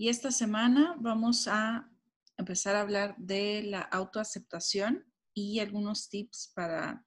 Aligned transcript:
Y 0.00 0.08
esta 0.08 0.30
semana 0.30 0.96
vamos 0.98 1.46
a 1.46 1.86
empezar 2.38 2.74
a 2.74 2.80
hablar 2.80 3.14
de 3.18 3.64
la 3.64 3.82
autoaceptación 3.82 5.04
y 5.34 5.58
algunos 5.58 6.08
tips 6.08 6.52
para 6.54 7.04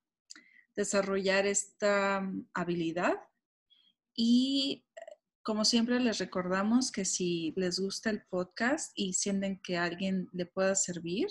desarrollar 0.76 1.48
esta 1.48 2.22
mm, 2.22 2.50
habilidad. 2.54 3.16
Y 4.16 4.86
como 5.42 5.66
siempre 5.66 6.00
les 6.00 6.20
recordamos 6.20 6.92
que 6.92 7.04
si 7.04 7.52
les 7.56 7.80
gusta 7.80 8.12
el 8.12 8.28
podcast 8.28 8.92
y 8.94 9.14
sienten 9.14 9.60
que 9.60 9.76
alguien 9.76 10.30
le 10.32 10.46
pueda 10.46 10.76
servir 10.76 11.30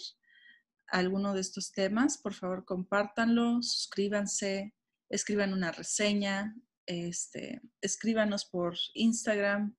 alguno 0.88 1.32
de 1.32 1.42
estos 1.42 1.70
temas, 1.70 2.18
por 2.18 2.34
favor 2.34 2.64
compártanlo, 2.64 3.62
suscríbanse, 3.62 4.74
escriban 5.08 5.52
una 5.52 5.70
reseña, 5.70 6.56
este, 6.86 7.62
escríbanos 7.80 8.46
por 8.46 8.76
Instagram. 8.94 9.76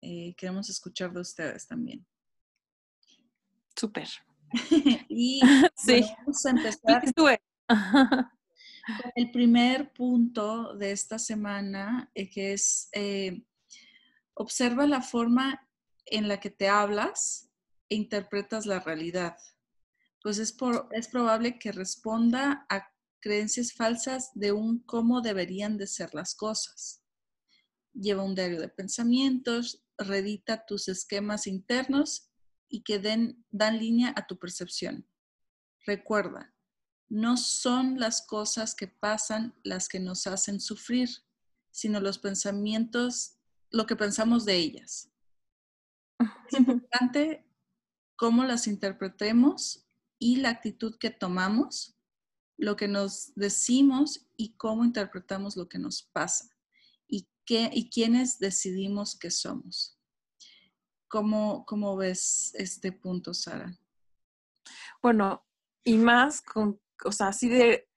Eh, 0.00 0.34
queremos 0.36 0.68
escuchar 0.68 1.12
de 1.12 1.20
ustedes 1.20 1.66
también. 1.66 2.06
Súper. 3.74 4.08
y 5.08 5.40
vamos 6.18 6.46
a 6.46 6.50
empezar 6.50 7.02
con 7.68 9.12
el 9.14 9.30
primer 9.30 9.92
punto 9.92 10.74
de 10.76 10.92
esta 10.92 11.18
semana, 11.18 12.10
eh, 12.14 12.30
que 12.30 12.52
es 12.52 12.88
eh, 12.92 13.42
observa 14.34 14.86
la 14.86 15.02
forma 15.02 15.68
en 16.06 16.28
la 16.28 16.38
que 16.38 16.50
te 16.50 16.68
hablas 16.68 17.50
e 17.88 17.96
interpretas 17.96 18.66
la 18.66 18.80
realidad. 18.80 19.36
Pues 20.22 20.38
es, 20.38 20.56
es 20.92 21.08
probable 21.08 21.58
que 21.58 21.72
responda 21.72 22.66
a 22.68 22.92
creencias 23.20 23.72
falsas 23.72 24.30
de 24.34 24.52
un 24.52 24.80
cómo 24.80 25.20
deberían 25.20 25.76
de 25.76 25.86
ser 25.86 26.14
las 26.14 26.34
cosas. 26.34 27.02
Lleva 27.92 28.22
un 28.22 28.34
diario 28.34 28.60
de 28.60 28.68
pensamientos, 28.68 29.85
redita 29.98 30.66
tus 30.66 30.88
esquemas 30.88 31.46
internos 31.46 32.30
y 32.68 32.82
que 32.82 32.98
den, 32.98 33.44
dan 33.50 33.78
línea 33.78 34.12
a 34.16 34.26
tu 34.26 34.38
percepción. 34.38 35.08
Recuerda, 35.86 36.54
no 37.08 37.36
son 37.36 37.98
las 38.00 38.26
cosas 38.26 38.74
que 38.74 38.88
pasan 38.88 39.54
las 39.62 39.88
que 39.88 40.00
nos 40.00 40.26
hacen 40.26 40.60
sufrir, 40.60 41.08
sino 41.70 42.00
los 42.00 42.18
pensamientos, 42.18 43.38
lo 43.70 43.86
que 43.86 43.96
pensamos 43.96 44.44
de 44.44 44.56
ellas. 44.56 45.12
Es 46.50 46.58
importante 46.58 47.46
cómo 48.16 48.44
las 48.44 48.66
interpretemos 48.66 49.86
y 50.18 50.36
la 50.36 50.50
actitud 50.50 50.96
que 50.98 51.10
tomamos, 51.10 51.96
lo 52.56 52.76
que 52.76 52.88
nos 52.88 53.34
decimos 53.34 54.26
y 54.36 54.56
cómo 54.56 54.84
interpretamos 54.84 55.56
lo 55.56 55.68
que 55.68 55.78
nos 55.78 56.02
pasa 56.02 56.48
y, 57.06 57.28
qué, 57.44 57.70
y 57.72 57.90
quiénes 57.90 58.38
decidimos 58.38 59.18
que 59.18 59.30
somos. 59.30 59.95
¿Cómo, 61.16 61.64
¿Cómo, 61.64 61.96
ves 61.96 62.54
este 62.56 62.92
punto, 62.92 63.32
Sara? 63.32 63.74
Bueno, 65.00 65.46
y 65.82 65.96
más 65.96 66.42
con, 66.42 66.78
o 67.06 67.10
sea, 67.10 67.28
así 67.28 67.48
de, 67.48 67.88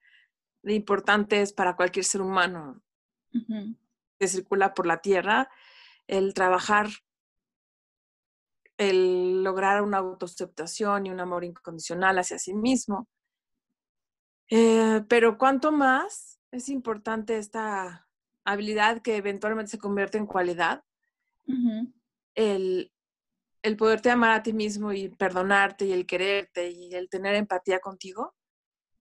importante 0.63 1.41
es 1.41 1.52
para 1.52 1.75
cualquier 1.75 2.06
ser 2.06 2.22
humano 2.22 2.81
que 4.18 4.28
circula 4.29 4.74
por 4.74 4.85
la 4.85 5.02
tierra 5.02 5.50
el 6.08 6.34
trabajar, 6.34 6.88
el 8.78 9.44
lograr 9.44 9.81
una 9.81 9.97
autoaceptación 9.97 11.06
y 11.06 11.09
un 11.09 11.19
amor 11.19 11.44
incondicional 11.44 12.19
hacia 12.19 12.40
sí 12.40 12.53
mismo. 12.53 13.09
Eh, 14.50 15.03
pero 15.09 15.38
cuanto 15.38 15.74
más 15.74 16.40
es 16.52 16.69
importante 16.69 17.38
esta 17.38 18.08
habilidad 18.46 19.02
que 19.02 19.18
eventualmente 19.18 19.72
se 19.72 19.78
convierte 19.78 20.18
en 20.18 20.25
cualidad, 20.25 20.85
el, 22.35 22.94
el 23.62 23.75
poderte 23.75 24.09
amar 24.09 24.31
a 24.31 24.44
ti 24.44 24.53
mismo 24.53 24.94
y 24.94 25.09
perdonarte 25.09 25.86
y 25.86 25.92
el 25.92 26.06
quererte 26.06 26.70
y 26.70 26.94
el 26.96 27.09
tener 27.09 27.36
empatía 27.36 27.80
contigo 27.80 28.36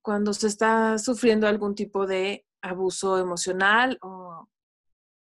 cuando 0.02 0.32
se 0.32 0.46
está 0.46 0.98
sufriendo 0.98 1.46
algún 1.46 1.74
tipo 1.74 2.06
de 2.06 2.46
abuso 2.62 3.18
emocional 3.18 3.98
o 4.00 4.48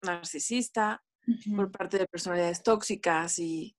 narcisista 0.02 1.04
por 1.56 1.72
parte 1.72 1.98
de 1.98 2.08
personalidades 2.08 2.64
tóxicas 2.64 3.38
y 3.40 3.76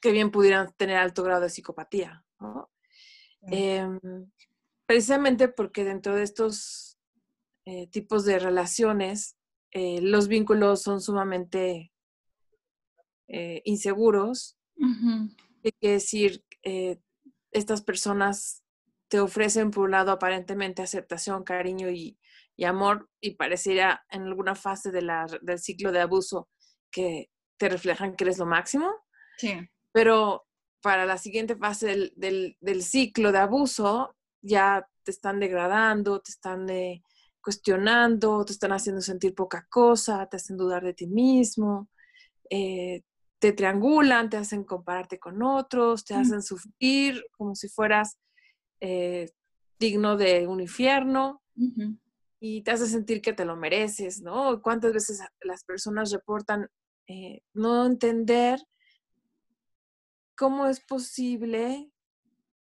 que 0.00 0.12
bien 0.12 0.30
pudieran 0.30 0.72
tener 0.76 0.98
alto 0.98 1.22
grado 1.22 1.40
de 1.42 1.50
psicopatía. 1.50 2.24
Em, 3.42 3.98
precisamente 4.84 5.48
porque 5.48 5.84
dentro 5.84 6.14
de 6.14 6.22
estos 6.22 6.98
eh, 7.64 7.86
tipos 7.88 8.24
de 8.24 8.38
relaciones 8.38 9.36
eh, 9.72 10.00
los 10.00 10.28
vínculos 10.28 10.82
son 10.82 11.00
sumamente 11.00 11.92
eh, 13.28 13.62
inseguros. 13.64 14.56
Hay 15.64 15.72
que 15.80 15.92
decir, 15.92 16.44
eh, 16.62 17.00
estas 17.50 17.82
personas 17.82 18.62
te 19.08 19.20
ofrecen 19.20 19.70
por 19.70 19.84
un 19.84 19.92
lado 19.92 20.12
aparentemente 20.12 20.82
aceptación, 20.82 21.44
cariño 21.44 21.90
y, 21.90 22.18
amor 22.64 23.10
y 23.20 23.32
pareciera 23.32 24.04
en 24.10 24.22
alguna 24.22 24.54
fase 24.54 24.90
de 24.90 25.02
la, 25.02 25.26
del 25.42 25.58
ciclo 25.58 25.92
de 25.92 26.00
abuso 26.00 26.48
que 26.90 27.30
te 27.58 27.68
reflejan 27.68 28.16
que 28.16 28.24
eres 28.24 28.38
lo 28.38 28.46
máximo. 28.46 28.90
Pero 29.92 30.46
para 30.80 31.04
la 31.04 31.18
siguiente 31.18 31.56
fase 31.56 32.12
del, 32.16 32.56
del, 32.60 32.82
ciclo 32.82 33.32
de 33.32 33.38
abuso 33.38 34.16
ya 34.40 34.88
te 35.02 35.10
están 35.10 35.40
degradando, 35.40 36.20
te 36.20 36.30
están 36.30 36.68
eh, 36.70 37.02
cuestionando, 37.42 38.44
te 38.44 38.52
están 38.52 38.72
haciendo 38.72 39.00
sentir 39.02 39.34
poca 39.34 39.66
cosa, 39.68 40.26
te 40.26 40.36
hacen 40.36 40.56
dudar 40.56 40.84
de 40.84 40.94
ti 40.94 41.06
mismo, 41.06 41.88
eh, 42.50 43.02
te 43.38 43.52
triangulan, 43.52 44.30
te 44.30 44.36
hacen 44.36 44.64
compararte 44.64 45.18
con 45.18 45.42
otros, 45.42 46.04
te 46.04 46.14
hacen 46.14 46.42
sufrir 46.42 47.22
como 47.36 47.54
si 47.54 47.68
fueras 47.68 48.18
eh, 48.80 49.30
digno 49.78 50.16
de 50.16 50.46
un 50.46 50.60
infierno 50.60 51.42
y 52.40 52.62
te 52.62 52.70
hace 52.70 52.86
sentir 52.86 53.20
que 53.20 53.32
te 53.32 53.44
lo 53.44 53.56
mereces, 53.56 54.22
¿no? 54.22 54.60
¿Cuántas 54.62 54.92
veces 54.92 55.20
las 55.40 55.64
personas 55.64 56.12
reportan 56.12 56.68
eh, 57.08 57.42
no 57.54 57.86
entender 57.86 58.60
cómo 60.36 60.66
es 60.66 60.80
posible 60.80 61.90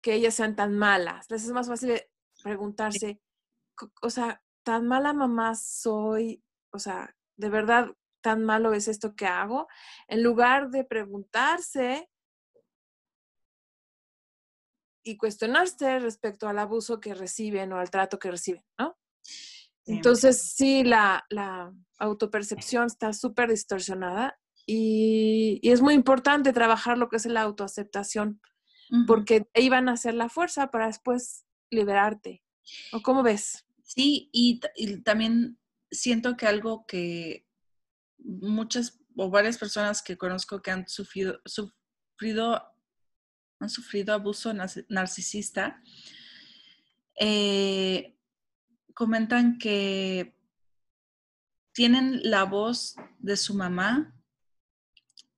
que 0.02 0.14
ellas 0.14 0.34
sean 0.34 0.56
tan 0.56 0.76
malas? 0.76 1.30
Les 1.30 1.44
es 1.44 1.52
más 1.52 1.68
fácil 1.68 2.00
preguntarse, 2.42 3.20
o 4.02 4.10
sea, 4.10 4.42
tan 4.62 4.86
mala 4.86 5.12
mamá 5.12 5.54
soy, 5.54 6.42
o 6.72 6.78
sea, 6.78 7.14
de 7.36 7.48
verdad, 7.48 7.90
tan 8.26 8.42
malo 8.42 8.74
es 8.74 8.88
esto 8.88 9.14
que 9.14 9.26
hago, 9.26 9.68
en 10.08 10.24
lugar 10.24 10.70
de 10.70 10.82
preguntarse 10.82 12.10
y 15.04 15.16
cuestionarse 15.16 16.00
respecto 16.00 16.48
al 16.48 16.58
abuso 16.58 16.98
que 16.98 17.14
reciben 17.14 17.72
o 17.72 17.78
al 17.78 17.88
trato 17.88 18.18
que 18.18 18.32
reciben, 18.32 18.64
¿no? 18.80 18.98
Entonces, 19.84 20.42
sí, 20.56 20.82
la, 20.82 21.24
autopercepción 22.00 22.86
está 22.86 23.12
súper 23.12 23.48
distorsionada 23.50 24.36
y, 24.66 25.60
es 25.62 25.80
muy 25.80 25.94
importante 25.94 26.52
trabajar 26.52 26.98
lo 26.98 27.08
que 27.08 27.18
es 27.18 27.26
la 27.26 27.42
autoaceptación, 27.42 28.40
porque 29.06 29.46
ahí 29.54 29.68
van 29.68 29.88
a 29.88 29.92
hacer 29.92 30.14
la 30.14 30.28
fuerza 30.28 30.72
para 30.72 30.88
después 30.88 31.46
liberarte. 31.70 32.42
¿O 32.92 33.02
cómo 33.02 33.22
ves? 33.22 33.68
Sí, 33.84 34.30
y 34.32 34.58
también 35.04 35.60
siento 35.92 36.36
que 36.36 36.48
algo 36.48 36.86
que 36.86 37.45
muchas 38.26 38.98
o 39.16 39.30
varias 39.30 39.56
personas 39.56 40.02
que 40.02 40.18
conozco 40.18 40.60
que 40.60 40.70
han 40.70 40.86
sufrido, 40.88 41.40
han 43.58 43.70
sufrido 43.70 44.12
abuso 44.12 44.52
narcisista, 44.88 45.82
eh, 47.18 48.14
comentan 48.94 49.58
que 49.58 50.36
tienen 51.72 52.20
la 52.22 52.44
voz 52.44 52.96
de 53.18 53.36
su 53.36 53.54
mamá 53.54 54.12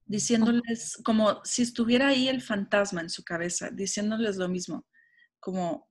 diciéndoles 0.07 0.99
como 1.05 1.45
si 1.45 1.63
estuviera 1.63 2.09
ahí 2.09 2.29
el 2.29 2.41
fantasma 2.41 3.03
en 3.03 3.11
su 3.11 3.23
cabeza, 3.25 3.71
diciéndoles 3.71 4.37
lo 4.37 4.49
mismo, 4.49 4.87
como 5.39 5.89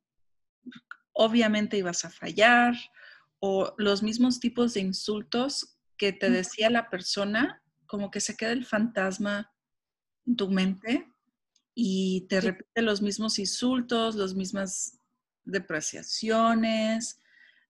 obviamente 1.14 1.78
ibas 1.78 2.04
a 2.04 2.10
fallar, 2.10 2.76
o 3.40 3.76
los 3.78 4.02
mismos 4.02 4.40
tipos 4.40 4.74
de 4.74 4.82
insultos 4.82 5.77
que 5.98 6.14
te 6.14 6.30
decía 6.30 6.70
la 6.70 6.90
persona, 6.90 7.62
como 7.86 8.12
que 8.12 8.20
se 8.22 8.36
queda 8.36 8.52
el 8.52 8.66
fantasma 8.66 9.52
en 10.26 10.36
tu 10.36 10.50
mente 10.50 11.12
y 11.74 12.28
te 12.28 12.42
repite 12.42 12.82
los 12.82 13.02
mismos 13.02 13.40
insultos, 13.40 14.16
las 14.16 14.34
mismas 14.34 15.00
depreciaciones, 15.44 17.20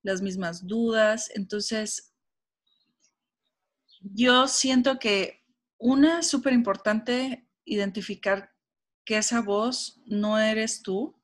las 0.02 0.22
mismas 0.22 0.66
dudas. 0.66 1.30
Entonces, 1.36 2.14
yo 4.02 4.48
siento 4.48 5.00
que 5.00 5.44
una 5.78 6.24
súper 6.24 6.54
importante 6.54 7.48
identificar 7.66 8.54
que 9.06 9.18
esa 9.18 9.42
voz 9.42 10.02
no 10.06 10.40
eres 10.40 10.82
tú 10.82 11.22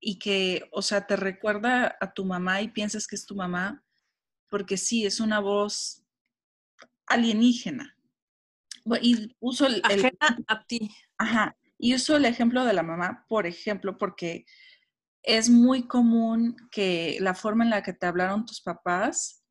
y 0.00 0.18
que, 0.18 0.68
o 0.72 0.82
sea, 0.82 1.06
te 1.06 1.16
recuerda 1.16 1.96
a 2.00 2.14
tu 2.14 2.24
mamá 2.24 2.62
y 2.62 2.68
piensas 2.68 3.06
que 3.06 3.16
es 3.16 3.26
tu 3.26 3.34
mamá, 3.34 3.84
porque 4.48 4.76
sí, 4.76 5.04
es 5.04 5.20
una 5.20 5.40
voz 5.40 5.99
alienígena. 7.10 7.96
Y 9.02 9.36
uso 9.40 9.66
el, 9.66 9.82
a 10.46 10.64
ti. 10.64 10.90
Ajá. 11.18 11.56
Y 11.76 11.94
uso 11.94 12.16
el 12.16 12.24
ejemplo 12.24 12.64
de 12.64 12.72
la 12.72 12.82
mamá, 12.82 13.26
por 13.28 13.46
ejemplo, 13.46 13.98
porque 13.98 14.46
es 15.22 15.50
muy 15.50 15.86
común 15.86 16.56
que 16.70 17.18
la 17.20 17.34
forma 17.34 17.64
en 17.64 17.70
la 17.70 17.82
que 17.82 17.92
te 17.92 18.06
hablaron 18.06 18.46
tus 18.46 18.62
papás 18.62 19.44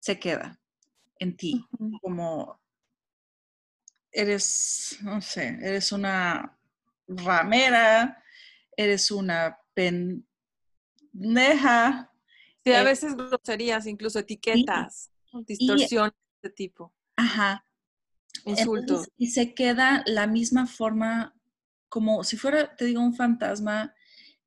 se 0.00 0.18
queda 0.18 0.58
en 1.18 1.36
ti, 1.36 1.66
como 2.02 2.60
eres, 4.10 4.98
no 5.02 5.20
sé, 5.20 5.58
eres 5.60 5.92
una 5.92 6.58
ramera, 7.06 8.22
eres 8.76 9.10
una 9.10 9.58
pendeja. 9.74 10.22
Sí, 12.64 12.72
a 12.72 12.80
eh 12.82 12.84
veces 12.84 13.14
groserías, 13.16 13.86
incluso 13.86 14.18
etiquetas, 14.18 15.10
distorsiones 15.46 16.23
de 16.44 16.50
tipo. 16.50 16.94
Ajá. 17.16 17.66
Insultos. 18.44 19.08
y 19.16 19.28
se 19.28 19.54
queda 19.54 20.02
la 20.06 20.26
misma 20.26 20.66
forma, 20.66 21.34
como 21.88 22.24
si 22.24 22.36
fuera, 22.36 22.76
te 22.76 22.84
digo, 22.84 23.00
un 23.00 23.14
fantasma 23.14 23.94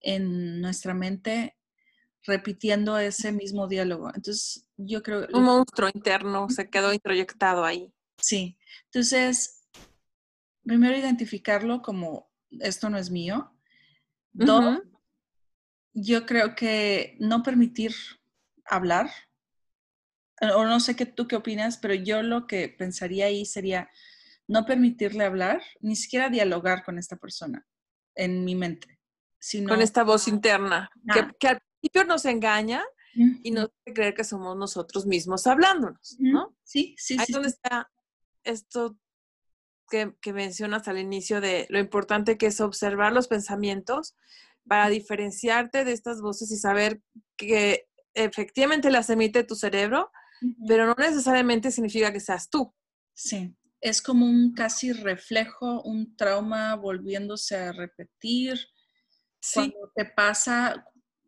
en 0.02 0.62
nuestra 0.62 0.94
mente 0.94 1.58
repitiendo 2.24 2.98
ese 3.00 3.32
mismo 3.32 3.68
diálogo. 3.68 4.12
Entonces, 4.14 4.68
yo 4.76 5.02
creo... 5.02 5.28
Un 5.34 5.44
monstruo 5.44 5.90
interno 5.94 6.50
se 6.50 6.70
quedó 6.70 6.94
introyectado 6.94 7.64
ahí. 7.66 7.92
Sí. 8.18 8.58
Entonces, 8.86 9.66
primero 10.64 10.96
identificarlo 10.98 11.82
como 11.82 12.30
esto 12.52 12.90
no 12.90 12.98
es 12.98 13.10
mío. 13.10 13.54
Dos, 14.34 14.82
yo 15.94 16.26
creo 16.28 16.54
que 16.54 17.16
no 17.20 17.42
permitir 17.42 17.96
hablar, 18.66 19.10
o 20.42 20.66
no 20.66 20.80
sé 20.80 20.96
qué 20.96 21.06
tú 21.06 21.28
qué 21.28 21.36
opinas, 21.36 21.78
pero 21.78 21.94
yo 21.94 22.22
lo 22.22 22.48
que 22.48 22.70
pensaría 22.70 23.26
ahí 23.26 23.46
sería 23.46 23.90
no 24.48 24.66
permitirle 24.66 25.26
hablar, 25.26 25.62
ni 25.82 25.96
siquiera 25.96 26.30
dialogar 26.30 26.84
con 26.84 26.98
esta 26.98 27.18
persona 27.18 27.66
en 28.16 28.46
mi 28.46 28.56
mente. 28.56 29.00
Sino, 29.40 29.70
con 29.70 29.82
esta 29.82 30.04
voz 30.04 30.28
interna, 30.28 30.90
que, 31.40 31.48
al 31.48 31.62
principio 31.80 32.06
nos 32.06 32.26
engaña 32.26 32.84
y 33.44 33.52
nos 33.52 33.66
hace 33.66 33.94
creer 33.94 34.14
que 34.14 34.24
somos 34.24 34.56
nosotros 34.58 35.06
mismos 35.06 35.48
hablándonos, 35.48 36.18
¿no? 36.20 36.56
Sí, 36.64 36.96
sí, 36.98 37.16
Ahí 37.20 37.26
sí. 37.26 37.32
es 37.32 37.34
donde 37.34 37.50
está 37.50 37.90
esto 38.44 38.98
que, 39.90 40.16
que 40.22 40.34
mencionas 40.34 40.88
al 40.88 40.98
inicio 40.98 41.42
de 41.42 41.66
lo 41.70 41.80
importante 41.80 42.38
que 42.38 42.48
es 42.48 42.62
observar 42.62 43.14
los 43.14 43.28
pensamientos 43.28 44.16
para 44.68 44.90
diferenciarte 44.90 45.86
de 45.86 45.94
estas 45.94 46.22
voces 46.22 46.52
y 46.52 46.58
saber 46.58 47.02
que 47.38 47.88
efectivamente 48.14 48.90
las 48.92 49.10
emite 49.10 49.44
tu 49.44 49.56
cerebro, 49.56 50.12
pero 50.68 50.86
no 50.86 50.96
necesariamente 50.98 51.72
significa 51.72 52.12
que 52.12 52.20
seas 52.20 52.50
tú. 52.50 52.74
Sí, 53.14 53.56
es 53.82 54.02
como 54.02 54.26
un 54.26 54.54
casi 54.54 54.92
reflejo, 54.92 55.82
un 55.84 56.16
trauma 56.16 56.76
volviéndose 56.76 57.56
a 57.56 57.72
repetir. 57.72 58.58
Sí. 59.40 59.72
Cuando 59.72 59.92
te 59.96 60.06
pasa, 60.06 60.86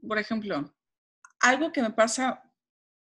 por 0.08 0.18
ejemplo, 0.18 0.76
algo 1.40 1.72
que 1.72 1.82
me 1.82 1.92
pasa 1.92 2.44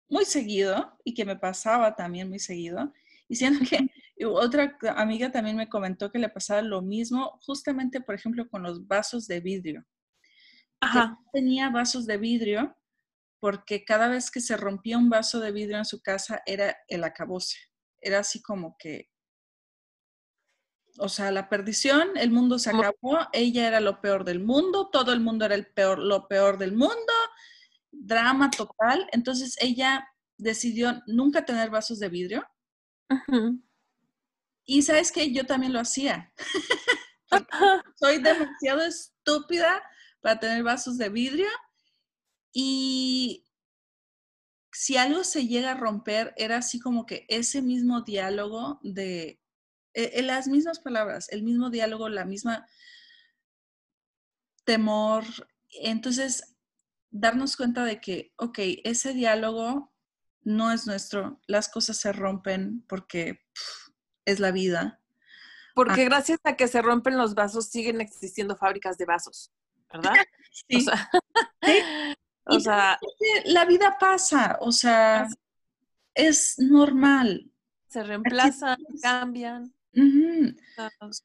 muy 0.09 0.25
seguido 0.25 0.99
y 1.05 1.15
que 1.15 1.25
me 1.25 1.37
pasaba 1.37 1.95
también 1.95 2.29
muy 2.29 2.39
seguido, 2.39 2.93
y 3.29 3.37
siento 3.37 3.65
que 3.69 4.27
otra 4.27 4.77
amiga 4.97 5.33
también 5.33 5.56
me 5.56 5.69
comentó 5.69 6.11
que 6.11 6.19
le 6.19 6.29
pasaba 6.29 6.62
lo 6.62 6.83
mismo, 6.83 7.39
justamente, 7.47 8.01
por 8.01 8.15
ejemplo, 8.15 8.49
con 8.49 8.62
los 8.62 8.87
vasos 8.87 9.27
de 9.27 9.41
vidrio. 9.41 9.85
Ajá. 10.81 11.19
Tenía 11.33 11.71
vasos 11.71 12.06
de 12.06 12.19
vidrio 12.19 12.77
porque 13.44 13.85
cada 13.85 14.08
vez 14.08 14.31
que 14.31 14.41
se 14.41 14.56
rompía 14.56 14.96
un 14.96 15.11
vaso 15.11 15.38
de 15.38 15.52
vidrio 15.52 15.76
en 15.76 15.85
su 15.85 16.00
casa 16.00 16.41
era 16.46 16.79
el 16.88 17.05
acabose. 17.05 17.58
Era 18.00 18.20
así 18.20 18.41
como 18.41 18.75
que, 18.79 19.11
o 20.96 21.11
sea, 21.11 21.31
la 21.31 21.50
perdición, 21.50 22.17
el 22.17 22.31
mundo 22.31 22.58
se 22.58 22.70
acabó, 22.70 23.19
ella 23.35 23.69
era 23.69 23.81
lo 23.81 24.00
peor 24.00 24.25
del 24.25 24.41
mundo, 24.41 24.88
todo 24.91 25.12
el 25.12 25.20
mundo 25.20 25.44
era 25.44 25.56
el 25.56 25.67
peor, 25.67 25.99
lo 25.99 26.26
peor 26.26 26.56
del 26.56 26.73
mundo, 26.73 27.12
drama 27.93 28.50
total. 28.50 29.06
Entonces 29.12 29.58
ella 29.61 30.08
decidió 30.38 31.02
nunca 31.06 31.44
tener 31.44 31.69
vasos 31.69 31.99
de 31.99 32.08
vidrio. 32.08 32.46
Y 34.64 34.81
sabes 34.81 35.12
que 35.12 35.35
yo 35.35 35.44
también 35.44 35.75
lo 35.75 35.81
hacía. 35.81 36.32
Soy 37.96 38.23
demasiado 38.23 38.81
estúpida 38.87 39.82
para 40.23 40.41
tener 40.41 40.62
vasos 40.62 40.96
de 40.96 41.11
vidrio 41.11 41.50
y 42.55 43.45
si 44.73 44.97
algo 44.97 45.25
se 45.25 45.47
llega 45.47 45.73
a 45.73 45.77
romper, 45.77 46.33
era 46.37 46.59
así 46.59 46.79
como 46.79 47.05
que 47.05 47.27
ese 47.29 47.61
mismo 47.61 48.03
diálogo 48.03 48.81
de 48.83 49.41
eh, 49.93 50.23
las 50.23 50.47
mismas 50.47 50.79
palabras, 50.79 51.29
el 51.31 51.43
mismo 51.43 51.69
diálogo, 51.69 52.09
la 52.09 52.25
misma 52.25 52.67
temor. 54.65 55.25
Entonces, 55.71 56.56
darnos 57.11 57.56
cuenta 57.56 57.85
de 57.85 58.01
que, 58.01 58.33
ok, 58.37 58.59
ese 58.85 59.12
diálogo 59.12 59.93
no 60.43 60.71
es 60.71 60.87
nuestro, 60.87 61.41
las 61.47 61.69
cosas 61.69 61.97
se 61.97 62.12
rompen 62.12 62.85
porque 62.89 63.45
es 64.25 64.39
la 64.39 64.53
vida. 64.53 65.01
Porque 65.75 66.03
ah. 66.03 66.05
gracias 66.05 66.39
a 66.45 66.56
que 66.56 66.69
se 66.69 66.83
rompen 66.83 67.17
los 67.17 67.35
vasos, 67.35 67.69
siguen 67.69 68.01
existiendo 68.01 68.56
fábricas 68.56 68.97
de 68.97 69.06
vasos, 69.06 69.53
¿verdad? 69.93 70.15
sí. 70.69 70.77
O 70.77 70.81
sea, 70.81 71.11
¿Sí? 71.62 72.17
O 72.46 72.60
sea 72.60 72.98
la 73.46 73.65
vida 73.65 73.96
pasa, 73.98 74.58
o 74.60 74.72
sea, 74.72 75.27
es 76.15 76.58
normal. 76.58 77.51
Se 77.89 78.03
reemplazan, 78.03 78.79
cambian, 79.01 79.74
uh 79.94 80.01
-huh. 80.01 80.56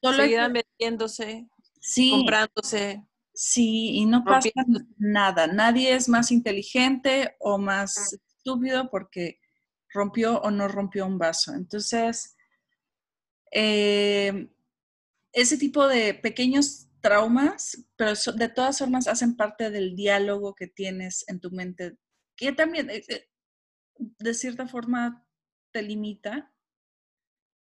Solo 0.00 0.16
seguirán 0.16 0.52
vendiéndose, 0.52 1.48
sí. 1.80 2.10
comprándose. 2.10 3.04
Sí, 3.32 3.96
y 3.96 4.04
no 4.04 4.22
pasa 4.24 4.50
nada. 4.98 5.46
Nadie 5.46 5.94
es 5.94 6.08
más 6.08 6.30
inteligente 6.30 7.36
o 7.38 7.58
más 7.58 8.12
estúpido 8.12 8.90
porque 8.90 9.40
rompió 9.88 10.40
o 10.42 10.50
no 10.50 10.68
rompió 10.68 11.06
un 11.06 11.16
vaso. 11.18 11.54
Entonces, 11.54 12.36
eh, 13.50 14.50
ese 15.32 15.56
tipo 15.56 15.86
de 15.88 16.14
pequeños 16.14 16.89
traumas, 17.00 17.84
pero 17.96 18.14
so, 18.16 18.32
de 18.32 18.48
todas 18.48 18.78
formas 18.78 19.08
hacen 19.08 19.36
parte 19.36 19.70
del 19.70 19.96
diálogo 19.96 20.54
que 20.54 20.66
tienes 20.66 21.24
en 21.28 21.40
tu 21.40 21.50
mente, 21.50 21.96
que 22.36 22.52
también 22.52 22.90
eh, 22.90 23.28
de 23.98 24.34
cierta 24.34 24.66
forma 24.66 25.26
te 25.72 25.82
limita 25.82 26.52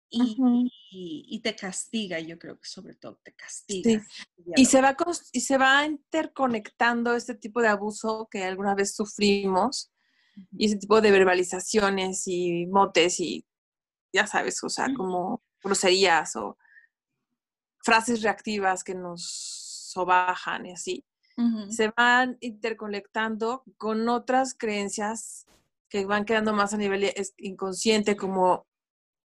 y, 0.09 0.37
-huh. 0.37 0.71
y, 0.91 1.27
y, 1.29 1.41
te 1.41 1.57
castiga, 1.57 2.21
yo 2.21 2.39
creo 2.39 2.59
que 2.61 2.69
sobre 2.69 2.95
todo 2.95 3.21
te 3.23 3.35
castiga. 3.35 3.91
Sí. 3.91 4.43
Y, 4.57 4.65
se 4.67 4.81
va, 4.81 4.97
y 5.33 5.41
se 5.41 5.59
va 5.59 5.85
interconectando 5.85 7.15
este 7.15 7.35
tipo 7.35 7.61
de 7.61 7.69
abuso 7.69 8.29
que 8.31 8.45
alguna 8.45 8.75
vez 8.75 8.95
sufrimos 8.95 9.93
uh 10.37 10.41
-huh. 10.41 10.47
y 10.59 10.67
ese 10.67 10.77
tipo 10.77 11.01
de 11.01 11.11
verbalizaciones 11.11 12.23
y 12.27 12.67
motes 12.67 13.19
y 13.21 13.45
ya 14.13 14.27
sabes, 14.27 14.63
o 14.63 14.69
sea, 14.69 14.87
uh 14.87 14.89
-huh. 14.89 14.97
como 14.97 15.43
groserías 15.63 16.37
o 16.37 16.57
frases 17.87 18.23
reactivas 18.23 18.83
que 18.83 18.97
nos 18.97 19.23
sobajan 19.93 20.67
y 20.67 20.73
así. 20.73 21.05
Se 21.69 21.93
van 21.95 22.39
interconectando 22.41 23.63
con 23.77 24.09
otras 24.09 24.55
creencias 24.55 25.47
que 25.91 26.07
van 26.07 26.25
quedando 26.25 26.55
más 26.55 26.73
a 26.73 26.79
nivel 26.79 27.13
inconsciente, 27.37 28.17
como 28.17 28.67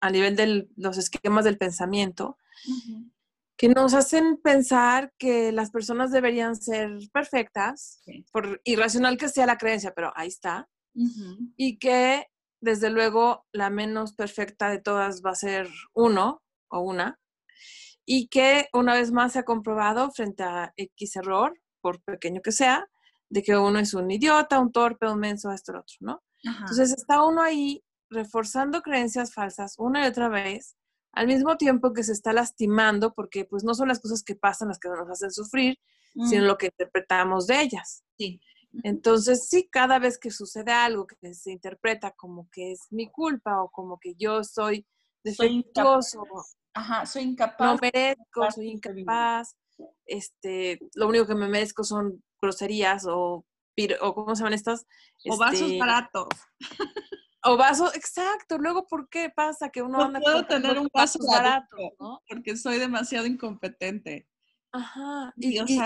a 0.01 0.09
nivel 0.09 0.35
de 0.35 0.67
los 0.75 0.97
esquemas 0.97 1.45
del 1.45 1.59
pensamiento, 1.59 2.37
uh 2.67 2.71
-huh. 2.71 3.11
que 3.57 3.69
nos 3.69 3.93
hacen 3.93 4.37
pensar 4.37 5.13
que 5.19 5.51
las 5.51 5.69
personas 5.69 6.11
deberían 6.11 6.55
ser 6.55 6.89
perfectas, 7.13 8.01
por 8.31 8.59
irracional 8.63 9.17
que 9.17 9.29
sea 9.29 9.45
la 9.45 9.57
creencia, 9.57 9.93
pero 9.93 10.11
ahí 10.15 10.29
está, 10.29 10.67
uh 10.95 11.07
-huh. 11.07 11.53
y 11.57 11.77
que 11.77 12.25
desde 12.59 12.89
luego 12.89 13.45
la 13.53 13.69
menos 13.69 14.13
perfecta 14.13 14.69
de 14.69 14.81
todas 14.81 15.21
va 15.21 15.31
a 15.31 15.35
ser 15.47 15.69
uno 15.93 16.41
o 16.69 16.79
una, 16.81 17.19
y 18.11 18.27
que 18.27 18.69
una 18.73 18.95
vez 18.95 19.11
más 19.11 19.33
se 19.33 19.39
ha 19.39 19.43
comprobado 19.43 20.09
frente 20.09 20.41
a 20.41 20.73
X 20.75 21.15
error, 21.17 21.53
por 21.79 22.01
pequeño 22.01 22.41
que 22.41 22.51
sea, 22.51 22.89
de 23.29 23.43
que 23.43 23.55
uno 23.55 23.77
es 23.77 23.93
un 23.93 24.09
idiota, 24.09 24.59
un 24.59 24.71
torpe, 24.71 25.07
un 25.07 25.19
menso, 25.19 25.51
esto, 25.51 25.73
lo 25.73 25.81
otro, 25.81 25.95
¿no? 25.99 26.23
Entonces 26.43 26.91
está 26.91 27.23
uno 27.23 27.43
ahí 27.43 27.83
reforzando 28.09 28.81
creencias 28.81 29.31
falsas 29.31 29.75
una 29.77 30.03
y 30.03 30.07
otra 30.07 30.27
vez, 30.27 30.75
al 31.11 31.27
mismo 31.27 31.55
tiempo 31.57 31.93
que 31.93 32.03
se 32.03 32.13
está 32.13 32.33
lastimando, 32.33 33.13
porque 33.13 33.45
pues 33.45 33.63
no 33.63 33.75
son 33.75 33.89
las 33.89 33.99
cosas 33.99 34.23
que 34.23 34.35
pasan 34.35 34.69
las 34.69 34.79
que 34.79 34.89
nos 34.89 35.07
hacen 35.07 35.29
sufrir, 35.29 35.77
sino 36.27 36.45
mm. 36.45 36.47
lo 36.47 36.57
que 36.57 36.65
interpretamos 36.65 37.45
de 37.45 37.61
ellas. 37.61 38.03
Sí. 38.17 38.41
Entonces, 38.81 39.47
sí, 39.49 39.69
cada 39.71 39.99
vez 39.99 40.17
que 40.17 40.31
sucede 40.31 40.71
algo 40.71 41.05
que 41.05 41.35
se 41.35 41.51
interpreta 41.51 42.09
como 42.17 42.49
que 42.49 42.71
es 42.71 42.87
mi 42.89 43.07
culpa 43.11 43.61
o 43.61 43.69
como 43.69 43.99
que 43.99 44.15
yo 44.15 44.43
soy 44.43 44.87
defectuoso, 45.23 46.23
Ajá, 46.79 47.05
soy 47.05 47.23
incapaz. 47.23 47.73
No 47.73 47.77
merezco, 47.81 48.51
soy 48.51 48.69
incapaz. 48.69 49.57
Este, 50.05 50.79
lo 50.95 51.07
único 51.07 51.27
que 51.27 51.35
me 51.35 51.49
merezco 51.49 51.83
son 51.83 52.23
groserías 52.41 53.05
o, 53.05 53.45
o 54.01 54.15
¿cómo 54.15 54.33
se 54.33 54.39
llaman 54.39 54.53
estas? 54.53 54.85
o 55.29 55.37
vasos 55.37 55.61
este, 55.61 55.77
baratos. 55.77 56.29
O 57.43 57.57
vasos, 57.57 57.95
exacto. 57.95 58.57
Luego, 58.57 58.87
¿por 58.87 59.09
qué 59.09 59.29
pasa 59.29 59.69
que 59.69 59.81
uno 59.81 59.97
no 59.97 60.03
anda 60.05 60.19
puedo 60.19 60.45
tener 60.45 60.77
un 60.77 60.89
vaso 60.93 61.19
barato, 61.25 61.77
¿no? 61.99 62.21
Porque 62.27 62.55
soy 62.57 62.79
demasiado 62.79 63.25
incompetente. 63.25 64.27
Ajá. 64.71 65.33
Y, 65.37 65.57
y, 65.57 65.81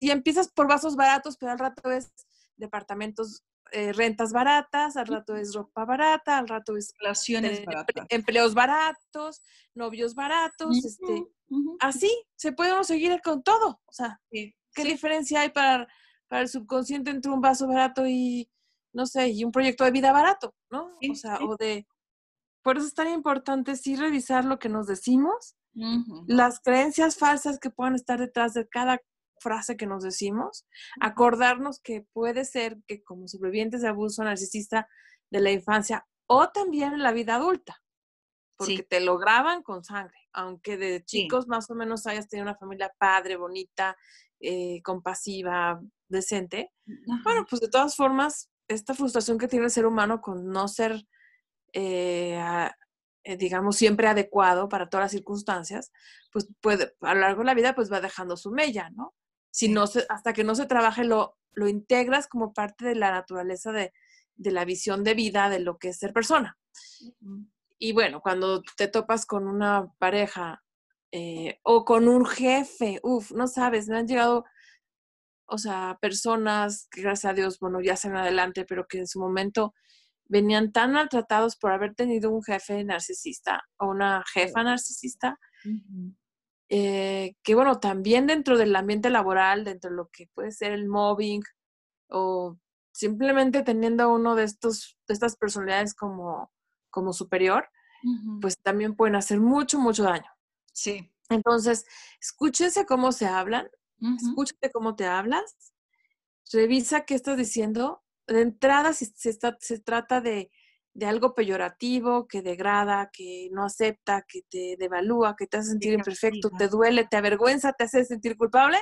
y 0.00 0.10
empiezas 0.10 0.48
por 0.52 0.68
vasos 0.68 0.96
baratos, 0.96 1.36
pero 1.38 1.52
al 1.52 1.58
rato 1.58 1.90
es 1.90 2.12
departamentos 2.56 3.42
eh, 3.72 3.92
rentas 3.92 4.32
baratas, 4.32 4.96
al 4.96 5.06
rato 5.06 5.36
es 5.36 5.54
ropa 5.54 5.84
barata, 5.84 6.38
al 6.38 6.48
rato 6.48 6.76
es 6.76 6.94
relaciones 6.98 7.64
baratas. 7.64 8.06
empleos 8.08 8.54
baratos, 8.54 9.42
novios 9.74 10.14
baratos, 10.14 10.84
este, 10.84 11.24
así 11.80 12.10
se 12.36 12.52
puede 12.52 12.82
seguir 12.84 13.20
con 13.22 13.42
todo. 13.42 13.80
O 13.86 13.92
sea, 13.92 14.20
¿qué 14.30 14.54
diferencia 14.84 15.40
hay 15.42 15.50
para, 15.50 15.88
para 16.28 16.42
el 16.42 16.48
subconsciente 16.48 17.10
entre 17.10 17.30
un 17.30 17.40
vaso 17.40 17.66
barato 17.66 18.06
y, 18.06 18.50
no 18.92 19.06
sé, 19.06 19.28
y 19.28 19.44
un 19.44 19.52
proyecto 19.52 19.84
de 19.84 19.90
vida 19.90 20.12
barato, 20.12 20.54
¿no? 20.70 20.96
o 21.10 21.14
sea, 21.14 21.38
o 21.40 21.56
de... 21.56 21.86
Por 22.62 22.76
eso 22.76 22.86
es 22.86 22.94
tan 22.94 23.08
importante 23.08 23.74
sí 23.76 23.96
revisar 23.96 24.44
lo 24.44 24.58
que 24.58 24.68
nos 24.68 24.86
decimos, 24.86 25.56
las 26.26 26.60
creencias 26.60 27.16
falsas 27.16 27.58
que 27.58 27.70
puedan 27.70 27.94
estar 27.94 28.18
detrás 28.18 28.52
de 28.52 28.68
cada 28.68 29.00
frase 29.40 29.76
que 29.76 29.86
nos 29.86 30.02
decimos, 30.04 30.66
acordarnos 31.00 31.80
que 31.80 32.06
puede 32.12 32.44
ser 32.44 32.78
que 32.86 33.02
como 33.02 33.26
sobrevivientes 33.26 33.82
de 33.82 33.88
abuso 33.88 34.22
narcisista 34.22 34.88
de 35.30 35.40
la 35.40 35.50
infancia 35.50 36.06
o 36.26 36.48
también 36.50 36.92
en 36.92 37.02
la 37.02 37.12
vida 37.12 37.34
adulta, 37.34 37.82
porque 38.56 38.82
te 38.82 39.00
lo 39.00 39.18
graban 39.18 39.62
con 39.62 39.82
sangre, 39.82 40.18
aunque 40.32 40.76
de 40.76 41.02
chicos 41.04 41.48
más 41.48 41.70
o 41.70 41.74
menos 41.74 42.06
hayas 42.06 42.28
tenido 42.28 42.44
una 42.44 42.58
familia 42.58 42.92
padre, 42.98 43.36
bonita, 43.36 43.96
eh, 44.38 44.82
compasiva, 44.82 45.80
decente. 46.08 46.70
Bueno, 47.24 47.46
pues 47.48 47.60
de 47.62 47.68
todas 47.68 47.96
formas, 47.96 48.50
esta 48.68 48.94
frustración 48.94 49.38
que 49.38 49.48
tiene 49.48 49.64
el 49.64 49.70
ser 49.70 49.86
humano 49.86 50.20
con 50.20 50.46
no 50.48 50.68
ser, 50.68 51.06
eh, 51.72 52.38
eh, 53.24 53.36
digamos, 53.36 53.76
siempre 53.76 54.08
adecuado 54.08 54.68
para 54.68 54.88
todas 54.88 55.04
las 55.04 55.12
circunstancias, 55.12 55.90
pues 56.32 56.48
puede, 56.60 56.94
a 57.00 57.14
lo 57.14 57.20
largo 57.20 57.40
de 57.40 57.46
la 57.46 57.54
vida, 57.54 57.74
pues 57.74 57.90
va 57.90 58.00
dejando 58.00 58.36
su 58.36 58.50
mella, 58.50 58.90
¿no? 58.90 59.14
Si 59.50 59.68
no 59.68 59.84
hasta 60.08 60.32
que 60.32 60.44
no 60.44 60.54
se 60.54 60.66
trabaje, 60.66 61.04
lo, 61.04 61.36
lo 61.52 61.68
integras 61.68 62.26
como 62.26 62.52
parte 62.52 62.84
de 62.84 62.94
la 62.94 63.10
naturaleza 63.10 63.72
de, 63.72 63.92
la 64.36 64.64
visión 64.64 65.04
de 65.04 65.14
vida 65.14 65.48
de 65.48 65.60
lo 65.60 65.78
que 65.78 65.88
es 65.88 65.98
ser 65.98 66.12
persona. 66.12 66.58
Y 67.78 67.92
bueno, 67.92 68.20
cuando 68.20 68.62
te 68.76 68.88
topas 68.88 69.26
con 69.26 69.46
una 69.46 69.92
pareja 69.98 70.62
eh, 71.12 71.58
o 71.62 71.84
con 71.84 72.08
un 72.08 72.24
jefe, 72.24 73.00
uff, 73.02 73.32
no 73.32 73.46
sabes, 73.46 73.88
me 73.88 73.98
han 73.98 74.06
llegado, 74.06 74.44
o 75.46 75.58
sea, 75.58 75.98
personas 76.00 76.88
que 76.90 77.02
gracias 77.02 77.30
a 77.30 77.34
Dios, 77.34 77.58
bueno, 77.58 77.80
ya 77.80 77.96
se 77.96 78.08
adelante, 78.08 78.64
pero 78.64 78.86
que 78.86 78.98
en 78.98 79.06
su 79.06 79.18
momento 79.18 79.74
venían 80.26 80.72
tan 80.72 80.92
maltratados 80.92 81.56
por 81.56 81.72
haber 81.72 81.94
tenido 81.94 82.30
un 82.30 82.42
jefe 82.42 82.84
narcisista 82.84 83.64
o 83.78 83.88
una 83.88 84.22
jefa 84.32 84.62
narcisista, 84.62 85.38
eh, 86.72 87.34
que 87.42 87.56
bueno, 87.56 87.80
también 87.80 88.28
dentro 88.28 88.56
del 88.56 88.74
ambiente 88.76 89.10
laboral, 89.10 89.64
dentro 89.64 89.90
de 89.90 89.96
lo 89.96 90.08
que 90.08 90.28
puede 90.34 90.52
ser 90.52 90.70
el 90.72 90.86
mobbing 90.88 91.42
o 92.08 92.56
simplemente 92.92 93.62
teniendo 93.62 94.08
uno 94.12 94.36
de 94.36 94.44
estos, 94.44 94.96
de 95.08 95.14
estas 95.14 95.36
personalidades 95.36 95.94
como, 95.94 96.52
como 96.90 97.12
superior, 97.12 97.68
pues 98.40 98.56
también 98.62 98.94
pueden 98.94 99.16
hacer 99.16 99.40
mucho, 99.40 99.78
mucho 99.78 100.04
daño. 100.04 100.30
Sí. 100.72 101.12
Entonces, 101.28 101.84
escúchense 102.20 102.86
cómo 102.86 103.12
se 103.12 103.26
hablan, 103.26 103.68
escúchate 104.16 104.70
cómo 104.70 104.96
te 104.96 105.06
hablas, 105.06 105.74
revisa 106.52 107.04
qué 107.04 107.14
estás 107.14 107.36
diciendo. 107.36 108.02
De 108.26 108.42
entrada, 108.42 108.92
si 108.92 109.06
se, 109.06 109.28
está, 109.28 109.56
se 109.60 109.80
trata 109.80 110.20
de 110.20 110.50
de 110.92 111.06
algo 111.06 111.34
peyorativo, 111.34 112.26
que 112.26 112.42
degrada, 112.42 113.10
que 113.12 113.48
no 113.52 113.64
acepta, 113.64 114.24
que 114.26 114.42
te 114.48 114.76
devalúa, 114.78 115.36
que 115.36 115.46
te 115.46 115.58
hace 115.58 115.70
sentir 115.70 115.92
imperfecto, 115.92 116.50
te 116.50 116.68
duele, 116.68 117.06
te 117.08 117.16
avergüenza, 117.16 117.72
te 117.72 117.84
hace 117.84 118.04
sentir 118.04 118.36
culpable, 118.36 118.78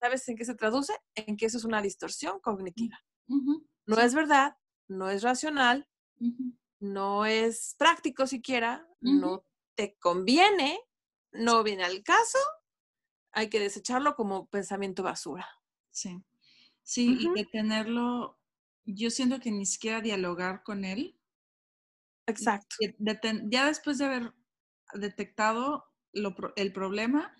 ¿sabes 0.00 0.28
en 0.28 0.36
qué 0.36 0.44
se 0.44 0.54
traduce? 0.54 0.94
En 1.14 1.36
que 1.36 1.46
eso 1.46 1.58
es 1.58 1.64
una 1.64 1.82
distorsión 1.82 2.38
cognitiva. 2.40 2.98
No 3.86 3.98
es 4.00 4.14
verdad, 4.14 4.56
no 4.88 5.10
es 5.10 5.22
racional, 5.22 5.88
no 6.80 7.26
es 7.26 7.74
práctico 7.78 8.26
siquiera, 8.26 8.86
no 9.00 9.44
te 9.74 9.96
conviene, 9.98 10.78
no 11.32 11.62
viene 11.64 11.84
al 11.84 12.02
caso, 12.02 12.38
hay 13.32 13.50
que 13.50 13.60
desecharlo 13.60 14.14
como 14.14 14.46
pensamiento 14.46 15.02
basura. 15.02 15.46
Sí, 15.90 16.22
sí, 16.82 17.18
y 17.20 17.28
detenerlo 17.34 18.38
yo 18.86 19.10
siento 19.10 19.40
que 19.40 19.50
ni 19.50 19.66
siquiera 19.66 20.00
dialogar 20.00 20.62
con 20.62 20.84
él. 20.84 21.15
Exacto. 22.26 22.76
ya 23.50 23.66
después 23.66 23.98
de 23.98 24.04
haber 24.06 24.34
detectado 24.94 25.84
el 26.12 26.72
problema, 26.72 27.36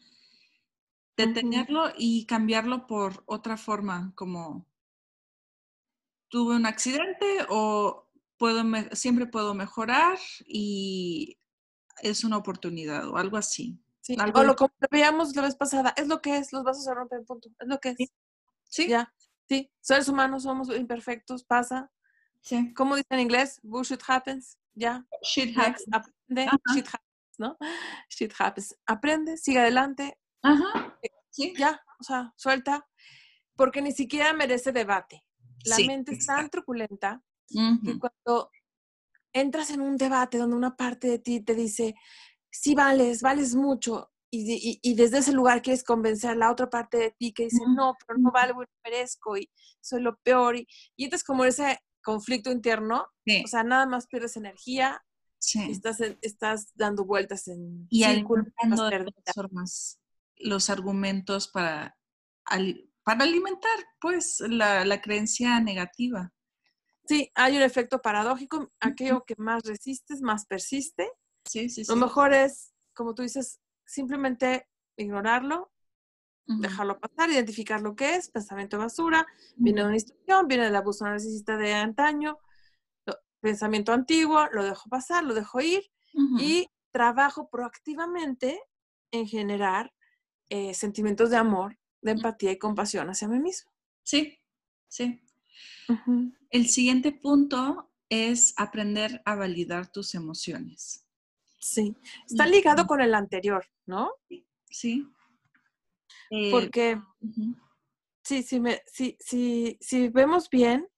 detenerlo 1.16 1.92
y 1.96 2.26
cambiarlo 2.26 2.86
por 2.86 3.22
otra 3.26 3.56
forma, 3.56 4.12
como 4.14 4.66
tuve 6.28 6.56
un 6.56 6.66
accidente 6.66 7.46
o 7.48 8.08
puedo 8.36 8.62
siempre 8.92 9.26
puedo 9.26 9.54
mejorar 9.54 10.18
y 10.44 11.38
es 12.02 12.24
una 12.24 12.36
oportunidad 12.36 13.08
o 13.08 13.16
algo 13.16 13.36
así. 13.36 13.78
Sí, 14.00 14.16
o 14.34 14.42
lo 14.44 14.54
como 14.54 14.72
veíamos 14.90 15.34
la 15.34 15.42
vez 15.42 15.56
pasada, 15.56 15.92
es 15.96 16.06
lo 16.06 16.20
que 16.20 16.36
es, 16.36 16.52
los 16.52 16.62
vasos 16.62 16.84
se 16.84 16.94
rompen, 16.94 17.24
punto, 17.24 17.48
es 17.58 17.68
lo 17.68 17.78
que 17.80 17.90
es. 17.90 17.96
Sí. 18.64 18.88
Ya. 18.88 19.12
Sí, 19.48 19.70
seres 19.80 20.08
humanos 20.08 20.42
somos 20.42 20.68
imperfectos, 20.76 21.44
pasa. 21.44 21.90
Sí. 22.46 22.72
¿Cómo 22.74 22.94
dice 22.94 23.08
en 23.10 23.18
inglés? 23.18 23.58
Bullshit 23.64 24.00
happens, 24.06 24.56
ya. 24.72 25.04
Shit 25.20 25.58
happens. 25.58 25.84
Aprende, 25.90 26.48
shit 26.72 26.86
happens, 26.86 27.38
¿no? 27.38 27.56
Shit 28.08 28.32
happens. 28.38 28.76
Aprende, 28.86 29.36
sigue 29.36 29.58
adelante. 29.58 30.16
Ajá. 30.42 30.96
Eh, 31.02 31.08
sí. 31.28 31.54
Ya, 31.58 31.82
o 31.98 32.04
sea, 32.04 32.32
suelta. 32.36 32.86
Porque 33.56 33.82
ni 33.82 33.90
siquiera 33.90 34.32
merece 34.32 34.70
debate. 34.70 35.24
La 35.64 35.76
mente 35.88 36.12
es 36.12 36.24
tan 36.24 36.48
truculenta 36.48 37.20
que 37.48 37.98
cuando 37.98 38.50
entras 39.32 39.70
en 39.70 39.80
un 39.80 39.96
debate 39.96 40.38
donde 40.38 40.54
una 40.54 40.76
parte 40.76 41.08
de 41.08 41.18
ti 41.18 41.40
te 41.40 41.56
dice, 41.56 41.96
sí 42.48 42.76
vales, 42.76 43.22
vales 43.22 43.56
mucho, 43.56 44.12
y, 44.30 44.94
desde 44.94 45.18
ese 45.18 45.32
lugar 45.32 45.62
quieres 45.62 45.82
convencer 45.82 46.30
a 46.30 46.34
la 46.34 46.52
otra 46.52 46.68
parte 46.68 46.98
de 46.98 47.10
ti 47.12 47.32
que 47.32 47.44
dice, 47.44 47.62
no, 47.74 47.96
pero 48.06 48.18
no 48.18 48.30
valgo 48.30 48.62
y 48.62 48.66
no 48.66 48.80
merezco 48.84 49.36
y 49.36 49.50
soy 49.80 50.02
lo 50.02 50.16
peor. 50.18 50.56
Y, 50.56 50.68
y 50.94 51.04
entonces 51.04 51.24
como 51.24 51.44
ese 51.44 51.78
conflicto 52.06 52.52
interno, 52.52 53.08
o 53.44 53.48
sea, 53.48 53.64
nada 53.64 53.84
más 53.84 54.06
pierdes 54.06 54.36
energía, 54.36 55.04
estás, 55.68 56.00
estás 56.22 56.70
dando 56.76 57.04
vueltas 57.04 57.48
en 57.48 57.88
y 57.90 58.04
de 58.04 58.24
formas 59.34 60.00
los 60.36 60.70
argumentos 60.70 61.48
para, 61.48 61.98
para 62.44 63.24
alimentar 63.24 63.78
pues 64.00 64.38
la, 64.38 64.84
la, 64.84 65.00
creencia 65.00 65.58
negativa. 65.58 66.32
Sí, 67.08 67.28
hay 67.34 67.56
un 67.56 67.62
efecto 67.62 68.00
paradójico, 68.00 68.70
aquello 68.78 69.24
que 69.26 69.34
más 69.38 69.64
resistes, 69.64 70.20
más 70.20 70.46
persiste. 70.46 71.10
Sí, 71.44 71.68
sí, 71.68 71.82
Lo 71.88 71.96
mejor 71.96 72.32
es, 72.34 72.72
como 72.94 73.14
tú 73.14 73.22
dices, 73.22 73.58
simplemente 73.84 74.68
ignorarlo, 74.96 75.72
dejarlo 76.46 76.98
pasar, 76.98 77.30
identificar 77.30 77.80
lo 77.80 77.96
que 77.96 78.14
es, 78.14 78.28
pensamiento 78.28 78.78
basura, 78.78 79.26
viene 79.56 79.80
de 79.80 79.86
una 79.86 79.96
instrucción, 79.96 80.46
viene 80.46 80.64
del 80.64 80.76
abuso 80.76 81.04
narcisista 81.04 81.56
de 81.56 81.74
antaño, 81.74 82.38
pensamiento 83.40 83.92
antiguo, 83.92 84.46
lo 84.52 84.64
dejo 84.64 84.88
pasar, 84.88 85.24
lo 85.24 85.34
dejo 85.34 85.60
ir 85.60 85.84
y 86.38 86.68
trabajo 86.90 87.48
proactivamente 87.50 88.60
en 89.10 89.26
generar 89.26 89.92
eh, 90.48 90.72
sentimientos 90.74 91.30
de 91.30 91.36
amor, 91.36 91.78
de 92.00 92.12
empatía 92.12 92.52
y 92.52 92.58
compasión 92.58 93.08
hacia 93.10 93.28
mí 93.28 93.38
mismo. 93.38 93.70
Sí, 94.02 94.38
sí. 94.88 95.20
El 96.50 96.68
siguiente 96.68 97.12
punto 97.12 97.90
es 98.08 98.54
aprender 98.56 99.20
a 99.24 99.34
validar 99.34 99.90
tus 99.90 100.14
emociones. 100.14 101.04
Sí, 101.58 101.96
está 102.26 102.46
ligado 102.46 102.86
con 102.86 103.00
el 103.00 103.14
anterior, 103.14 103.66
¿no? 103.86 104.12
Sí. 104.70 105.06
Eh, 106.30 106.50
Porque 106.50 107.00
sí, 108.24 108.42
sí, 108.42 108.60
me, 108.60 108.82
sí, 108.86 109.16
sí, 109.20 109.78
si 109.80 110.08
vemos 110.08 110.50
bien, 110.50 110.88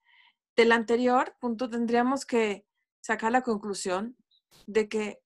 del 0.56 0.72
anterior 0.72 1.36
punto 1.40 1.68
tendríamos 1.68 2.24
que 2.26 2.66
sacar 3.00 3.32
la 3.32 3.42
conclusión 3.42 4.16
de 4.66 4.88
que 4.88 5.20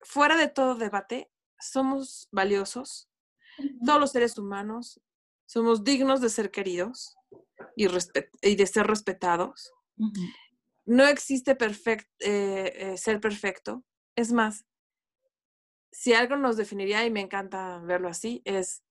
fuera 0.00 0.36
de 0.36 0.48
todo 0.48 0.74
debate, 0.74 1.30
somos 1.58 2.28
valiosos, 2.32 3.08
todos 3.84 4.00
los 4.00 4.12
seres 4.12 4.36
humanos 4.38 5.00
somos 5.46 5.84
dignos 5.84 6.20
de 6.20 6.28
ser 6.28 6.50
queridos 6.50 7.16
y, 7.76 7.86
y 8.42 8.56
de 8.56 8.66
ser 8.66 8.86
respetados. 8.86 9.72
No 10.86 11.06
existe 11.06 11.54
perfect, 11.54 12.08
eh, 12.20 12.72
eh, 12.74 12.96
ser 12.96 13.20
perfecto. 13.20 13.84
Es 14.16 14.32
más, 14.32 14.64
si 15.92 16.12
algo 16.12 16.36
nos 16.36 16.56
definiría, 16.56 17.04
y 17.06 17.10
me 17.10 17.20
encanta 17.20 17.78
verlo 17.78 18.08
así, 18.08 18.42
es 18.44 18.82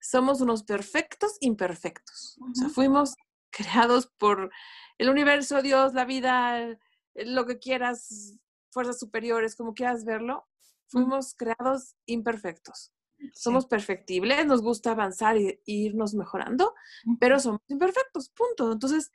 somos 0.00 0.40
unos 0.40 0.62
perfectos 0.62 1.36
imperfectos. 1.40 2.38
O 2.40 2.54
sea, 2.54 2.68
fuimos 2.68 3.14
creados 3.50 4.06
por 4.18 4.50
el 4.98 5.08
universo, 5.08 5.62
Dios, 5.62 5.94
la 5.94 6.04
vida, 6.04 6.78
lo 7.14 7.46
que 7.46 7.58
quieras, 7.58 8.38
fuerzas 8.70 8.98
superiores, 8.98 9.56
como 9.56 9.74
quieras 9.74 10.04
verlo, 10.04 10.46
fuimos 10.88 11.34
creados 11.34 11.96
imperfectos. 12.06 12.92
Somos 13.32 13.66
perfectibles, 13.66 14.46
nos 14.46 14.60
gusta 14.60 14.90
avanzar 14.90 15.36
e 15.36 15.60
irnos 15.64 16.14
mejorando, 16.14 16.74
pero 17.18 17.40
somos 17.40 17.60
imperfectos, 17.68 18.28
punto. 18.28 18.70
Entonces, 18.70 19.10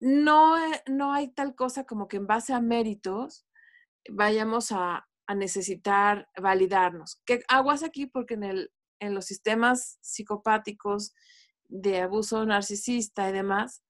no, 0.00 0.56
eh, 0.58 0.82
no 0.86 1.12
hay 1.12 1.28
tal 1.28 1.54
cosa 1.54 1.84
como 1.84 2.08
que 2.08 2.16
en 2.16 2.26
base 2.26 2.54
a 2.54 2.60
méritos 2.60 3.46
vayamos 4.10 4.72
a, 4.72 5.06
a 5.26 5.34
necesitar 5.34 6.28
validarnos. 6.40 7.20
¿Qué 7.26 7.42
aguas 7.48 7.82
aquí? 7.82 8.06
Porque 8.06 8.34
en, 8.34 8.44
el, 8.44 8.72
en 9.00 9.14
los 9.14 9.26
sistemas 9.26 9.98
psicopáticos 10.00 11.14
de 11.68 12.00
abuso 12.00 12.44
narcisista 12.46 13.28
y 13.28 13.32
demás, 13.32 13.82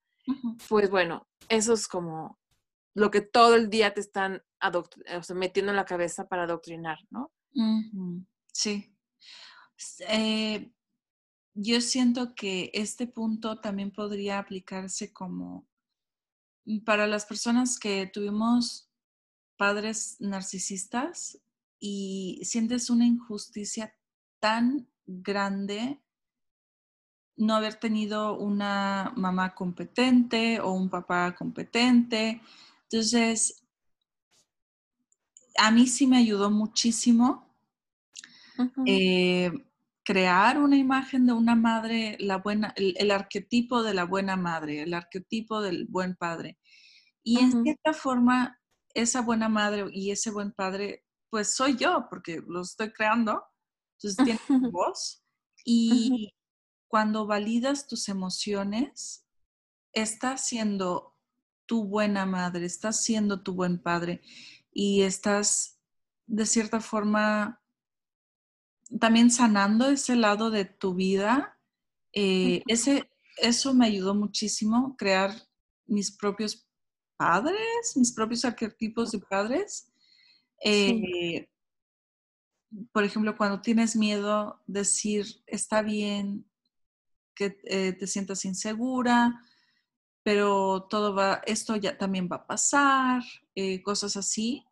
pues 0.68 0.90
bueno, 0.90 1.28
eso 1.48 1.74
es 1.74 1.86
como 1.86 2.38
lo 2.94 3.10
que 3.10 3.20
todo 3.20 3.54
el 3.54 3.68
día 3.68 3.94
te 3.94 4.00
están 4.00 4.42
metiendo 5.34 5.70
en 5.70 5.76
la 5.76 5.84
cabeza 5.84 6.28
para 6.28 6.44
adoctrinar, 6.44 6.98
¿no? 7.10 7.32
Sí. 8.52 8.96
Eh, 10.08 10.72
yo 11.54 11.80
siento 11.80 12.34
que 12.34 12.70
este 12.74 13.06
punto 13.06 13.60
también 13.60 13.90
podría 13.90 14.38
aplicarse 14.38 15.12
como 15.12 15.66
mm, 16.64 16.80
para 16.80 17.06
las 17.06 17.26
personas 17.26 17.78
que 17.78 18.06
tuvimos 18.06 18.90
padres 19.56 20.16
narcisistas 20.20 21.38
y 21.78 22.40
sientes 22.44 22.90
una 22.90 23.06
injusticia 23.06 23.94
tan 24.40 24.88
grande 25.06 26.00
no 27.36 27.54
haber 27.54 27.74
tenido 27.74 28.38
una 28.38 29.12
mamá 29.16 29.54
competente 29.54 30.60
o 30.60 30.72
un 30.72 30.88
papá 30.88 31.34
competente. 31.34 32.40
Entonces, 32.84 33.62
a 35.58 35.70
mí 35.70 35.86
sí 35.86 36.06
me 36.06 36.18
ayudó 36.18 36.50
muchísimo 36.50 37.46
eh, 38.86 39.52
crear 40.02 40.58
una 40.58 40.76
imagen 40.76 41.26
de 41.26 41.32
una 41.32 41.54
madre, 41.54 42.16
la 42.20 42.38
buena, 42.38 42.72
el, 42.76 43.10
arquetipo 43.10 43.82
de 43.82 43.92
la 43.92 44.04
buena 44.04 44.36
madre, 44.36 44.82
el 44.82 44.94
arquetipo 44.94 45.60
del 45.60 45.86
buen 45.86 46.16
padre. 46.16 46.58
Y 47.22 47.40
en 47.40 47.64
cierta 47.64 47.92
forma, 47.92 48.58
esa 48.94 49.20
buena 49.20 49.48
madre 49.48 49.86
y 49.92 50.10
ese 50.10 50.30
buen 50.30 50.52
padre, 50.52 51.04
pues 51.28 51.54
soy 51.54 51.76
yo, 51.76 52.06
porque 52.08 52.40
lo 52.46 52.62
estoy 52.62 52.92
creando. 52.92 53.42
Entonces 53.96 54.24
tiene 54.24 54.40
voz. 54.72 55.22
Y 55.64 56.34
cuando 56.88 57.26
validas 57.26 57.86
tus 57.86 58.08
emociones, 58.08 59.26
estás 59.92 60.46
siendo 60.46 61.16
tu 61.66 61.84
buena 61.84 62.26
madre, 62.26 62.64
estás 62.64 63.02
siendo 63.02 63.42
tu 63.42 63.54
buen 63.54 63.82
padre 63.82 64.22
y 64.72 65.02
estás 65.02 65.80
de 66.26 66.46
cierta 66.46 66.80
forma 66.80 67.60
también 69.00 69.30
sanando 69.30 69.88
ese 69.88 70.16
lado 70.16 70.50
de 70.50 70.64
tu 70.64 70.94
vida. 70.94 71.58
Eh, 72.12 72.62
ese, 72.68 73.10
eso 73.38 73.74
me 73.74 73.86
ayudó 73.86 74.14
muchísimo, 74.14 74.96
crear 74.96 75.34
mis 75.86 76.16
propios 76.16 76.68
padres, 77.16 77.96
mis 77.96 78.12
propios 78.12 78.44
arquetipos 78.44 79.12
de 79.12 79.18
padres. 79.18 79.92
Eh, 80.62 81.48
por 82.92 83.04
ejemplo, 83.04 83.36
cuando 83.36 83.60
tienes 83.60 83.96
miedo, 83.96 84.62
decir, 84.66 85.26
está 85.46 85.82
bien 85.82 86.44
que 87.34 87.58
eh, 87.64 87.92
te 87.92 88.06
sientas 88.06 88.44
insegura, 88.44 89.42
pero 90.22 90.86
todo 90.90 91.14
va, 91.14 91.42
esto 91.46 91.76
ya 91.76 91.96
también 91.98 92.28
va 92.30 92.36
a 92.36 92.46
pasar, 92.46 93.22
eh, 93.54 93.82
cosas 93.82 94.16
así, 94.16 94.64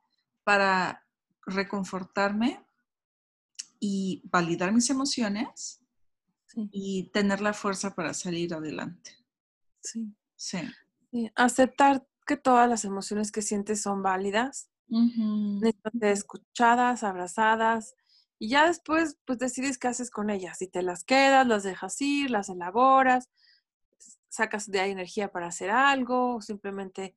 para 0.42 1.06
reconfortarme 1.46 2.64
y 3.78 4.22
validar 4.24 4.72
mis 4.72 4.88
emociones 4.90 5.80
y 6.70 7.10
tener 7.12 7.40
la 7.40 7.52
fuerza 7.52 7.94
para 7.94 8.14
salir 8.14 8.54
adelante. 8.54 9.12
Sí. 9.80 10.14
Sí. 10.36 10.58
Aceptar 11.34 12.06
que 12.26 12.36
todas 12.36 12.68
las 12.68 12.84
emociones 12.84 13.30
que 13.30 13.42
sientes 13.42 13.82
son 13.82 14.02
válidas, 14.02 14.70
escuchadas, 16.00 17.02
abrazadas, 17.02 17.94
y 18.38 18.48
ya 18.48 18.66
después, 18.66 19.18
pues 19.24 19.38
decides 19.38 19.78
qué 19.78 19.88
haces 19.88 20.10
con 20.10 20.28
ellas. 20.28 20.58
Si 20.58 20.68
te 20.68 20.82
las 20.82 21.04
quedas, 21.04 21.46
las 21.46 21.62
dejas 21.62 22.00
ir, 22.00 22.30
las 22.30 22.48
elaboras, 22.48 23.30
sacas 24.28 24.70
de 24.70 24.80
ahí 24.80 24.90
energía 24.90 25.30
para 25.30 25.46
hacer 25.46 25.70
algo, 25.70 26.36
o 26.36 26.40
simplemente 26.40 27.16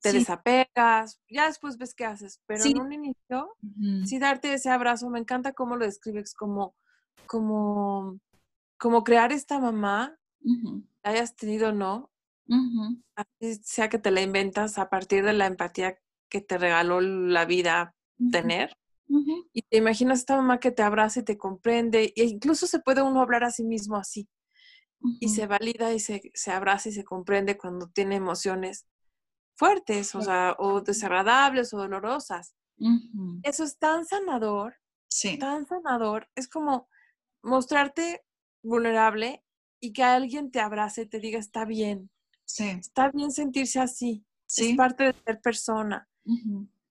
te 0.00 0.12
desapegas, 0.12 1.20
ya 1.28 1.46
después 1.46 1.78
ves 1.78 1.94
qué 1.94 2.04
haces, 2.04 2.40
pero 2.46 2.62
en 2.64 2.78
un 2.78 2.92
inicio, 2.92 3.56
sí 4.04 4.18
darte 4.18 4.52
ese 4.52 4.68
abrazo, 4.68 5.08
me 5.08 5.18
encanta 5.18 5.54
cómo 5.54 5.76
lo 5.76 5.84
describes, 5.86 6.34
como, 6.34 6.74
como, 7.26 8.18
como 8.78 9.02
crear 9.02 9.32
esta 9.32 9.58
mamá, 9.58 10.18
hayas 11.02 11.36
tenido 11.36 11.70
o 11.70 11.72
no, 11.72 12.10
sea 13.62 13.88
que 13.88 13.98
te 13.98 14.10
la 14.10 14.20
inventas 14.20 14.76
a 14.78 14.90
partir 14.90 15.24
de 15.24 15.32
la 15.32 15.46
empatía 15.46 15.98
que 16.34 16.40
te 16.40 16.58
regaló 16.58 17.00
la 17.00 17.44
vida 17.44 17.94
tener. 18.32 18.76
Y 19.52 19.62
te 19.62 19.76
imaginas 19.76 20.18
esta 20.18 20.36
mamá 20.36 20.58
que 20.58 20.72
te 20.72 20.82
abraza 20.82 21.20
y 21.20 21.22
te 21.22 21.38
comprende, 21.38 22.12
e 22.16 22.24
incluso 22.24 22.66
se 22.66 22.80
puede 22.80 23.02
uno 23.02 23.20
hablar 23.20 23.44
a 23.44 23.52
sí 23.52 23.62
mismo 23.62 23.96
así 23.96 24.28
y 25.20 25.28
se 25.28 25.46
valida 25.46 25.92
y 25.92 26.00
se, 26.00 26.32
se, 26.34 26.50
abraza 26.50 26.88
y 26.88 26.92
se 26.92 27.04
comprende 27.04 27.56
cuando 27.56 27.88
tiene 27.88 28.16
emociones 28.16 28.88
fuertes, 29.54 30.12
o 30.16 30.22
sea, 30.22 30.56
o 30.58 30.80
desagradables 30.80 31.72
o 31.72 31.76
dolorosas. 31.76 32.56
Eso 33.44 33.62
es 33.62 33.78
tan 33.78 34.04
sanador, 34.04 34.74
sí. 35.08 35.38
tan 35.38 35.66
sanador. 35.66 36.28
Es 36.34 36.48
como 36.48 36.88
mostrarte 37.44 38.24
vulnerable 38.60 39.44
y 39.78 39.92
que 39.92 40.02
alguien 40.02 40.50
te 40.50 40.58
abrace 40.58 41.02
y 41.02 41.06
te 41.06 41.20
diga, 41.20 41.38
está 41.38 41.64
bien. 41.64 42.10
Sí. 42.44 42.70
Está 42.70 43.10
bien 43.10 43.30
sentirse 43.30 43.78
así. 43.78 44.26
Sí. 44.46 44.70
Es 44.70 44.76
parte 44.76 45.04
de 45.04 45.14
ser 45.24 45.40
persona. 45.40 46.08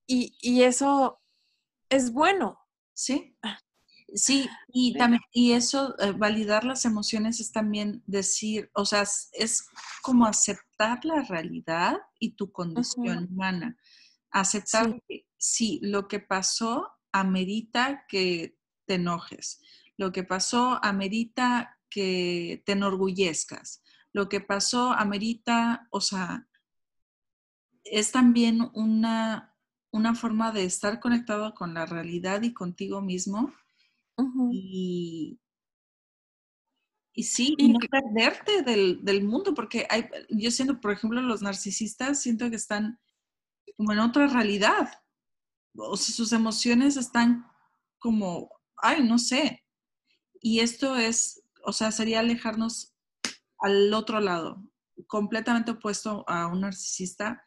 Y, 0.06 0.36
y, 0.42 0.64
eso 0.64 1.22
es 1.90 2.12
bueno. 2.12 2.60
Sí. 2.94 3.36
Ah. 3.42 3.58
Sí, 4.16 4.48
y 4.68 4.94
también, 4.94 5.22
y 5.32 5.54
eso, 5.54 5.96
eh, 6.00 6.12
validar 6.12 6.66
las 6.66 6.86
emociones 6.86 7.40
es 7.40 7.52
también 7.52 8.04
decir, 8.06 8.70
o 8.74 8.86
sea, 8.86 9.02
es, 9.02 9.68
como 10.04 10.28
aceptar 10.28 11.04
la 11.04 11.24
realidad 11.24 11.98
y 12.20 12.36
tu 12.36 12.52
condición 12.52 13.28
humana. 13.32 13.76
Aceptar 14.30 15.02
que 15.08 15.26
sí, 15.38 15.80
lo 15.82 16.08
que 16.08 16.20
pasó 16.20 16.92
amerita 17.12 18.06
que 18.08 18.56
te 18.86 18.96
enojes. 18.96 19.62
Lo 19.98 20.12
que 20.12 20.24
pasó 20.24 20.80
amerita 20.84 21.80
que 21.90 22.62
te 22.66 22.74
enorgullezcas. 22.74 23.82
Lo 24.12 24.30
que 24.30 24.42
pasó 24.42 24.92
amerita, 24.92 25.88
o 25.90 26.02
sea, 26.02 26.48
es 27.84 28.12
también 28.12 28.70
una, 28.74 29.56
una 29.92 30.16
forma 30.16 30.52
de 30.52 30.66
estar 30.66 31.00
conectado 31.00 31.54
con 31.54 31.74
la 31.74 31.86
realidad 31.86 32.42
y 32.44 32.54
contigo 32.54 33.02
mismo 33.02 33.54
y, 34.52 35.40
y 37.14 37.24
sí, 37.24 37.56
y 37.58 37.72
no 37.72 37.80
perderte 37.80 38.64
del, 38.64 39.24
mundo, 39.24 39.54
porque 39.54 39.86
hay, 39.90 40.10
yo 40.30 40.50
siento, 40.50 40.80
por 40.80 40.92
ejemplo, 40.92 41.22
los 41.22 41.42
narcisistas, 41.42 42.22
siento 42.22 42.50
que 42.50 42.56
están 42.56 43.00
como 43.78 43.92
en 43.92 44.00
otra 44.00 44.28
realidad. 44.28 44.92
O 45.76 45.96
sea, 45.96 46.14
sus 46.14 46.34
emociones 46.34 46.98
están 46.98 47.46
como, 48.00 48.50
ay, 48.78 49.04
no 49.04 49.20
sé. 49.20 49.64
Y 50.42 50.60
esto 50.60 50.96
es, 50.96 51.44
o 51.64 51.72
sea, 51.72 51.92
sería 51.92 52.20
alejarnos 52.20 52.96
al 53.60 53.94
otro 53.94 54.20
lado, 54.20 54.62
completamente 55.08 55.72
opuesto 55.72 56.26
a 56.28 56.48
un 56.48 56.62
narcisista, 56.62 57.43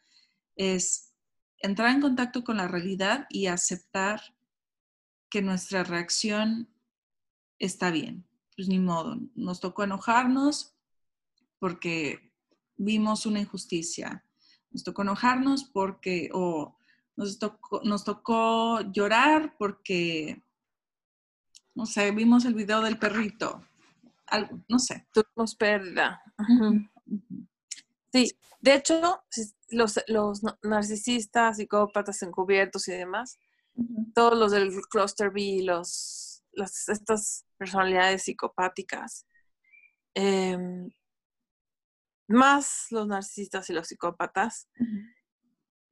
es 0.57 1.13
entrar 1.59 1.89
en 1.91 2.01
contacto 2.01 2.43
con 2.43 2.57
la 2.57 2.67
realidad 2.67 3.25
y 3.29 3.47
aceptar 3.47 4.21
que 5.29 5.41
nuestra 5.41 5.83
reacción 5.83 6.69
está 7.59 7.91
bien. 7.91 8.27
Pues 8.55 8.67
ni 8.67 8.79
modo, 8.79 9.17
nos 9.35 9.59
tocó 9.59 9.83
enojarnos, 9.83 10.75
porque 11.59 12.33
vimos 12.75 13.25
una 13.25 13.39
injusticia. 13.39 14.23
Nos 14.71 14.83
tocó 14.83 15.03
enojarnos 15.03 15.63
porque, 15.65 16.29
o 16.33 16.77
nos 17.15 17.39
tocó, 17.39 17.81
nos 17.83 18.03
tocó 18.03 18.81
llorar 18.91 19.55
porque, 19.57 20.43
no 21.75 21.85
sé, 21.85 22.11
vimos 22.11 22.45
el 22.45 22.53
video 22.53 22.81
del 22.81 22.99
perrito. 22.99 23.63
Algo, 24.27 24.59
no 24.67 24.79
sé. 24.79 25.07
Tuvimos 25.13 25.55
pérdida. 25.55 26.21
Sí, 28.17 28.35
de 28.61 28.73
hecho, 28.73 29.23
los, 29.69 29.99
los 30.07 30.41
narcisistas, 30.63 31.57
psicópatas 31.57 32.23
encubiertos 32.23 32.87
y 32.87 32.93
demás, 32.93 33.37
todos 34.15 34.35
los 34.35 34.51
del 34.53 34.71
cluster 34.89 35.29
B, 35.29 35.59
los, 35.61 36.43
estas 36.87 37.45
personalidades 37.57 38.23
psicopáticas, 38.23 39.27
em, 40.15 40.89
más 42.27 42.87
los 42.89 43.05
narcisistas 43.05 43.69
y 43.69 43.73
los 43.73 43.87
psicópatas, 43.87 44.67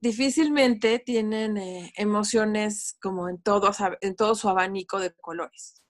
difícilmente 0.02 0.98
tienen 0.98 1.58
eh, 1.58 1.94
emociones 1.96 2.98
como 3.00 3.30
en 3.30 3.40
todo, 3.40 3.70
en 4.02 4.16
todo 4.16 4.34
su 4.34 4.50
abanico 4.50 5.00
de 5.00 5.14
colores. 5.14 5.84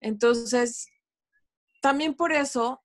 Entonces, 0.00 0.88
también 1.82 2.14
por 2.14 2.32
eso 2.32 2.81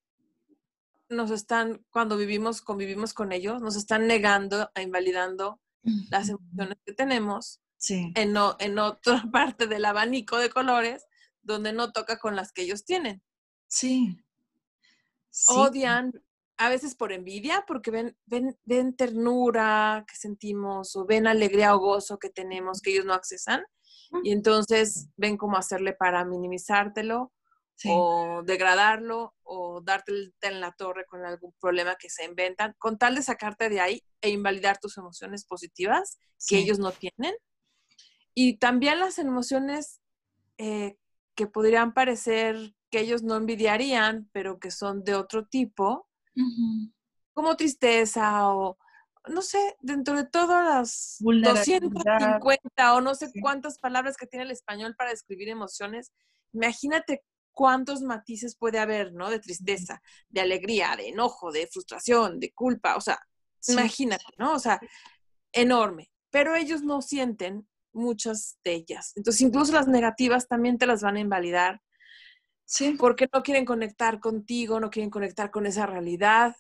nos 1.10 1.32
están, 1.32 1.86
cuando 1.90 2.18
vivimos, 2.18 2.62
convivimos 2.62 3.14
con 3.14 3.32
ellos, 3.32 3.62
nos 3.62 3.76
están 3.76 4.08
negando 4.08 4.70
e 4.76 4.82
invalidando 4.82 5.62
las 6.10 6.28
emociones 6.28 6.78
que 6.86 6.94
tenemos 6.94 7.62
en, 7.90 8.36
en 8.60 8.80
otra 8.80 9.24
parte 9.32 9.68
del 9.68 9.86
abanico 9.86 10.38
de 10.38 10.50
colores 10.50 11.06
donde 11.42 11.72
no 11.72 11.92
toca 11.92 12.20
con 12.20 12.36
las 12.36 12.52
que 12.52 12.64
ellos 12.64 12.84
tienen. 12.84 13.24
Sí. 13.68 14.18
Odian, 15.48 16.12
a 16.58 16.70
veces 16.70 16.96
por 16.96 17.12
envidia, 17.12 17.64
porque 17.68 17.92
ven, 17.92 18.18
ven, 18.26 18.58
ven 18.66 18.96
ternura 18.96 20.04
que 20.08 20.16
sentimos 20.16 20.96
o 20.96 21.06
ven 21.06 21.28
alegría 21.28 21.76
o 21.76 21.80
gozo 21.80 22.20
que 22.20 22.30
tenemos 22.30 22.82
que 22.82 22.92
ellos 22.92 23.06
no 23.06 23.14
accesan. 23.14 23.64
Y 24.24 24.32
entonces 24.32 25.10
ven 25.18 25.38
cómo 25.38 25.58
hacerle 25.58 25.94
para 25.94 26.24
minimizártelo 26.26 27.34
o 27.86 28.42
degradarlo 28.44 29.36
o 29.44 29.82
darte 29.82 30.34
en 30.42 30.60
la 30.60 30.72
torre 30.72 31.06
con 31.06 31.26
algún 31.26 31.54
problema 31.60 31.96
que 31.96 32.10
se 32.10 32.26
inventan, 32.26 32.74
con 32.78 32.98
tal 32.98 33.16
de 33.16 33.22
sacarte 33.22 33.70
de 33.70 33.80
ahí 33.80 34.04
e 34.22 34.30
invalidar 34.30 34.80
tus 34.80 34.98
emociones 34.98 35.46
positivas 35.46 36.20
que 36.48 36.58
ellos 36.58 36.80
no 36.80 36.92
tienen. 36.92 37.36
Y 38.34 38.58
también 38.58 39.00
las 39.00 39.20
emociones 39.20 40.02
eh, 40.58 40.98
que 41.36 41.48
podrían 41.48 41.94
parecer 41.94 42.74
que 42.90 43.00
ellos 43.00 43.22
no 43.22 43.36
envidiarían, 43.36 44.30
pero 44.32 44.60
que 44.60 44.72
son 44.72 45.04
de 45.04 45.16
otro 45.16 45.46
tipo, 45.46 46.08
como 47.34 47.56
tristeza 47.56 48.48
o, 48.50 48.78
no 49.28 49.42
sé, 49.42 49.76
dentro 49.82 50.16
de 50.16 50.26
todas 50.26 50.66
las 50.66 51.18
250 51.20 52.94
o 52.94 53.02
no 53.02 53.16
sé 53.16 53.32
cuántas 53.42 53.80
palabras 53.80 54.18
que 54.18 54.28
tiene 54.28 54.46
el 54.46 54.52
español 54.52 54.96
para 54.96 55.10
describir 55.10 55.50
emociones, 55.50 56.12
imagínate 56.54 57.24
cuántos 57.58 58.04
matices 58.04 58.56
puede 58.56 58.78
haber, 58.78 59.14
¿no? 59.14 59.32
De 59.32 59.40
tristeza, 59.40 60.00
de 60.30 60.42
alegría, 60.42 60.96
de 60.96 61.08
enojo, 61.08 61.52
de 61.52 61.66
frustración, 61.66 62.40
de 62.40 62.54
culpa, 62.54 62.96
o 62.96 63.02
sea, 63.02 63.20
imagínate, 63.68 64.26
¿no? 64.38 64.54
O 64.54 64.60
sea, 64.60 64.80
enorme. 65.52 66.12
Pero 66.30 66.56
ellos 66.56 66.84
no 66.84 67.02
sienten 67.02 67.68
muchas 67.94 68.60
de 68.64 68.74
ellas. 68.74 69.14
Entonces, 69.16 69.42
incluso 69.42 69.74
las 69.74 69.88
negativas 69.88 70.48
también 70.48 70.78
te 70.78 70.86
las 70.86 71.02
van 71.02 71.16
a 71.16 71.20
invalidar. 71.20 71.82
Sí. 72.64 72.96
Porque 73.00 73.28
no 73.34 73.42
quieren 73.42 73.66
conectar 73.66 74.20
contigo, 74.20 74.80
no 74.80 74.92
quieren 74.92 75.10
conectar 75.10 75.50
con 75.50 75.66
esa 75.66 75.88
realidad 75.88 76.56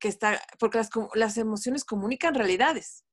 que 0.00 0.08
está, 0.08 0.42
porque 0.58 0.78
las, 0.78 0.90
las 1.14 1.36
emociones 1.36 1.84
comunican 1.84 2.34
realidades. 2.34 3.04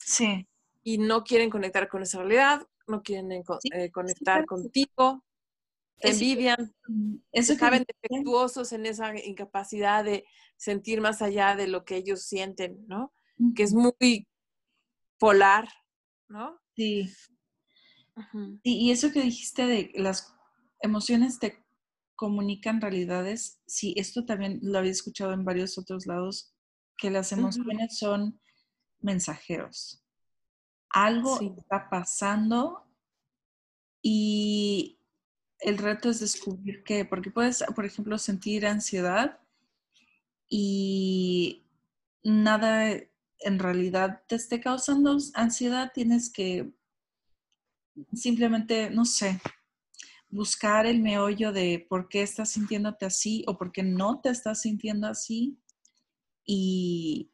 Sí. 0.00 0.48
Y 0.82 0.98
no 0.98 1.22
quieren 1.22 1.48
conectar 1.48 1.86
con 1.86 2.02
esa 2.02 2.18
realidad, 2.18 2.66
no 2.88 3.02
quieren 3.04 3.30
eh, 3.30 3.90
conectar 3.92 4.44
contigo, 4.46 5.22
te 6.00 6.10
envidian, 6.10 6.74
eso 7.32 7.54
saben 7.54 7.84
defectuosos 7.86 8.72
en 8.72 8.86
esa 8.86 9.16
incapacidad 9.18 10.04
de 10.04 10.24
sentir 10.56 11.00
más 11.00 11.22
allá 11.22 11.56
de 11.56 11.68
lo 11.68 11.84
que 11.84 11.96
ellos 11.96 12.22
sienten, 12.22 12.84
¿no? 12.86 13.12
Que 13.54 13.62
es 13.62 13.72
muy 13.72 14.28
polar, 15.18 15.68
¿no? 16.28 16.60
Sí. 16.76 17.10
y, 18.62 18.90
eso 18.90 19.12
que 19.12 19.22
dijiste 19.22 19.66
de 19.66 19.92
las 19.94 20.34
emociones 20.80 21.38
te 21.38 21.64
comunican 22.16 22.80
realidades, 22.80 23.60
sí, 23.66 23.94
esto 23.96 24.24
también 24.24 24.60
lo 24.62 24.78
había 24.78 24.92
escuchado 24.92 25.32
en 25.32 25.44
varios 25.44 25.78
otros 25.78 26.06
lados, 26.06 26.54
que 26.96 27.10
las 27.10 27.32
emociones 27.32 27.98
son 27.98 28.40
mensajeros. 29.00 30.04
Algo 30.90 31.40
está 31.40 31.88
pasando 31.90 32.86
y 34.00 34.98
el 35.64 35.78
reto 35.78 36.10
es 36.10 36.20
descubrir 36.20 36.84
qué, 36.84 37.06
porque 37.06 37.30
puedes, 37.30 37.64
por 37.74 37.86
ejemplo, 37.86 38.18
sentir 38.18 38.66
ansiedad 38.66 39.40
y 40.46 41.64
nada 42.22 42.92
en 43.38 43.58
realidad 43.58 44.22
te 44.28 44.36
esté 44.36 44.60
causando 44.60 45.16
ansiedad, 45.32 45.90
tienes 45.94 46.30
que 46.30 46.70
simplemente, 48.12 48.90
no 48.90 49.06
sé, 49.06 49.40
buscar 50.28 50.84
el 50.84 51.00
meollo 51.00 51.50
de 51.50 51.86
por 51.88 52.10
qué 52.10 52.22
estás 52.22 52.50
sintiéndote 52.50 53.06
así 53.06 53.42
o 53.46 53.56
por 53.56 53.72
qué 53.72 53.82
no 53.82 54.20
te 54.20 54.28
estás 54.28 54.60
sintiendo 54.60 55.06
así 55.06 55.58
y, 56.44 57.30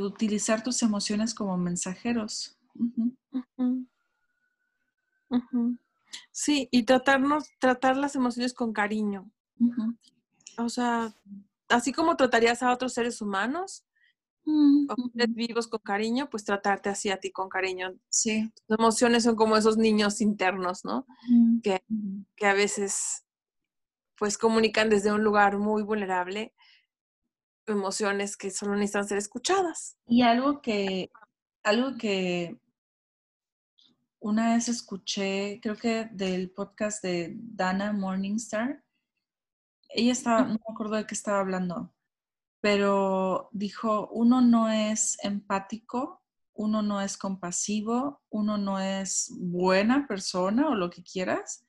utilizar 0.00 0.62
tus 0.62 0.82
emociones 0.82 1.34
como 1.34 1.56
mensajeros. 1.56 2.58
Sí, 6.30 6.68
y 6.70 6.84
tratarnos, 6.84 7.48
tratar 7.58 7.96
las 7.96 8.16
emociones 8.16 8.54
con 8.54 8.72
cariño. 8.72 9.30
O 10.58 10.68
sea, 10.68 11.14
así 11.68 11.92
como 11.92 12.16
tratarías 12.16 12.62
a 12.62 12.72
otros 12.72 12.92
seres 12.92 13.20
humanos, 13.20 13.84
Mm, 14.46 14.86
vivos 15.30 15.68
con 15.68 15.80
cariño, 15.80 16.28
pues 16.28 16.44
tratarte 16.44 16.90
así 16.90 17.10
a 17.10 17.18
ti 17.18 17.30
con 17.30 17.48
cariño. 17.48 17.94
Sí. 18.10 18.52
Las 18.66 18.78
emociones 18.78 19.24
son 19.24 19.36
como 19.36 19.56
esos 19.56 19.78
niños 19.78 20.20
internos, 20.20 20.84
¿no? 20.84 21.06
que, 21.62 21.82
que, 22.36 22.46
a 22.46 22.52
veces 22.52 23.24
pues 24.16 24.38
comunican 24.38 24.90
desde 24.90 25.12
un 25.12 25.24
lugar 25.24 25.58
muy 25.58 25.82
vulnerable 25.82 26.54
emociones 27.66 28.36
que 28.36 28.50
solo 28.50 28.74
necesitan 28.74 29.08
ser 29.08 29.18
escuchadas. 29.18 29.96
Y 30.06 30.22
algo 30.22 30.60
que, 30.60 31.10
algo 31.62 31.96
que 31.96 32.58
una 34.24 34.54
vez 34.54 34.70
escuché, 34.70 35.60
creo 35.62 35.76
que 35.76 36.06
del 36.10 36.50
podcast 36.50 37.04
de 37.04 37.34
Dana 37.36 37.92
Morningstar, 37.92 38.82
ella 39.90 40.12
estaba, 40.12 40.44
no 40.44 40.54
me 40.54 40.72
acuerdo 40.72 40.96
de 40.96 41.06
qué 41.06 41.14
estaba 41.14 41.40
hablando, 41.40 41.92
pero 42.62 43.50
dijo, 43.52 44.08
uno 44.12 44.40
no 44.40 44.70
es 44.70 45.18
empático, 45.22 46.22
uno 46.54 46.80
no 46.80 47.02
es 47.02 47.18
compasivo, 47.18 48.22
uno 48.30 48.56
no 48.56 48.80
es 48.80 49.30
buena 49.36 50.08
persona 50.08 50.70
o 50.70 50.74
lo 50.74 50.88
que 50.88 51.02
quieras, 51.02 51.66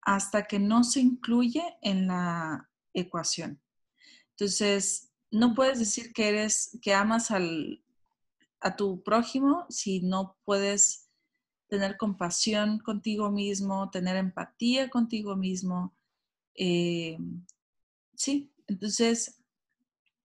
hasta 0.00 0.44
que 0.44 0.60
no 0.60 0.84
se 0.84 1.00
incluye 1.00 1.76
en 1.82 2.06
la 2.06 2.70
ecuación. 2.94 3.60
Entonces, 4.38 5.10
no 5.32 5.56
puedes 5.56 5.80
decir 5.80 6.12
que 6.12 6.28
eres, 6.28 6.78
que 6.82 6.94
amas 6.94 7.32
al, 7.32 7.82
a 8.60 8.76
tu 8.76 9.02
prójimo 9.02 9.66
si 9.68 10.02
no 10.02 10.36
puedes 10.44 10.99
tener 11.70 11.96
compasión 11.96 12.80
contigo 12.80 13.30
mismo, 13.30 13.88
tener 13.90 14.16
empatía 14.16 14.90
contigo 14.90 15.36
mismo. 15.36 15.94
Eh, 16.54 17.16
sí, 18.14 18.52
entonces 18.66 19.40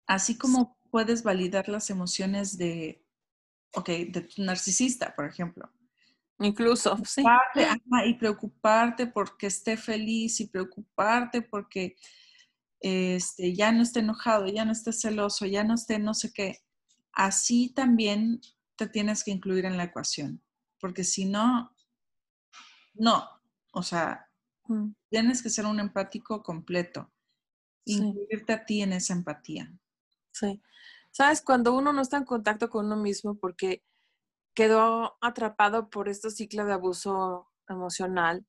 Así 0.06 0.36
como 0.36 0.76
puedes 0.90 1.22
validar 1.22 1.70
las 1.70 1.88
emociones 1.88 2.58
de, 2.58 3.02
ok, 3.74 3.88
de 3.88 4.20
tu 4.22 4.42
narcisista, 4.42 5.14
por 5.14 5.26
ejemplo. 5.26 5.70
Incluso, 6.38 6.98
sí. 7.04 7.22
y 8.04 8.14
preocuparte 8.14 9.06
porque 9.06 9.46
esté 9.46 9.76
feliz 9.76 10.40
y 10.40 10.48
preocuparte 10.48 11.40
porque 11.40 11.96
este, 12.80 13.54
ya 13.54 13.70
no 13.72 13.82
esté 13.82 14.00
enojado, 14.00 14.46
ya 14.48 14.64
no 14.64 14.72
esté 14.72 14.92
celoso, 14.92 15.46
ya 15.46 15.64
no 15.64 15.74
esté 15.74 15.98
no 15.98 16.12
sé 16.14 16.32
qué. 16.32 16.58
Así 17.12 17.72
también 17.74 18.40
te 18.76 18.88
tienes 18.88 19.22
que 19.24 19.30
incluir 19.30 19.64
en 19.64 19.76
la 19.76 19.84
ecuación, 19.84 20.42
porque 20.82 21.04
si 21.04 21.26
no, 21.26 21.72
no, 22.94 23.28
o 23.70 23.84
sea, 23.84 24.28
mm. 24.66 24.88
tienes 25.10 25.40
que 25.40 25.48
ser 25.48 25.64
un 25.64 25.78
empático 25.78 26.42
completo, 26.42 27.08
incluirte 27.84 28.52
a 28.52 28.66
ti 28.66 28.82
en 28.82 28.92
esa 28.92 29.12
empatía. 29.12 29.72
Sí. 30.32 30.60
Sabes, 31.12 31.40
cuando 31.40 31.72
uno 31.72 31.92
no 31.92 32.02
está 32.02 32.16
en 32.16 32.24
contacto 32.24 32.68
con 32.68 32.86
uno 32.86 32.96
mismo 32.96 33.36
porque 33.36 33.84
quedó 34.54 35.16
atrapado 35.20 35.88
por 35.88 36.08
este 36.08 36.30
ciclo 36.32 36.66
de 36.66 36.72
abuso 36.72 37.48
emocional, 37.68 38.44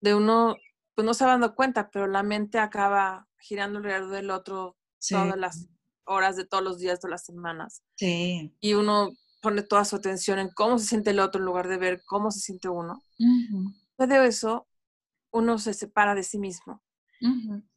de 0.00 0.14
uno, 0.16 0.56
pues 0.96 1.04
no 1.04 1.14
se 1.14 1.26
va 1.26 1.32
dando 1.32 1.54
cuenta, 1.54 1.90
pero 1.92 2.08
la 2.08 2.24
mente 2.24 2.58
acaba 2.58 3.28
girando 3.38 3.78
alrededor 3.78 4.10
del 4.10 4.30
otro 4.32 4.76
todas 5.08 5.36
las 5.36 5.68
horas 6.06 6.34
de 6.34 6.44
todos 6.44 6.64
los 6.64 6.78
días, 6.80 7.00
de 7.02 7.08
las 7.08 7.24
semanas. 7.24 7.84
Sí. 7.94 8.52
Y 8.58 8.74
uno 8.74 9.10
pone 9.46 9.62
toda 9.62 9.84
su 9.84 9.94
atención 9.94 10.40
en 10.40 10.50
cómo 10.50 10.76
se 10.76 10.86
siente 10.86 11.10
el 11.10 11.20
otro 11.20 11.38
en 11.38 11.44
lugar 11.44 11.68
de 11.68 11.76
ver 11.76 12.02
cómo 12.04 12.32
se 12.32 12.40
siente 12.40 12.68
uno. 12.68 13.00
Después 13.16 14.08
de 14.08 14.26
eso, 14.26 14.66
uno 15.30 15.56
se 15.58 15.72
separa 15.72 16.16
de 16.16 16.24
sí 16.24 16.36
mismo. 16.36 16.82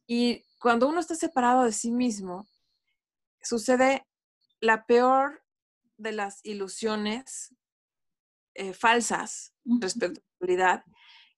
Y 0.04 0.44
cuando 0.58 0.88
uno 0.88 0.98
está 0.98 1.14
separado 1.14 1.62
de 1.62 1.70
sí 1.70 1.92
mismo, 1.92 2.48
sucede 3.40 4.04
la 4.60 4.84
peor 4.84 5.44
de 5.96 6.10
las 6.10 6.44
ilusiones 6.44 7.54
eh, 8.54 8.72
falsas 8.72 9.54
respecto 9.64 10.20
a 10.20 10.24
la 10.24 10.46
realidad, 10.46 10.84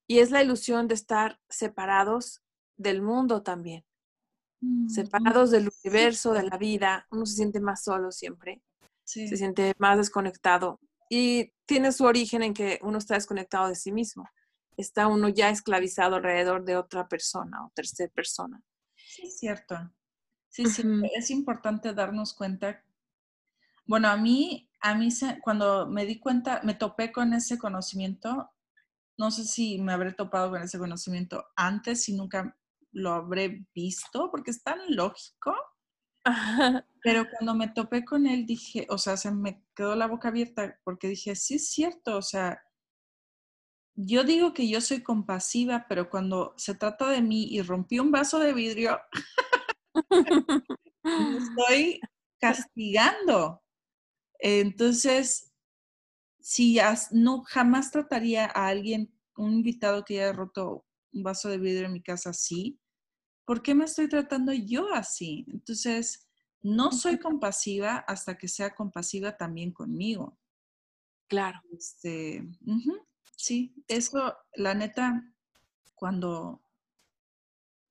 y 0.06 0.20
es 0.20 0.30
la 0.30 0.42
ilusión 0.42 0.88
de 0.88 0.94
estar 0.94 1.40
separados 1.50 2.42
del 2.78 3.02
mundo 3.02 3.42
también, 3.42 3.84
mm, 4.62 4.88
separados 4.88 5.50
del 5.50 5.70
universo, 5.84 6.32
de 6.32 6.44
la 6.44 6.56
vida. 6.56 7.06
Uno 7.10 7.26
se 7.26 7.36
siente 7.36 7.60
más 7.60 7.84
solo 7.84 8.10
siempre, 8.12 8.62
se 9.12 9.37
siente 9.37 9.75
más 9.79 9.98
desconectado 9.98 10.81
y 11.09 11.53
tiene 11.66 11.92
su 11.92 12.05
origen 12.05 12.42
en 12.42 12.55
que 12.55 12.79
uno 12.83 12.98
está 12.98 13.14
desconectado 13.14 13.68
de 13.68 13.75
sí 13.75 13.92
mismo. 13.92 14.29
Está 14.77 15.07
uno 15.07 15.29
ya 15.29 15.51
esclavizado 15.51 16.16
alrededor 16.16 16.64
de 16.64 16.77
otra 16.77 17.07
persona 17.07 17.64
o 17.64 17.72
tercera 17.75 18.11
persona. 18.14 18.62
Sí, 18.96 19.27
es 19.27 19.38
cierto. 19.38 19.77
Sí, 20.48 20.66
sí, 20.66 20.83
es 21.14 21.31
importante 21.31 21.92
darnos 21.92 22.35
cuenta. 22.35 22.83
Bueno, 23.87 24.09
a 24.09 24.16
mí, 24.16 24.70
a 24.81 24.94
mí 24.94 25.09
cuando 25.42 25.87
me 25.87 26.07
di 26.07 26.18
cuenta, 26.18 26.61
me 26.62 26.75
topé 26.75 27.12
con 27.12 27.35
ese 27.35 27.59
conocimiento, 27.59 28.51
no 29.18 29.31
sé 29.31 29.44
si 29.44 29.79
me 29.79 29.92
habré 29.92 30.12
topado 30.12 30.51
con 30.51 30.62
ese 30.62 30.79
conocimiento 30.79 31.44
antes 31.57 32.09
y 32.09 32.16
nunca 32.16 32.57
lo 32.92 33.12
habré 33.12 33.66
visto 33.75 34.31
porque 34.31 34.51
es 34.51 34.62
tan 34.62 34.79
lógico. 34.88 35.55
Pero 37.02 37.26
cuando 37.30 37.54
me 37.54 37.68
topé 37.68 38.04
con 38.04 38.26
él 38.26 38.46
dije, 38.46 38.87
o 38.88 38.98
sea, 38.98 39.16
se 39.16 39.30
me 39.32 39.64
quedó 39.74 39.96
la 39.96 40.06
boca 40.06 40.28
abierta 40.28 40.78
porque 40.85 41.08
dije, 41.08 41.35
sí 41.35 41.56
es 41.56 41.68
cierto, 41.68 42.16
o 42.16 42.22
sea, 42.22 42.62
yo 43.94 44.24
digo 44.24 44.54
que 44.54 44.68
yo 44.68 44.80
soy 44.80 45.02
compasiva, 45.02 45.87
pero 45.88 46.08
cuando 46.08 46.54
se 46.56 46.74
trata 46.74 47.08
de 47.11 47.20
mí 47.22 47.48
y 47.50 47.62
rompí 47.62 47.98
un 47.98 48.11
vaso 48.11 48.38
de 48.38 48.52
vidrio, 48.54 48.98
me 51.04 51.38
estoy 51.38 52.00
castigando. 52.40 53.62
Entonces, 54.38 55.52
si 56.40 56.78
no 57.11 57.42
jamás 57.42 57.90
trataría 57.90 58.46
a 58.46 58.68
alguien, 58.68 59.12
un 59.37 59.54
invitado 59.54 60.04
que 60.04 60.20
haya 60.20 60.32
roto 60.32 60.87
un 61.12 61.22
vaso 61.22 61.48
de 61.48 61.58
vidrio 61.58 61.87
en 61.87 61.92
mi 61.92 62.02
casa 62.02 62.30
así, 62.30 62.80
¿por 63.44 63.62
qué 63.62 63.74
me 63.74 63.85
estoy 63.85 64.09
tratando 64.09 64.52
yo 64.52 64.92
así? 64.94 65.44
Entonces, 65.48 66.28
no 66.62 66.92
soy 66.92 67.18
compasiva 67.18 67.96
hasta 67.96 68.38
que 68.38 68.48
sea 68.48 68.74
compasiva 68.74 69.37
también 69.37 69.72
conmigo. 69.72 70.38
Claro. 71.28 71.61
Este, 71.72 72.46
sí, 73.37 73.74
eso, 73.88 74.37
la 74.55 74.74
neta, 74.74 75.24
cuando 75.94 76.62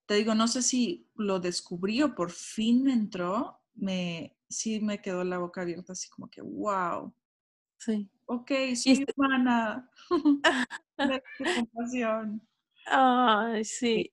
te 0.06 0.16
digo, 0.16 0.36
no 0.36 0.48
sé 0.48 0.62
si 0.62 1.10
lo 1.16 1.40
descubrí 1.40 2.02
o 2.02 2.16
por 2.16 2.32
fin 2.32 2.84
me 2.84 2.94
entró, 2.94 3.60
me, 3.76 4.36
sí 4.50 4.80
me 4.82 5.02
quedó 5.02 5.24
la 5.24 5.38
boca 5.38 5.62
abierta, 5.62 5.94
así 5.94 6.10
como 6.10 6.30
que, 6.30 6.42
wow. 6.42 7.14
Sí. 7.78 8.10
Ok, 8.26 8.52
soy 8.76 9.06
humana. 9.16 9.90
compasión. 11.56 12.42
Ay, 12.86 13.64
sí. 13.66 14.12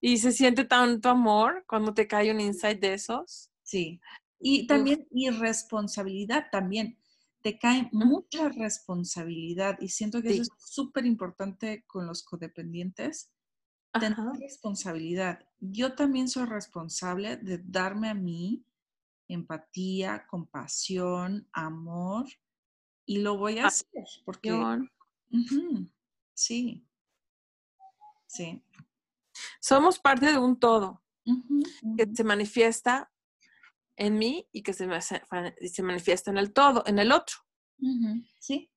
¿Y 0.00 0.18
se 0.18 0.32
siente 0.32 0.64
tanto 0.64 1.10
amor 1.10 1.64
cuando 1.66 1.92
te 1.92 2.06
cae 2.06 2.30
un 2.30 2.40
insight 2.40 2.80
de 2.80 2.94
esos? 2.94 3.50
Sí. 3.62 4.00
Y 4.38 4.66
también 4.66 5.06
irresponsabilidad 5.10 6.46
también. 6.50 6.98
Te 7.42 7.58
cae 7.58 7.88
mucha 7.92 8.48
responsabilidad 8.48 9.78
y 9.80 9.88
siento 9.88 10.22
que 10.22 10.30
eso 10.30 10.42
es 10.42 10.50
súper 10.58 11.06
importante 11.06 11.84
con 11.86 12.06
los 12.06 12.22
codependientes. 12.22 13.30
Tener 13.92 14.18
responsabilidad. 14.38 15.46
Yo 15.58 15.94
también 15.94 16.28
soy 16.28 16.46
responsable 16.46 17.36
de 17.36 17.58
darme 17.58 18.08
a 18.08 18.14
mí 18.14 18.64
empatía, 19.28 20.26
compasión, 20.26 21.48
amor 21.52 22.26
y 23.06 23.18
lo 23.18 23.36
voy 23.36 23.58
a 23.58 23.66
hacer 23.66 24.04
porque... 24.24 24.50
Sí. 26.34 26.86
Sí. 28.26 28.62
Somos 29.60 29.98
parte 29.98 30.26
de 30.26 30.38
un 30.38 30.58
todo 30.58 31.02
que 31.96 32.08
se 32.12 32.24
manifiesta 32.24 33.10
en 33.96 34.18
mí 34.18 34.48
y 34.52 34.62
que 34.62 34.72
se, 34.72 34.88
se, 35.00 35.82
manifiesta 35.82 36.30
en 36.30 36.38
el 36.38 36.52
todo, 36.52 36.82
en 36.86 36.98
el 36.98 37.12
otro. 37.12 37.36
Sí. 38.38 38.70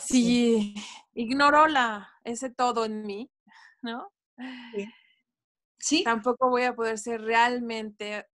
Si 0.00 0.74
ignoro 1.14 1.66
la, 1.66 2.10
ese 2.24 2.50
todo 2.50 2.84
en 2.84 3.02
mí, 3.02 3.30
¿no? 3.82 4.12
Sí. 5.78 6.02
Tampoco 6.02 6.50
voy 6.50 6.64
a 6.64 6.74
poder 6.74 6.98
ser 6.98 7.20
realmente 7.22 8.26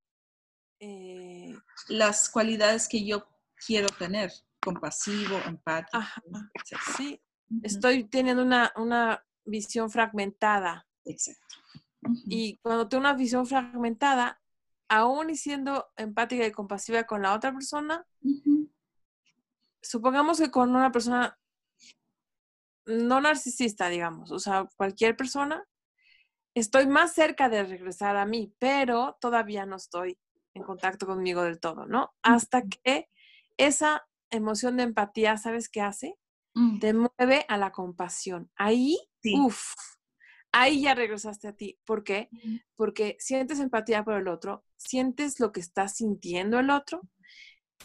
eh, 0.81 1.55
las 1.89 2.29
cualidades 2.31 2.89
que 2.89 3.05
yo 3.05 3.27
quiero 3.67 3.89
tener, 3.89 4.33
compasivo, 4.63 5.37
empático. 5.47 6.03
Sí, 6.97 7.21
estoy 7.63 8.05
teniendo 8.05 8.43
una, 8.43 8.73
una 8.77 9.25
visión 9.45 9.91
fragmentada. 9.91 10.87
Exacto. 11.05 11.57
Y 12.27 12.59
cuando 12.59 12.89
tengo 12.89 13.01
una 13.01 13.15
visión 13.15 13.47
fragmentada, 13.47 14.41
aún 14.89 15.31
y 15.31 15.37
siendo 15.37 15.87
empática 15.97 16.47
y 16.47 16.53
compasiva 16.53 17.05
con 17.05 17.23
la 17.23 17.35
otra 17.35 17.53
persona, 17.53 18.07
supongamos 19.83 20.39
que 20.39 20.51
con 20.51 20.75
una 20.75 20.93
persona 20.93 21.39
no 22.87 23.21
narcisista, 23.21 23.89
digamos, 23.89 24.31
o 24.31 24.39
sea, 24.39 24.69
cualquier 24.77 25.17
persona, 25.17 25.65
estoy 26.55 26.87
más 26.87 27.13
cerca 27.13 27.49
de 27.49 27.65
regresar 27.65 28.17
a 28.17 28.27
mí, 28.27 28.55
pero 28.59 29.17
todavía 29.21 29.67
no 29.67 29.77
estoy 29.77 30.19
en 30.55 30.63
contacto 30.63 31.07
conmigo 31.07 31.43
del 31.43 31.61
todo, 31.61 31.87
¿no? 31.87 32.15
Hasta 32.23 32.63
que 32.63 33.09
esa 33.57 34.07
emoción 34.31 34.77
de 34.77 34.85
empatía, 34.85 35.37
¿sabes 35.37 35.69
qué 35.69 35.81
hace? 35.81 36.17
Mm. 36.55 36.79
Te 36.79 36.95
mueve 36.95 37.45
a 37.49 37.57
la 37.57 37.73
compasión. 37.73 38.51
Ahí, 38.57 38.99
uff, 39.35 39.75
ahí 40.55 40.83
ya 40.83 40.95
regresaste 40.95 41.49
a 41.49 41.53
ti. 41.53 41.79
¿Por 41.85 42.05
qué? 42.05 42.31
Porque 42.77 43.17
sientes 43.19 43.59
empatía 43.59 44.05
por 44.05 44.15
el 44.15 44.29
otro, 44.29 44.65
sientes 44.77 45.41
lo 45.41 45.53
que 45.53 45.61
está 45.61 45.89
sintiendo 45.89 46.59
el 46.59 46.71
otro. 46.71 47.03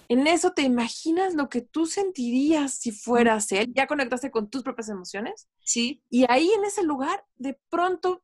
En 0.07 0.27
eso 0.27 0.53
te 0.53 0.61
imaginas 0.61 1.33
lo 1.33 1.49
que 1.49 1.61
tú 1.61 1.87
sentirías 1.87 2.75
si 2.75 2.91
fueras 2.91 3.51
él. 3.51 3.73
Ya 3.75 3.87
conectaste 3.87 4.29
con 4.29 4.49
tus 4.49 4.63
propias 4.63 4.89
emociones. 4.89 5.49
Sí. 5.63 6.03
Y 6.09 6.25
ahí 6.29 6.51
en 6.51 6.63
ese 6.63 6.83
lugar, 6.83 7.25
de 7.37 7.59
pronto, 7.69 8.23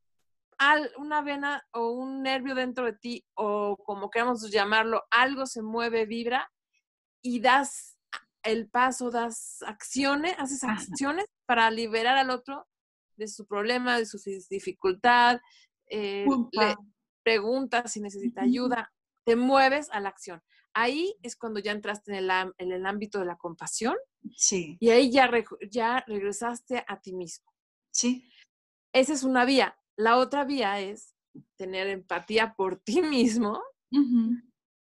una 0.98 1.22
vena 1.22 1.68
o 1.72 1.90
un 1.90 2.22
nervio 2.22 2.56
dentro 2.56 2.86
de 2.86 2.94
ti, 2.94 3.26
o 3.34 3.76
como 3.78 4.10
queramos 4.10 4.50
llamarlo, 4.52 5.04
algo 5.10 5.48
se 5.48 5.64
mueve, 5.64 6.06
vibra, 6.06 6.52
y 7.22 7.40
das 7.40 7.98
el 8.44 8.70
paso, 8.70 9.10
das 9.10 9.64
acciones, 9.64 10.36
haces 10.38 10.64
acciones 10.64 11.26
para 11.48 11.72
liberar 11.72 12.16
al 12.18 12.30
otro 12.30 12.68
de 13.18 13.28
su 13.28 13.46
problema, 13.46 13.98
de 13.98 14.06
su 14.06 14.20
dificultad, 14.50 15.40
eh, 15.88 16.26
le 16.52 16.76
preguntas 17.24 17.92
si 17.92 18.02
necesita 18.02 18.42
ayuda, 18.42 18.94
te 19.26 19.36
mueves 19.36 19.90
a 19.92 20.00
la 20.00 20.10
acción. 20.10 20.42
Ahí 20.74 21.16
es 21.24 21.36
cuando 21.36 21.60
ya 21.60 21.72
entraste 21.72 22.12
en 22.12 22.18
el, 22.18 22.30
en 22.58 22.72
el 22.72 22.86
ámbito 22.86 23.20
de 23.20 23.26
la 23.26 23.38
compasión. 23.38 23.96
Sí. 24.36 24.78
Y 24.80 24.90
ahí 24.90 25.12
ya, 25.12 25.30
ya 25.72 26.04
regresaste 26.06 26.84
a 26.88 27.00
ti 27.00 27.14
mismo. 27.14 27.52
Sí. 27.92 28.30
Esa 28.94 29.14
es 29.14 29.24
una 29.24 29.46
vía. 29.46 29.78
La 29.98 30.18
otra 30.18 30.44
vía 30.44 30.80
es 30.82 31.16
tener 31.58 31.88
empatía 31.88 32.54
por 32.56 32.78
ti 32.78 33.02
mismo, 33.02 33.62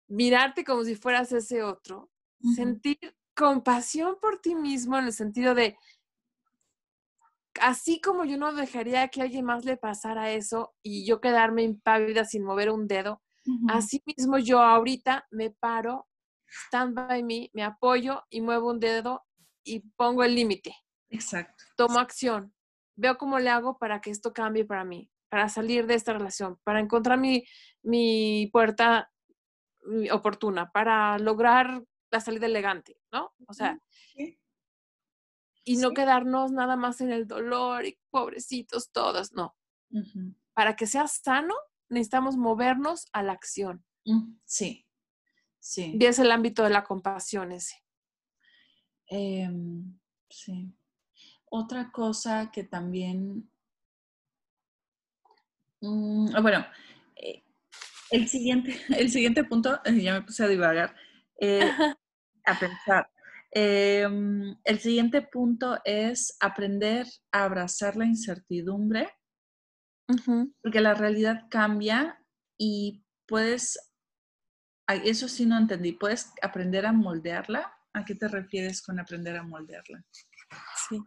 mirarte 0.09 0.65
como 0.65 0.85
si 0.85 0.95
fueras 0.95 1.33
ese 1.33 1.63
otro, 1.63 2.11
sentir 2.55 2.99
compasión 3.37 4.17
por 4.21 4.41
ti 4.41 4.55
mismo 4.55 4.99
en 4.99 5.07
el 5.07 5.13
sentido 5.13 5.55
de, 5.55 5.77
así 7.61 8.01
como 8.01 8.25
yo 8.25 8.37
no 8.37 8.53
dejaría 8.55 9.09
que 9.09 9.21
a 9.21 9.25
alguien 9.25 9.45
más 9.45 9.65
le 9.65 9.77
pasara 9.77 10.31
eso 10.31 10.75
y 10.83 11.07
yo 11.07 11.21
quedarme 11.21 11.63
impávida 11.63 12.25
sin 12.25 12.45
mover 12.45 12.71
un 12.71 12.87
dedo, 12.87 13.23
así 13.69 14.03
mismo 14.07 14.39
yo 14.39 14.61
ahorita 14.61 15.27
me 15.31 15.51
paro, 15.51 16.09
stand 16.47 16.95
by 16.95 17.23
me, 17.23 17.51
me 17.53 17.65
apoyo 17.65 18.23
y 18.31 18.41
muevo 18.41 18.71
un 18.71 18.81
dedo 18.81 19.25
y 19.65 19.81
pongo 19.97 20.25
el 20.25 20.35
límite. 20.35 20.75
Exacto. 21.11 21.65
Tomo 21.77 21.99
acción. 21.99 22.55
Veo 22.97 23.19
cómo 23.19 23.39
le 23.39 23.51
hago 23.51 23.79
para 23.79 24.01
que 24.01 24.11
esto 24.11 24.33
cambie 24.33 24.65
para 24.65 24.85
mí, 24.85 25.11
para 25.29 25.49
salir 25.49 25.87
de 25.87 25.95
esta 25.95 26.13
relación, 26.13 26.59
para 26.65 26.81
encontrar 26.81 27.19
mi, 27.19 27.45
mi 27.83 28.49
puerta 28.53 29.11
oportuna, 30.11 30.71
para 30.71 31.19
lograr 31.19 31.83
la 32.11 32.21
salida 32.21 32.47
elegante, 32.47 32.99
¿no? 33.11 33.33
O 33.47 33.55
sea, 33.55 33.79
y 35.65 35.77
no 35.77 35.93
quedarnos 35.93 36.53
nada 36.53 36.77
más 36.77 37.01
en 37.01 37.13
el 37.13 37.27
dolor 37.27 37.87
y 37.87 37.99
pobrecitos 38.11 38.91
todos, 38.91 39.33
no. 39.33 39.57
Para 40.55 40.77
que 40.77 40.87
seas 40.87 41.21
sano, 41.23 41.55
necesitamos 41.89 42.37
movernos 42.37 43.07
a 43.13 43.23
la 43.23 43.33
acción. 43.33 43.85
Mm, 44.05 44.37
sí, 44.45 44.87
sí. 45.61 45.97
Y 45.99 46.05
es 46.05 46.19
el 46.19 46.33
ámbito 46.33 46.65
de 46.65 46.71
la 46.71 46.85
compasión 46.85 47.53
ese. 47.53 47.77
Em, 49.07 49.99
sí. 50.29 50.75
Otra 51.51 51.93
cosa 51.93 52.51
que 52.51 52.65
también, 52.65 53.51
mm, 55.81 56.41
bueno, 56.41 56.65
eh, 57.17 57.45
el 58.11 58.29
siguiente, 58.29 58.75
el 58.99 59.11
siguiente 59.11 59.45
punto, 59.45 59.81
eh, 59.85 60.01
ya 60.01 60.15
me 60.15 60.23
puse 60.23 60.45
a 60.45 60.49
divagar, 60.49 60.97
eh, 61.39 61.61
a 62.47 62.59
pensar. 62.59 63.12
Em, 63.55 64.57
el 64.65 64.79
siguiente 64.79 65.21
punto 65.21 65.79
es 65.85 66.37
aprender 66.41 67.07
a 67.33 67.45
abrazar 67.45 67.97
la 67.97 68.07
incertidumbre, 68.07 69.11
porque 70.63 70.81
la 70.81 70.95
realidad 70.95 71.47
cambia 71.51 72.19
y 72.59 73.05
puedes, 73.27 73.79
eso 74.89 75.29
sí 75.29 75.45
no 75.45 75.59
entendí, 75.59 75.93
puedes 75.93 76.33
aprender 76.43 76.87
a 76.87 76.93
moldearla. 76.93 77.73
¿A 77.95 78.07
qué 78.07 78.15
te 78.15 78.27
refieres 78.27 78.81
con 78.81 78.99
aprender 78.99 79.37
a 79.37 79.43
moldearla? 79.43 80.03
Sí. 80.89 80.99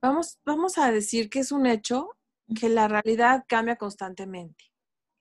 Vamos, 0.00 0.38
vamos 0.46 0.78
a 0.78 0.92
decir 0.92 1.28
que 1.28 1.40
es 1.40 1.50
un 1.50 1.66
hecho 1.66 2.10
que 2.58 2.68
la 2.68 2.86
realidad 2.86 3.44
cambia 3.48 3.74
constantemente. 3.74 4.64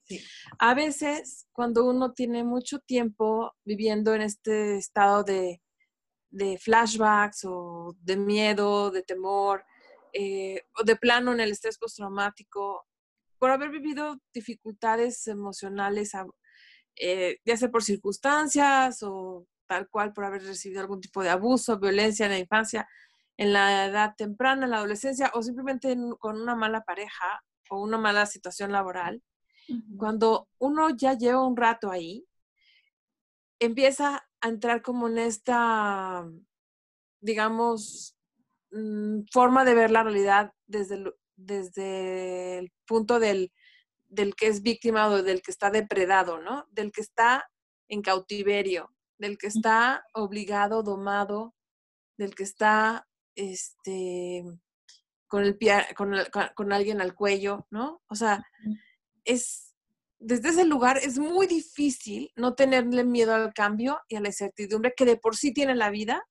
Sí. 0.04 0.24
A 0.60 0.76
veces, 0.76 1.48
cuando 1.52 1.90
uno 1.90 2.14
tiene 2.14 2.44
mucho 2.44 2.80
tiempo 2.80 3.56
viviendo 3.66 4.14
en 4.14 4.22
este 4.22 4.78
estado 4.78 5.24
de 5.24 5.62
de 6.38 6.58
flashbacks 6.60 7.44
o 7.46 7.96
de 8.00 8.16
miedo, 8.16 8.92
de 8.92 9.02
temor, 9.02 9.66
eh, 10.14 10.62
o 10.80 10.84
de 10.84 10.96
plano 10.96 11.34
en 11.34 11.40
el 11.40 11.52
estrés 11.52 11.78
postraumático, 11.78 12.86
por 13.40 13.50
haber 13.52 13.70
vivido 13.70 14.18
dificultades 14.34 15.28
emocionales, 15.28 16.12
eh, 16.96 17.38
ya 17.46 17.58
sea 17.58 17.70
por 17.70 17.84
circunstancias 17.84 19.02
o 19.04 19.46
tal 19.68 19.90
cual 19.90 20.14
por 20.14 20.26
haber 20.26 20.44
recibido 20.44 20.82
algún 20.82 21.02
tipo 21.02 21.24
de 21.24 21.30
abuso, 21.30 21.80
violencia 21.80 22.26
en 22.26 22.32
la 22.32 22.40
infancia, 22.40 22.88
en 23.36 23.54
la 23.54 23.86
edad 23.86 24.14
temprana, 24.18 24.66
en 24.66 24.72
la 24.72 24.78
adolescencia, 24.78 25.32
o 25.34 25.42
simplemente 25.42 25.96
con 26.20 26.42
una 26.42 26.56
mala 26.56 26.82
pareja 26.82 27.44
o 27.70 27.82
una 27.82 27.98
mala 27.98 28.26
situación 28.26 28.72
laboral. 28.72 29.22
Cuando 29.98 30.48
uno 30.60 30.90
ya 30.92 31.14
lleva 31.14 31.46
un 31.46 31.58
rato 31.58 31.92
ahí, 31.92 32.26
empieza 33.60 34.26
a 34.42 34.50
entrar 34.50 34.82
como 34.82 35.08
en 35.08 35.18
esta, 35.18 36.26
digamos, 37.22 38.16
mm, 38.72 39.22
forma 39.32 39.66
de 39.66 39.76
ver 39.76 39.92
la 39.92 40.04
realidad 40.04 40.54
desde 40.66 40.96
el, 40.96 41.14
desde 41.36 42.60
el 42.60 42.72
punto 42.86 43.20
del, 43.20 43.52
del 44.08 44.36
que 44.36 44.48
es 44.48 44.62
víctima 44.62 45.08
o 45.08 45.24
del 45.24 45.42
que 45.42 45.52
está 45.52 45.70
depredado, 45.70 46.40
¿no? 46.40 46.68
Del 46.72 46.92
que 46.92 47.02
está 47.02 47.50
en 47.88 48.02
cautiverio, 48.02 48.94
del 49.18 49.38
que 49.38 49.48
está 49.48 50.06
obligado, 50.14 50.84
domado, 50.84 51.56
del 52.18 52.36
que 52.36 52.44
está 52.44 53.08
este, 53.36 54.44
con, 55.28 55.44
el 55.44 55.58
con, 55.96 56.14
con, 56.56 56.74
alguien 56.74 57.02
al 57.02 57.14
cuello, 57.14 57.68
¿no? 57.70 58.02
O 58.08 58.16
sea, 58.16 58.46
es, 59.24 59.67
desde 60.20 60.50
ese 60.50 60.66
lugar 60.66 60.98
es 60.98 61.20
muy 61.20 61.48
difícil 61.48 62.32
no 62.36 62.56
tenerle 62.56 63.04
miedo 63.04 63.36
al 63.36 63.54
cambio 63.54 64.00
y 64.08 64.16
a 64.16 64.22
la 64.22 64.30
incertidumbre 64.30 64.94
que 64.96 65.06
de 65.06 65.18
por 65.18 65.36
sí 65.36 65.54
tiene 65.54 65.76
la 65.76 65.90
vida, 65.90 66.28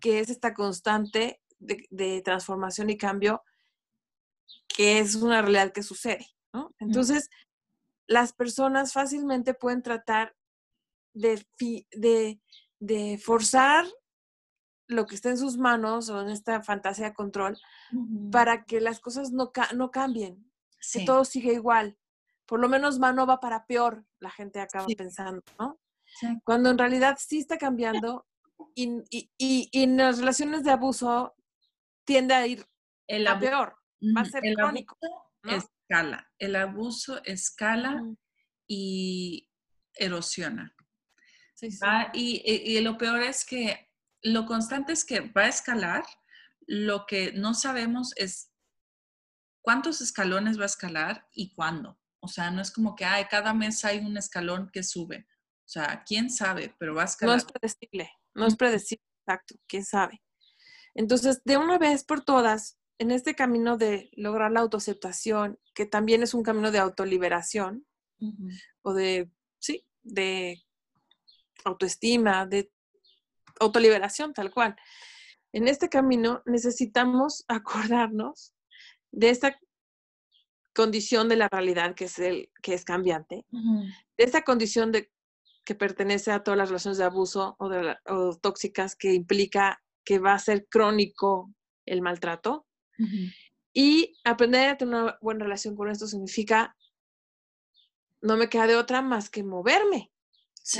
que 0.00 0.20
es 0.20 0.30
esta 0.30 0.54
constante 0.54 1.40
de, 1.58 2.22
transformación 2.22 2.90
y 2.90 2.96
cambio, 2.96 3.42
que 4.68 4.98
es 4.98 5.14
una 5.16 5.42
realidad 5.42 5.72
que 5.72 5.82
sucede. 5.82 6.26
Entonces, 6.78 7.28
las 8.06 8.32
personas 8.32 8.92
fácilmente 8.92 9.54
pueden 9.54 9.82
tratar 9.82 10.34
de, 11.12 11.44
de, 12.80 13.18
forzar 13.18 13.86
lo 14.86 15.06
que 15.06 15.14
está 15.14 15.30
en 15.30 15.38
sus 15.38 15.58
manos 15.58 16.08
o 16.08 16.20
en 16.22 16.30
esta 16.30 16.62
fantasía 16.62 17.06
de 17.06 17.14
control 17.14 17.58
para 18.32 18.64
que 18.64 18.80
las 18.80 19.00
cosas 19.00 19.32
no, 19.32 19.50
no 19.74 19.90
cambien, 19.90 20.50
que 20.92 21.04
todo 21.04 21.24
siga 21.24 21.52
igual 21.52 21.98
por 22.48 22.60
lo 22.60 22.68
menos 22.68 23.00
va 23.00 23.12
no 23.12 23.26
va 23.26 23.38
para 23.38 23.66
peor, 23.66 24.04
la 24.20 24.30
gente 24.30 24.58
acaba 24.58 24.86
pensando, 24.96 25.42
¿no? 25.58 25.78
Cuando 26.42 26.70
en 26.70 26.78
realidad 26.78 27.18
sí 27.20 27.38
está 27.38 27.58
cambiando 27.58 28.26
y, 28.74 29.04
y, 29.36 29.68
en 29.72 29.98
las 29.98 30.18
relaciones 30.18 30.64
de 30.64 30.70
abuso 30.70 31.34
tiende 32.04 32.34
a 32.34 32.46
ir 32.46 32.66
el 33.06 33.26
a 33.26 33.38
peor, 33.38 33.76
va 34.16 34.22
a 34.22 34.24
ser 34.24 34.44
el 34.46 34.56
crónico. 34.56 34.96
Escala, 35.44 36.26
el 36.38 36.56
abuso 36.56 37.22
escala 37.24 38.02
y 38.66 39.50
erosiona. 39.94 40.74
y, 42.14 42.42
y 42.44 42.80
lo 42.80 42.96
peor 42.96 43.22
es 43.22 43.44
que 43.44 43.90
lo 44.22 44.46
constante 44.46 44.94
es 44.94 45.04
que 45.04 45.20
va 45.20 45.42
a 45.42 45.48
escalar, 45.48 46.04
lo 46.66 47.04
que 47.06 47.32
no 47.32 47.52
sabemos 47.52 48.14
es 48.16 48.50
cuántos 49.60 50.00
escalones 50.00 50.58
va 50.58 50.62
a 50.62 50.66
escalar 50.66 51.28
y 51.32 51.54
cuándo. 51.54 51.98
O 52.20 52.28
sea, 52.28 52.50
no 52.50 52.60
es 52.60 52.70
como 52.70 52.96
que 52.96 53.04
ay, 53.04 53.26
cada 53.30 53.54
mes 53.54 53.84
hay 53.84 53.98
un 53.98 54.16
escalón 54.16 54.70
que 54.72 54.82
sube. 54.82 55.26
O 55.64 55.68
sea, 55.70 56.02
quién 56.06 56.30
sabe, 56.30 56.74
pero 56.78 56.94
va 56.94 57.02
a 57.02 57.06
escalar. 57.06 57.36
No 57.36 57.38
es 57.38 57.44
predecible, 57.44 58.10
no 58.34 58.46
es 58.46 58.56
predecible, 58.56 59.04
exacto, 59.20 59.54
quién 59.66 59.84
sabe. 59.84 60.22
Entonces, 60.94 61.42
de 61.44 61.58
una 61.58 61.78
vez 61.78 62.04
por 62.04 62.24
todas, 62.24 62.78
en 62.98 63.10
este 63.10 63.34
camino 63.34 63.76
de 63.76 64.10
lograr 64.14 64.50
la 64.50 64.60
autoaceptación, 64.60 65.58
que 65.74 65.86
también 65.86 66.22
es 66.22 66.34
un 66.34 66.42
camino 66.42 66.70
de 66.70 66.78
autoliberación, 66.78 67.86
o 68.82 68.94
de, 68.94 69.30
sí, 69.60 69.86
de 70.02 70.60
autoestima, 71.64 72.46
de 72.46 72.72
autoliberación, 73.60 74.32
tal 74.32 74.50
cual. 74.50 74.76
En 75.52 75.68
este 75.68 75.88
camino 75.88 76.42
necesitamos 76.46 77.44
acordarnos 77.48 78.54
de 79.12 79.30
esta 79.30 79.58
condición 80.78 81.28
de 81.28 81.34
la 81.34 81.48
realidad 81.48 81.96
que 81.96 82.04
es, 82.04 82.20
el, 82.20 82.52
que 82.62 82.72
es 82.72 82.84
cambiante, 82.84 83.44
de 83.50 84.24
esa 84.24 84.42
condición 84.42 84.92
de, 84.92 85.10
que 85.64 85.74
pertenece 85.74 86.30
a 86.30 86.44
todas 86.44 86.56
las 86.56 86.68
relaciones 86.68 86.98
de 86.98 87.04
abuso 87.04 87.56
o, 87.58 87.68
de, 87.68 87.96
tóxicas 88.40 88.94
que 88.94 89.12
implica 89.12 89.82
que 90.04 90.20
va 90.20 90.34
a 90.34 90.38
ser 90.38 90.68
crónico 90.68 91.52
el 91.84 92.00
maltrato. 92.00 92.64
Y 93.72 94.16
aprender 94.22 94.70
a 94.70 94.76
tener 94.76 94.94
una 94.94 95.18
buena 95.20 95.44
relación 95.46 95.74
con 95.74 95.90
esto 95.90 96.06
significa 96.06 96.76
no 98.20 98.36
me 98.36 98.48
queda 98.48 98.68
de 98.68 98.76
otra 98.76 99.02
más 99.02 99.30
que 99.30 99.42
moverme. 99.42 100.12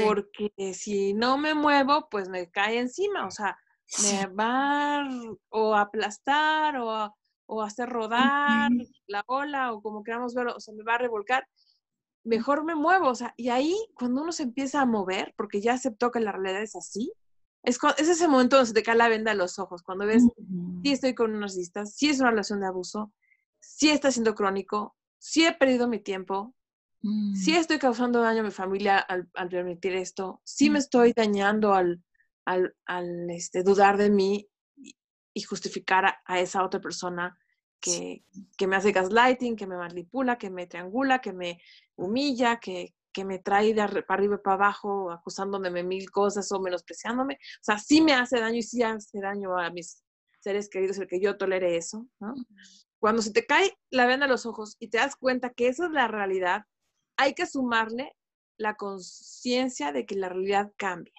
Porque 0.05 0.75
si 0.75 1.13
no 1.13 1.39
me 1.39 1.55
muevo, 1.55 2.09
pues 2.09 2.29
me 2.29 2.49
cae 2.53 2.79
encima, 2.79 3.27
o 3.27 3.33
sea, 3.33 3.59
me 4.05 4.27
va 4.27 5.09
o 5.49 5.75
a 5.75 5.81
aplastar 5.81 6.77
o 6.77 6.89
a, 6.93 7.15
o 7.49 7.63
hacer 7.63 7.89
rodar 7.89 8.71
la 9.07 9.25
ola 9.27 9.73
o 9.73 9.81
como 9.83 10.03
queramos 10.03 10.35
verlo, 10.35 10.55
o 10.55 10.61
sea, 10.61 10.75
me 10.75 10.85
va 10.85 10.95
a 10.95 10.99
revolcar, 10.99 11.49
mejor 12.23 12.63
me 12.65 12.75
muevo, 12.75 13.09
o 13.09 13.15
sea, 13.15 13.33
y 13.37 13.49
ahí 13.49 13.75
cuando 13.95 14.23
uno 14.23 14.33
se 14.33 14.43
empieza 14.43 14.83
a 14.83 14.87
mover, 14.87 15.35
porque 15.37 15.61
ya 15.61 15.73
aceptó 15.73 16.11
que 16.11 16.21
la 16.21 16.33
realidad 16.33 16.63
es 16.63 16.77
así, 16.77 17.11
es, 17.63 17.79
es 17.97 18.09
ese 18.09 18.29
momento 18.29 18.57
donde 18.57 18.69
se 18.69 18.75
te 18.75 18.83
cae 18.83 18.97
la 18.97 19.09
venda 19.09 19.33
a 19.33 19.35
los 19.35 19.59
ojos, 19.59 19.83
cuando 19.83 20.05
ves, 20.05 20.25
si 20.83 20.93
estoy 20.93 21.15
con 21.15 21.33
un 21.33 21.41
narcisista, 21.41 21.87
si 21.87 22.11
es 22.11 22.21
una 22.21 22.31
relación 22.31 22.61
de 22.61 22.67
abuso, 22.67 23.13
si 23.61 23.89
está 23.89 24.13
siendo 24.13 24.35
crónico, 24.35 24.95
si 25.19 25.47
he 25.47 25.53
perdido 25.53 25.89
mi 25.89 26.01
tiempo, 26.01 26.55
si 27.01 27.53
mm. 27.53 27.57
estoy 27.57 27.79
causando 27.79 28.21
daño 28.21 28.41
a 28.41 28.45
mi 28.45 28.51
familia 28.51 28.99
al, 28.99 29.29
permitir 29.49 29.95
esto, 29.95 30.43
si 30.45 30.69
me 30.69 30.81
estoy 30.81 31.15
dañando 31.17 31.73
al, 31.73 32.05
al, 32.45 32.77
al 32.85 33.31
este, 33.31 33.63
dudar 33.63 33.97
de 33.97 34.11
mí 34.11 34.49
y 35.35 35.43
justificar 35.43 36.17
a, 36.25 36.41
esa 36.41 36.65
otra 36.65 36.81
persona 36.81 37.39
que, 37.81 38.25
me 38.67 38.77
hace 38.77 38.93
gaslighting, 38.93 39.57
que 39.57 39.67
me 39.67 39.77
manipula, 39.77 40.39
que 40.39 40.51
me 40.51 40.67
triangula, 40.67 41.21
que 41.21 41.33
me 41.33 41.61
humilla, 41.97 42.59
que, 42.59 42.95
me 43.25 43.41
trae 43.41 43.75
de 43.75 44.03
para 44.03 44.21
arriba 44.21 44.37
y 44.37 44.39
para 44.45 44.55
abajo, 44.55 45.11
acusándome 45.11 45.73
de 45.73 45.83
mil 45.83 46.09
cosas 46.09 46.53
o 46.53 46.61
menospreciándome. 46.61 47.35
O 47.35 47.63
sea, 47.63 47.77
sí 47.77 48.01
me 48.01 48.15
hace 48.15 48.39
daño 48.39 48.59
y 48.59 48.63
sí 48.63 48.81
hace 48.85 49.21
daño 49.21 49.59
a 49.59 49.71
mis 49.71 50.05
seres 50.41 50.69
queridos 50.69 50.99
el 50.99 51.09
que 51.09 51.21
yo 51.21 51.37
tolere 51.37 51.77
eso, 51.77 52.07
Cuando 53.01 53.21
se 53.21 53.33
te 53.33 53.45
cae 53.45 53.77
la 53.91 54.07
venda 54.07 54.27
a 54.27 54.29
los 54.29 54.47
ojos 54.47 54.77
y 54.79 54.89
te 54.89 54.99
das 54.99 55.17
cuenta 55.17 55.51
que 55.51 55.67
esa 55.67 55.87
es 55.87 55.91
la 55.91 56.07
realidad, 56.07 56.65
hay 57.17 57.35
que 57.35 57.47
sumarle 57.47 58.17
la 58.57 58.77
conciencia 58.77 59.93
de 59.93 60.07
que 60.07 60.15
la 60.15 60.29
realidad 60.29 60.73
cambia. 60.77 61.15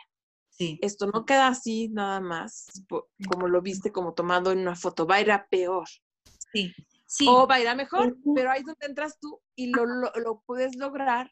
Esto 0.60 1.08
no 1.08 1.26
queda 1.26 1.48
así 1.48 1.88
nada 1.90 2.20
más, 2.20 2.68
como 3.30 3.48
lo 3.48 3.62
viste, 3.62 3.92
como 3.92 4.14
tomado 4.14 4.52
en 4.52 4.60
una 4.60 4.76
foto, 4.76 5.08
va 5.08 5.16
a 5.16 5.22
ir 5.22 5.32
a 5.32 5.48
peor. 5.48 5.88
Sí. 6.52 6.74
sí. 7.06 7.26
O 7.30 7.48
va 7.48 7.56
a 7.56 7.62
ir 7.62 7.68
a 7.68 7.76
mejor, 7.76 8.18
pero 8.36 8.52
ahí 8.52 8.60
es 8.60 8.66
donde 8.66 8.86
entras 8.86 9.18
tú 9.20 9.42
y 9.56 9.68
lo, 9.68 9.86
lo, 9.86 10.44
puedes 10.46 10.76
lograr 10.76 11.32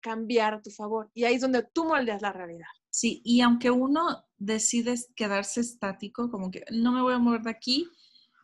cambiar 0.00 0.54
a 0.54 0.62
tu 0.62 0.70
favor. 0.70 1.10
Y 1.14 1.24
ahí 1.24 1.34
es 1.34 1.42
donde 1.42 1.62
tú 1.62 1.84
moldeas 1.84 2.22
la 2.22 2.32
realidad. 2.32 2.66
Sí, 2.90 3.22
y 3.24 3.40
aunque 3.40 3.70
uno 3.70 4.24
decide 4.36 4.96
quedarse 5.14 5.60
estático, 5.60 6.30
como 6.30 6.50
que 6.50 6.64
no 6.72 6.90
me 6.90 7.02
voy 7.02 7.14
a 7.14 7.18
mover 7.18 7.42
de 7.42 7.50
aquí, 7.50 7.88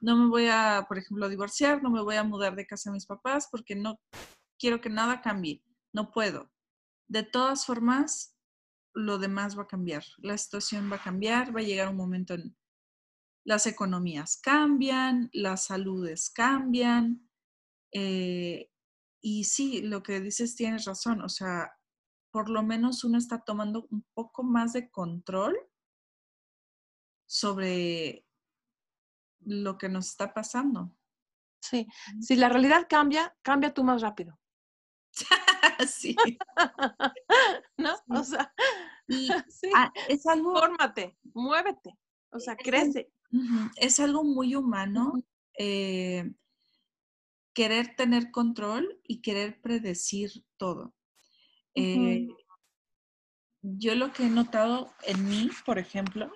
no 0.00 0.16
me 0.16 0.28
voy 0.28 0.46
a, 0.46 0.84
por 0.86 0.98
ejemplo, 0.98 1.28
divorciar, 1.28 1.82
no 1.82 1.90
me 1.90 2.02
voy 2.02 2.14
a 2.14 2.22
mudar 2.22 2.54
de 2.54 2.66
casa 2.66 2.90
a 2.90 2.92
mis 2.92 3.06
papás 3.06 3.48
porque 3.50 3.74
no, 3.74 3.98
quiero 4.58 4.80
que 4.80 4.90
nada 4.90 5.20
cambie, 5.20 5.62
no 5.92 6.12
puedo. 6.12 6.52
De 7.08 7.24
todas 7.24 7.66
formas, 7.66 8.35
lo 8.96 9.18
demás 9.18 9.56
va 9.56 9.62
a 9.62 9.68
cambiar, 9.68 10.04
la 10.18 10.36
situación 10.36 10.90
va 10.90 10.96
a 10.96 11.02
cambiar, 11.02 11.54
va 11.54 11.60
a 11.60 11.64
llegar 11.64 11.88
un 11.88 11.96
momento 11.96 12.34
en 12.34 12.56
las 13.46 13.66
economías 13.66 14.38
cambian, 14.38 15.30
las 15.32 15.66
saludes 15.66 16.30
cambian. 16.30 17.30
Eh, 17.92 18.70
y 19.22 19.44
sí, 19.44 19.82
lo 19.82 20.02
que 20.02 20.20
dices 20.20 20.56
tienes 20.56 20.84
razón, 20.84 21.22
o 21.22 21.28
sea, 21.28 21.72
por 22.32 22.50
lo 22.50 22.64
menos 22.64 23.04
uno 23.04 23.18
está 23.18 23.42
tomando 23.42 23.86
un 23.90 24.04
poco 24.14 24.42
más 24.42 24.72
de 24.72 24.90
control 24.90 25.56
sobre 27.26 28.26
lo 29.40 29.78
que 29.78 29.88
nos 29.88 30.08
está 30.08 30.34
pasando. 30.34 30.92
Sí, 31.62 31.86
si 32.20 32.34
la 32.34 32.48
realidad 32.48 32.86
cambia, 32.88 33.36
cambia 33.42 33.72
tú 33.72 33.84
más 33.84 34.02
rápido. 34.02 34.38
sí. 35.88 36.16
¿No? 37.78 37.94
O 38.08 38.24
sea, 38.24 38.52
sí. 39.48 39.70
Ah, 39.74 39.92
es 40.08 40.26
algo. 40.26 40.58
Fórmate, 40.58 41.16
muévete, 41.34 41.96
o 42.30 42.38
sea, 42.38 42.56
crece. 42.56 43.10
Es 43.76 44.00
algo 44.00 44.24
muy 44.24 44.54
humano 44.54 45.22
eh, 45.58 46.30
querer 47.52 47.94
tener 47.96 48.30
control 48.30 49.00
y 49.02 49.20
querer 49.20 49.60
predecir 49.60 50.30
todo. 50.56 50.94
Eh, 51.74 52.26
yo 53.62 53.94
lo 53.94 54.12
que 54.12 54.24
he 54.24 54.30
notado 54.30 54.94
en 55.02 55.28
mí, 55.28 55.50
por 55.66 55.78
ejemplo, 55.78 56.30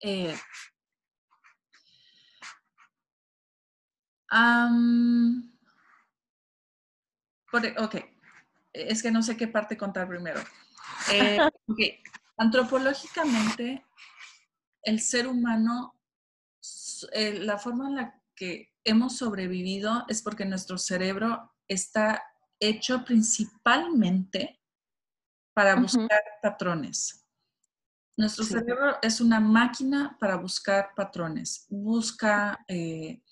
eh, 0.00 0.36
e, 7.62 7.74
ok, 7.78 7.96
es 8.72 9.02
que 9.02 9.10
no 9.10 9.22
sé 9.22 9.36
qué 9.36 9.48
parte 9.48 9.76
contar 9.76 10.08
primero. 10.08 10.40
Eh, 11.12 11.38
Antropológicamente, 12.36 13.84
el 14.82 15.00
ser 15.00 15.26
humano, 15.26 15.94
la 17.12 17.58
forma 17.58 17.88
en 17.88 17.96
la 17.96 18.22
que 18.34 18.72
hemos 18.82 19.18
sobrevivido 19.18 20.06
es 20.08 20.22
porque 20.22 20.46
nuestro 20.46 20.78
cerebro 20.78 21.52
está 21.68 22.22
hecho 22.58 23.04
principalmente 23.04 24.58
para 25.52 25.76
buscar 25.76 26.22
patrones. 26.42 27.26
Nuestro 28.16 28.44
cerebro 28.44 28.96
es 29.02 29.20
una 29.20 29.40
máquina 29.40 30.16
para 30.18 30.36
buscar 30.36 30.90
patrones. 30.94 31.66
Busca 31.68 32.64
eh, 32.68 33.22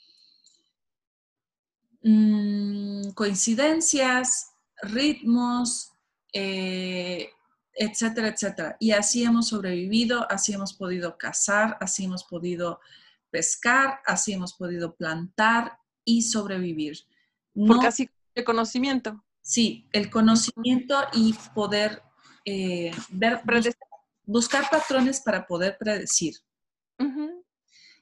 mm, 2.03 3.11
coincidencias, 3.11 4.48
ritmos, 4.83 5.93
eh, 6.33 7.31
etcétera, 7.75 8.29
etcétera. 8.29 8.77
Y 8.81 8.93
así 8.93 9.25
hemos 9.25 9.49
sobrevivido, 9.49 10.31
así 10.31 10.53
hemos 10.53 10.75
podido 10.75 11.17
cazar, 11.17 11.77
así 11.81 12.05
hemos 12.05 12.25
podido 12.25 12.81
pescar, 13.31 14.01
así 14.07 14.33
hemos 14.33 14.55
podido 14.55 14.95
plantar 14.95 15.79
y 16.05 16.23
sobrevivir. 16.23 16.99
Porque 17.67 17.87
así 17.87 18.11
el 18.35 18.45
conocimiento. 18.45 19.25
Sí, 19.41 19.89
el 19.93 20.11
conocimiento 20.11 20.97
y 21.13 21.35
poder 21.55 22.03
eh, 22.45 22.91
ver, 23.11 23.43
buscar, 24.25 24.69
patrones 24.71 25.21
para 25.21 25.47
poder 25.47 25.77
predecir. 25.79 26.35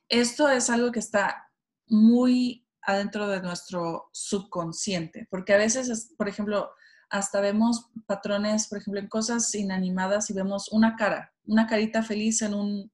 Esto 0.08 0.48
es 0.48 0.70
algo 0.70 0.90
que 0.92 0.98
está 0.98 1.50
muy 1.86 2.65
adentro 2.86 3.28
de 3.28 3.42
nuestro 3.42 4.08
subconsciente, 4.12 5.26
porque 5.30 5.52
a 5.52 5.58
veces, 5.58 6.14
por 6.16 6.28
ejemplo, 6.28 6.70
hasta 7.10 7.40
vemos 7.40 7.90
patrones, 8.06 8.68
por 8.68 8.78
ejemplo, 8.78 9.00
en 9.00 9.08
cosas 9.08 9.54
inanimadas 9.54 10.30
y 10.30 10.34
vemos 10.34 10.68
una 10.72 10.96
cara, 10.96 11.32
una 11.44 11.66
carita 11.66 12.02
feliz 12.02 12.42
en 12.42 12.54
un 12.54 12.92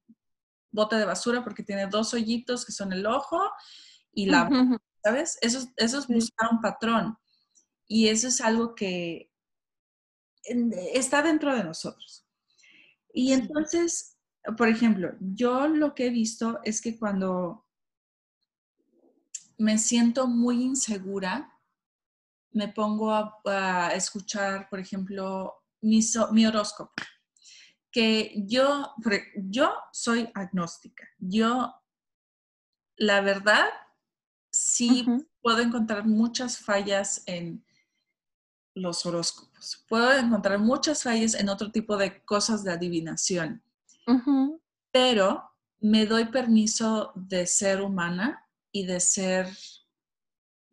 bote 0.71 0.95
de 0.95 1.05
basura 1.05 1.43
porque 1.43 1.63
tiene 1.63 1.87
dos 1.87 2.13
hoyitos 2.13 2.65
que 2.65 2.71
son 2.71 2.91
el 2.91 3.05
ojo 3.05 3.39
y 4.11 4.25
la 4.25 4.49
¿sabes? 5.03 5.37
Eso, 5.41 5.67
eso 5.77 5.99
es 5.99 6.07
buscar 6.07 6.49
un 6.51 6.61
patrón. 6.61 7.17
Y 7.87 8.07
eso 8.07 8.27
es 8.27 8.41
algo 8.41 8.73
que 8.73 9.31
está 10.93 11.21
dentro 11.21 11.55
de 11.55 11.63
nosotros. 11.63 12.25
Y 13.13 13.33
entonces, 13.33 14.17
por 14.57 14.69
ejemplo, 14.69 15.11
yo 15.19 15.67
lo 15.67 15.93
que 15.93 16.07
he 16.07 16.09
visto 16.09 16.59
es 16.63 16.81
que 16.81 16.97
cuando 16.97 17.65
me 19.57 19.77
siento 19.77 20.27
muy 20.27 20.63
insegura, 20.63 21.53
me 22.51 22.67
pongo 22.67 23.11
a, 23.11 23.91
escuchar, 23.95 24.69
por 24.69 24.79
ejemplo, 24.79 25.63
mi, 25.81 26.01
mi, 26.31 26.45
horóscopo. 26.45 26.93
Que 27.91 28.33
yo, 28.47 28.93
yo 29.35 29.73
soy 29.91 30.29
agnóstica. 30.33 31.07
Yo, 31.17 31.73
la 32.95 33.21
verdad, 33.21 33.67
sí 34.51 35.05
puedo 35.41 35.59
encontrar 35.59 36.05
muchas 36.05 36.57
fallas 36.57 37.23
en 37.25 37.65
los 38.75 39.05
horóscopos. 39.05 39.83
Puedo 39.87 40.11
encontrar 40.13 40.59
muchas 40.59 41.03
fallas 41.03 41.33
en 41.35 41.49
otro 41.49 41.71
tipo 41.71 41.97
de 41.97 42.23
cosas 42.23 42.63
de 42.63 42.71
adivinación. 42.71 43.63
Pero 44.91 45.49
me 45.79 46.05
doy 46.05 46.25
permiso 46.25 47.11
de 47.15 47.45
ser 47.45 47.81
humana 47.81 48.42
y 48.73 48.85
de 48.85 48.99
ser 48.99 49.47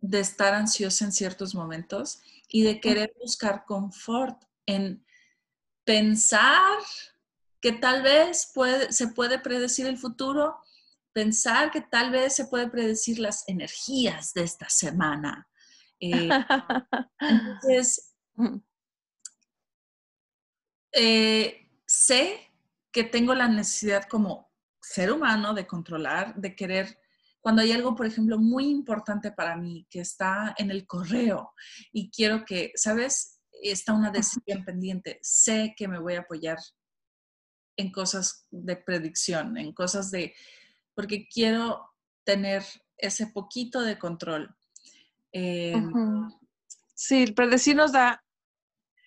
de 0.01 0.21
estar 0.21 0.55
ansiosa 0.55 1.05
en 1.05 1.13
ciertos 1.13 1.55
momentos 1.55 2.21
y 2.49 2.63
de 2.63 2.81
querer 2.81 3.13
buscar 3.21 3.65
confort 3.67 4.43
en 4.67 5.05
pensar 5.85 6.79
que 7.61 7.73
tal 7.73 8.03
vez 8.03 8.51
puede, 8.55 8.93
se 8.93 9.09
puede 9.09 9.39
predecir 9.39 9.87
el 9.87 9.99
futuro, 9.99 10.59
pensar 11.13 11.71
que 11.71 11.83
tal 11.83 12.11
vez 12.11 12.35
se 12.35 12.47
puede 12.47 12.69
predecir 12.71 13.19
las 13.19 13.47
energías 13.47 14.33
de 14.33 14.43
esta 14.45 14.69
semana. 14.71 15.49
Eh, 16.01 16.29
entonces, 17.21 18.15
eh, 20.93 21.69
sé 21.87 22.51
que 22.91 23.05
tengo 23.05 23.35
la 23.35 23.49
necesidad 23.49 24.05
como 24.09 24.51
ser 24.81 25.13
humano 25.13 25.53
de 25.53 25.67
controlar, 25.67 26.35
de 26.37 26.57
querer 26.57 26.99
cuando 27.41 27.63
hay 27.63 27.73
algo, 27.73 27.95
por 27.95 28.07
ejemplo, 28.07 28.39
muy 28.39 28.69
importante 28.69 29.33
para 29.33 29.57
mí 29.57 29.87
que 29.89 30.01
está 30.01 30.55
en 30.59 30.71
el 30.71 30.87
correo 30.87 31.53
y 31.93 32.11
quiero 32.11 32.45
que, 32.45 32.73
¿sabes? 32.75 33.41
Está 33.63 33.95
una 33.95 34.11
decisión 34.11 34.65
pendiente. 34.65 35.19
Sé 35.23 35.75
que 35.77 35.89
me 35.89 35.99
voy 35.99 36.15
a 36.15 36.21
apoyar 36.21 36.59
en 37.77 37.91
cosas 37.91 38.47
de 38.51 38.77
predicción, 38.77 39.57
en 39.57 39.73
cosas 39.73 40.11
de, 40.11 40.35
porque 40.95 41.27
quiero 41.29 41.91
tener 42.25 42.63
ese 42.99 43.29
poquito 43.29 43.81
de 43.81 43.99
control. 43.99 44.55
Em, 45.33 46.31
sí, 46.95 47.23
el 47.23 47.35
predecir 47.35 47.75
nos 47.75 47.93
da, 47.93 48.23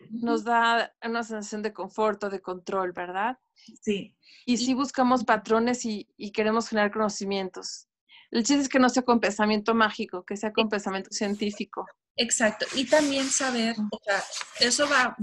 nos 0.10 0.44
da 0.44 0.92
una 1.04 1.24
sensación 1.24 1.62
de 1.62 1.74
confort 1.74 2.24
o 2.24 2.30
de 2.30 2.42
control, 2.42 2.94
¿verdad? 2.94 3.38
Sí. 3.82 4.16
Y 4.46 4.58
si 4.58 4.74
buscamos 4.74 5.24
patrones 5.24 5.86
y, 5.86 6.10
y, 6.18 6.32
queremos 6.32 6.68
generar 6.68 6.92
conocimientos. 6.92 7.88
El 8.34 8.44
chiste 8.44 8.64
es 8.64 8.70
que 8.70 8.80
no 8.80 8.90
sea 8.90 9.04
con 9.04 9.20
pensamiento 9.20 9.76
mágico, 9.76 10.26
que 10.26 10.36
sea 10.36 10.52
con 10.52 10.68
pensamiento 10.68 11.12
científico. 11.12 11.86
Exacto. 12.16 12.66
Y 12.74 12.90
también 12.90 13.30
saber, 13.30 13.76
o 13.92 14.00
sea, 14.04 14.24
eso 14.60 14.90
va 14.90 15.16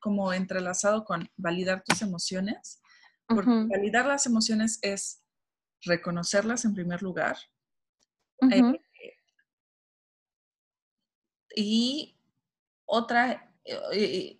como 0.00 0.34
entrelazado 0.34 1.02
con 1.02 1.30
validar 1.38 1.82
tus 1.82 2.02
emociones, 2.02 2.82
porque 3.26 3.66
validar 3.70 4.04
las 4.04 4.26
emociones 4.26 4.78
es 4.82 5.22
reconocerlas 5.80 6.66
en 6.66 6.74
primer 6.74 7.02
lugar. 7.02 7.38
Eh, 8.52 8.62
y 11.56 12.18
otra, 12.84 13.50
eh, 13.94 14.38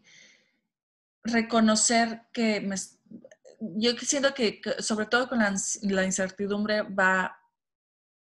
reconocer 1.25 2.25
que 2.31 2.61
me, 2.61 2.77
yo 3.59 3.93
siento 3.97 4.35
que, 4.35 4.61
sobre 4.81 5.07
todo 5.07 5.31
con 5.31 5.39
la, 5.39 5.55
la 5.81 6.05
incertidumbre 6.05 6.83
va 6.83 7.38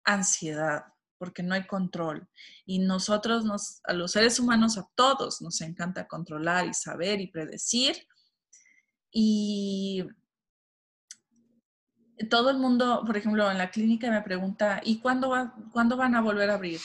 ansiedad, 0.06 0.84
porque 1.18 1.42
no 1.42 1.54
hay 1.54 1.66
control. 1.66 2.28
Y 2.64 2.78
nosotros, 2.78 3.44
nos, 3.44 3.80
a 3.84 3.92
los 3.92 4.12
seres 4.12 4.40
humanos, 4.40 4.78
a 4.78 4.88
todos 4.94 5.42
nos 5.42 5.60
encanta 5.60 6.08
controlar 6.08 6.66
y 6.66 6.74
saber 6.74 7.20
y 7.20 7.30
predecir. 7.30 7.96
Y 9.10 10.06
todo 12.30 12.50
el 12.50 12.58
mundo, 12.58 13.02
por 13.04 13.16
ejemplo, 13.16 13.50
en 13.50 13.58
la 13.58 13.70
clínica 13.70 14.10
me 14.10 14.22
pregunta, 14.22 14.80
¿y 14.84 15.00
cuándo, 15.00 15.30
va, 15.30 15.54
¿cuándo 15.72 15.96
van 15.96 16.14
a 16.14 16.22
volver 16.22 16.50
a 16.50 16.54
abrir? 16.54 16.80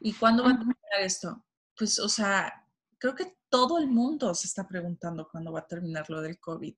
¿Y 0.00 0.12
cuándo 0.14 0.42
va 0.42 0.50
a 0.50 0.56
terminar 0.56 1.00
esto? 1.00 1.44
Pues, 1.76 1.98
o 1.98 2.08
sea, 2.08 2.52
creo 2.98 3.14
que 3.14 3.36
todo 3.48 3.78
el 3.78 3.86
mundo 3.86 4.34
se 4.34 4.46
está 4.46 4.66
preguntando 4.66 5.28
cuándo 5.30 5.52
va 5.52 5.60
a 5.60 5.66
terminar 5.66 6.08
lo 6.08 6.20
del 6.20 6.40
COVID. 6.40 6.74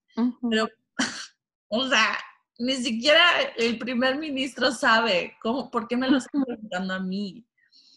Pero, 0.50 0.68
o 1.68 1.88
sea, 1.88 2.18
ni 2.58 2.74
siquiera 2.74 3.22
el 3.56 3.78
primer 3.78 4.16
ministro 4.16 4.70
sabe 4.72 5.36
cómo, 5.42 5.70
por 5.70 5.88
qué 5.88 5.96
me 5.96 6.08
lo 6.08 6.18
están 6.18 6.44
preguntando 6.44 6.94
a 6.94 7.00
mí. 7.00 7.44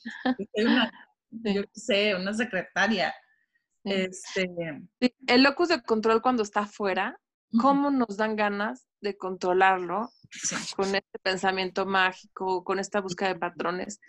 Soy 0.55 0.66
una 0.66 0.91
yo 1.32 1.64
qué 1.64 1.80
sé, 1.80 2.16
una 2.16 2.34
secretaria. 2.34 3.14
Este... 3.84 4.49
El 5.28 5.43
locus 5.43 5.70
de 5.70 5.82
control 5.82 6.22
cuando 6.22 6.43
está 6.43 6.62
afuera, 6.62 7.20
¿cómo 7.62 7.91
nos 7.91 8.18
dan 8.18 8.36
ganas 8.36 8.88
de 9.01 9.18
controlarlo 9.18 10.10
con 10.76 10.95
este 10.95 11.20
pensamiento 11.20 11.86
mágico, 11.86 12.64
con 12.64 12.80
esta 12.80 13.01
búsqueda 13.01 13.34
de 13.34 13.39
patrones, 13.39 13.99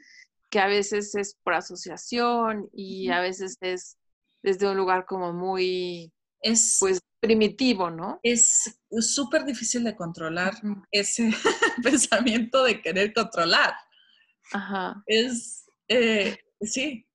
que 0.51 0.61
a 0.61 0.67
veces 0.67 1.15
es 1.15 1.37
por 1.43 1.55
asociación 1.55 2.69
y 2.73 3.11
a 3.11 3.21
veces 3.21 3.57
es 3.61 3.97
desde 4.43 4.69
un 4.69 4.77
lugar 4.77 5.05
como 5.07 5.33
muy, 5.33 6.13
es, 6.43 6.76
pues, 6.80 7.01
primitivo, 7.20 7.91
¿no? 7.91 8.18
Es 8.22 8.80
súper 9.01 9.45
difícil 9.45 9.84
de 9.84 9.95
controlar 9.95 10.55
ese 10.91 11.30
pensamiento 11.82 12.64
de 12.64 12.80
querer 12.80 13.12
controlar. 13.12 13.74
Ajá. 14.53 15.03
Es, 15.07 15.70
eh, 15.88 16.36
sí. 16.62 17.07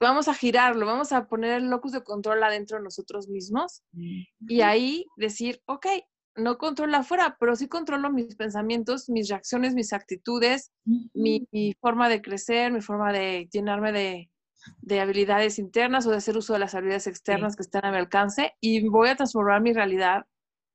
Vamos 0.00 0.28
a 0.28 0.34
girarlo, 0.34 0.86
vamos 0.86 1.10
a 1.12 1.26
poner 1.26 1.54
el 1.54 1.70
locus 1.70 1.90
de 1.90 2.04
control 2.04 2.42
adentro 2.44 2.78
de 2.78 2.84
nosotros 2.84 3.26
mismos 3.28 3.82
y 4.46 4.60
ahí 4.60 5.04
decir, 5.16 5.60
ok, 5.66 5.86
no 6.36 6.56
controlo 6.56 6.96
afuera, 6.96 7.36
pero 7.40 7.56
sí 7.56 7.66
controlo 7.66 8.10
mis 8.12 8.36
pensamientos, 8.36 9.08
mis 9.08 9.28
reacciones, 9.28 9.74
mis 9.74 9.92
actitudes, 9.92 10.70
mi, 10.84 11.48
forma 11.80 12.08
de 12.08 12.22
crecer, 12.22 12.72
mi 12.72 12.80
forma 12.80 13.12
de 13.12 13.48
llenarme 13.52 13.90
de, 13.90 14.30
habilidades 15.00 15.58
internas 15.58 16.06
o 16.06 16.10
de 16.10 16.16
hacer 16.16 16.36
uso 16.36 16.52
de 16.52 16.58
las 16.58 16.74
habilidades 16.74 17.06
externas 17.06 17.56
que 17.56 17.62
están 17.62 17.84
a 17.84 17.90
mi 17.90 17.98
alcance 17.98 18.54
y 18.60 18.88
voy 18.88 19.08
a 19.08 19.16
transformar 19.16 19.60
mi 19.60 19.72
realidad. 19.72 20.26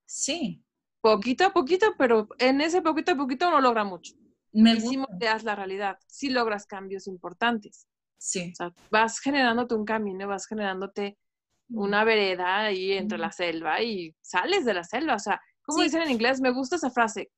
Sí. 0.05 0.63
Poquito 1.01 1.45
a 1.45 1.53
poquito, 1.53 1.93
pero 1.97 2.27
en 2.39 2.61
ese 2.61 2.81
poquito 2.81 3.11
a 3.11 3.15
poquito 3.15 3.49
no 3.49 3.59
logra 3.59 3.83
mucho. 3.83 4.13
Me 4.53 4.79
sí 4.79 4.97
moldeas 4.97 5.43
la 5.43 5.55
realidad, 5.55 5.97
sí 6.07 6.29
logras 6.29 6.65
cambios 6.65 7.07
importantes. 7.07 7.87
Sí. 8.17 8.51
O 8.53 8.55
sea, 8.55 8.73
vas 8.91 9.19
generándote 9.19 9.75
un 9.75 9.83
camino, 9.83 10.27
vas 10.27 10.45
generándote 10.45 11.17
una 11.69 12.03
vereda 12.03 12.59
ahí 12.59 12.91
entre 12.93 13.17
la 13.17 13.31
selva 13.31 13.81
y 13.81 14.15
sales 14.21 14.63
de 14.63 14.75
la 14.75 14.83
selva. 14.83 15.15
O 15.15 15.19
sea, 15.19 15.41
¿Cómo 15.65 15.81
dicen 15.81 16.01
en 16.01 16.11
inglés? 16.11 16.41
Me 16.41 16.51
gusta 16.51 16.75
esa 16.75 16.91
frase. 16.91 17.31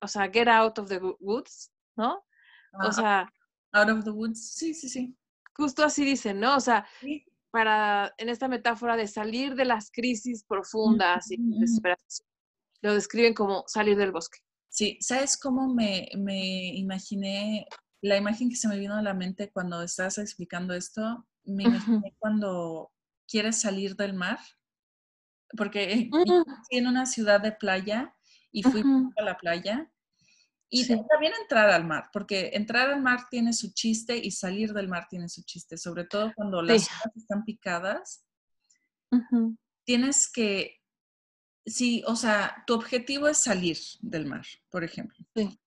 O 0.00 0.08
sea, 0.08 0.30
get 0.30 0.48
out 0.48 0.78
of 0.78 0.88
the 0.88 1.00
woods, 1.20 1.72
¿no? 1.96 2.22
o 2.72 2.92
sea. 2.92 3.32
Out 3.72 3.88
of 3.88 4.04
the 4.04 4.10
woods, 4.10 4.52
sí, 4.54 4.74
sí, 4.74 4.88
sí. 4.88 5.16
Justo 5.56 5.84
así 5.84 6.04
dicen, 6.04 6.40
¿no? 6.40 6.56
O 6.56 6.60
sea, 6.60 6.86
para, 7.50 8.14
en 8.18 8.28
esta 8.28 8.48
metáfora 8.48 8.96
de 8.96 9.06
salir 9.06 9.54
de 9.54 9.64
las 9.64 9.90
crisis 9.90 10.44
profundas 10.44 11.30
y 11.30 11.36
desesperación, 11.58 12.26
lo 12.82 12.94
describen 12.94 13.34
como 13.34 13.64
salir 13.66 13.96
del 13.96 14.12
bosque. 14.12 14.38
Sí, 14.68 14.98
¿sabes 15.00 15.38
cómo 15.38 15.72
me, 15.72 16.08
me 16.16 16.74
imaginé? 16.74 17.66
La 18.02 18.16
imagen 18.16 18.50
que 18.50 18.56
se 18.56 18.68
me 18.68 18.78
vino 18.78 18.94
a 18.94 19.02
la 19.02 19.14
mente 19.14 19.50
cuando 19.50 19.82
estabas 19.82 20.18
explicando 20.18 20.74
esto, 20.74 21.26
me 21.44 21.64
imaginé 21.64 22.14
cuando 22.18 22.92
quieres 23.26 23.60
salir 23.60 23.96
del 23.96 24.12
mar 24.12 24.38
porque 25.56 26.08
mm. 26.10 26.42
en 26.70 26.86
una 26.86 27.06
ciudad 27.06 27.40
de 27.40 27.52
playa 27.52 28.14
y 28.50 28.62
fui 28.62 28.82
a 29.16 29.22
la 29.22 29.36
playa. 29.36 29.90
Y 30.68 30.86
también 30.86 31.32
entrar 31.40 31.70
al 31.70 31.86
mar, 31.86 32.10
porque 32.12 32.50
entrar 32.54 32.90
al 32.90 33.00
mar 33.00 33.26
tiene 33.30 33.52
su 33.52 33.72
chiste 33.72 34.16
y 34.16 34.32
salir 34.32 34.72
del 34.72 34.88
mar 34.88 35.06
tiene 35.08 35.28
su 35.28 35.42
chiste, 35.42 35.78
sobre 35.78 36.04
todo 36.04 36.32
cuando 36.34 36.60
las 36.60 36.88
olas 36.88 37.16
están 37.16 37.44
picadas. 37.44 38.24
Tienes 39.84 40.30
que, 40.30 40.80
sí, 41.64 42.02
o 42.06 42.16
sea, 42.16 42.64
tu 42.66 42.74
objetivo 42.74 43.28
es 43.28 43.38
salir 43.38 43.78
del 44.00 44.26
mar, 44.26 44.44
por 44.70 44.82
ejemplo. 44.82 45.16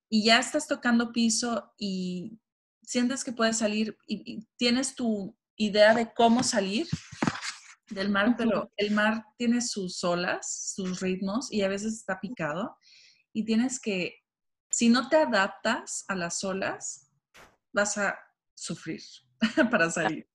Y 0.09 0.25
ya 0.25 0.39
estás 0.39 0.67
tocando 0.67 1.13
piso 1.13 1.73
y 1.77 2.37
sientes 2.81 3.23
que 3.23 3.31
puedes 3.31 3.57
salir 3.57 3.97
y 4.05 4.45
tienes 4.57 4.95
tu 4.95 5.37
idea 5.55 5.93
de 5.93 6.13
cómo 6.13 6.43
salir, 6.43 6.87
del 7.89 8.09
mar, 8.09 8.35
pero 8.37 8.71
el 8.77 8.91
mar 8.91 9.25
tiene 9.37 9.61
sus 9.61 10.03
olas, 10.03 10.73
sus 10.75 10.99
ritmos 10.99 11.51
y 11.51 11.61
a 11.61 11.67
veces 11.67 11.93
está 11.93 12.19
picado 12.19 12.77
y 13.33 13.45
tienes 13.45 13.79
que, 13.79 14.15
si 14.69 14.89
no 14.89 15.09
te 15.09 15.17
adaptas 15.17 16.05
a 16.07 16.15
las 16.15 16.43
olas, 16.43 17.11
vas 17.73 17.97
a 17.97 18.19
sufrir 18.55 19.01
para 19.71 19.89
salir. 19.89 20.29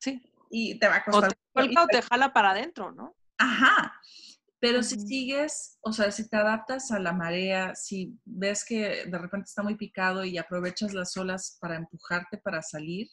Sí. 0.00 0.22
Y 0.50 0.78
te 0.78 0.88
va 0.88 0.96
a 0.96 1.04
costar. 1.04 1.36
O 1.52 1.62
te, 1.62 1.78
o 1.78 1.86
te 1.86 2.02
jala 2.02 2.32
para 2.32 2.50
adentro, 2.50 2.92
¿no? 2.92 3.16
Ajá. 3.36 3.94
Pero 4.60 4.82
si 4.82 4.98
sigues, 4.98 5.78
o 5.82 5.92
sea, 5.92 6.10
si 6.10 6.28
te 6.28 6.36
adaptas 6.36 6.90
a 6.90 6.98
la 6.98 7.12
marea, 7.12 7.76
si 7.76 8.18
ves 8.24 8.64
que 8.64 9.06
de 9.06 9.18
repente 9.18 9.46
está 9.46 9.62
muy 9.62 9.76
picado 9.76 10.24
y 10.24 10.36
aprovechas 10.36 10.94
las 10.94 11.16
olas 11.16 11.58
para 11.60 11.76
empujarte 11.76 12.38
para 12.38 12.60
salir, 12.62 13.08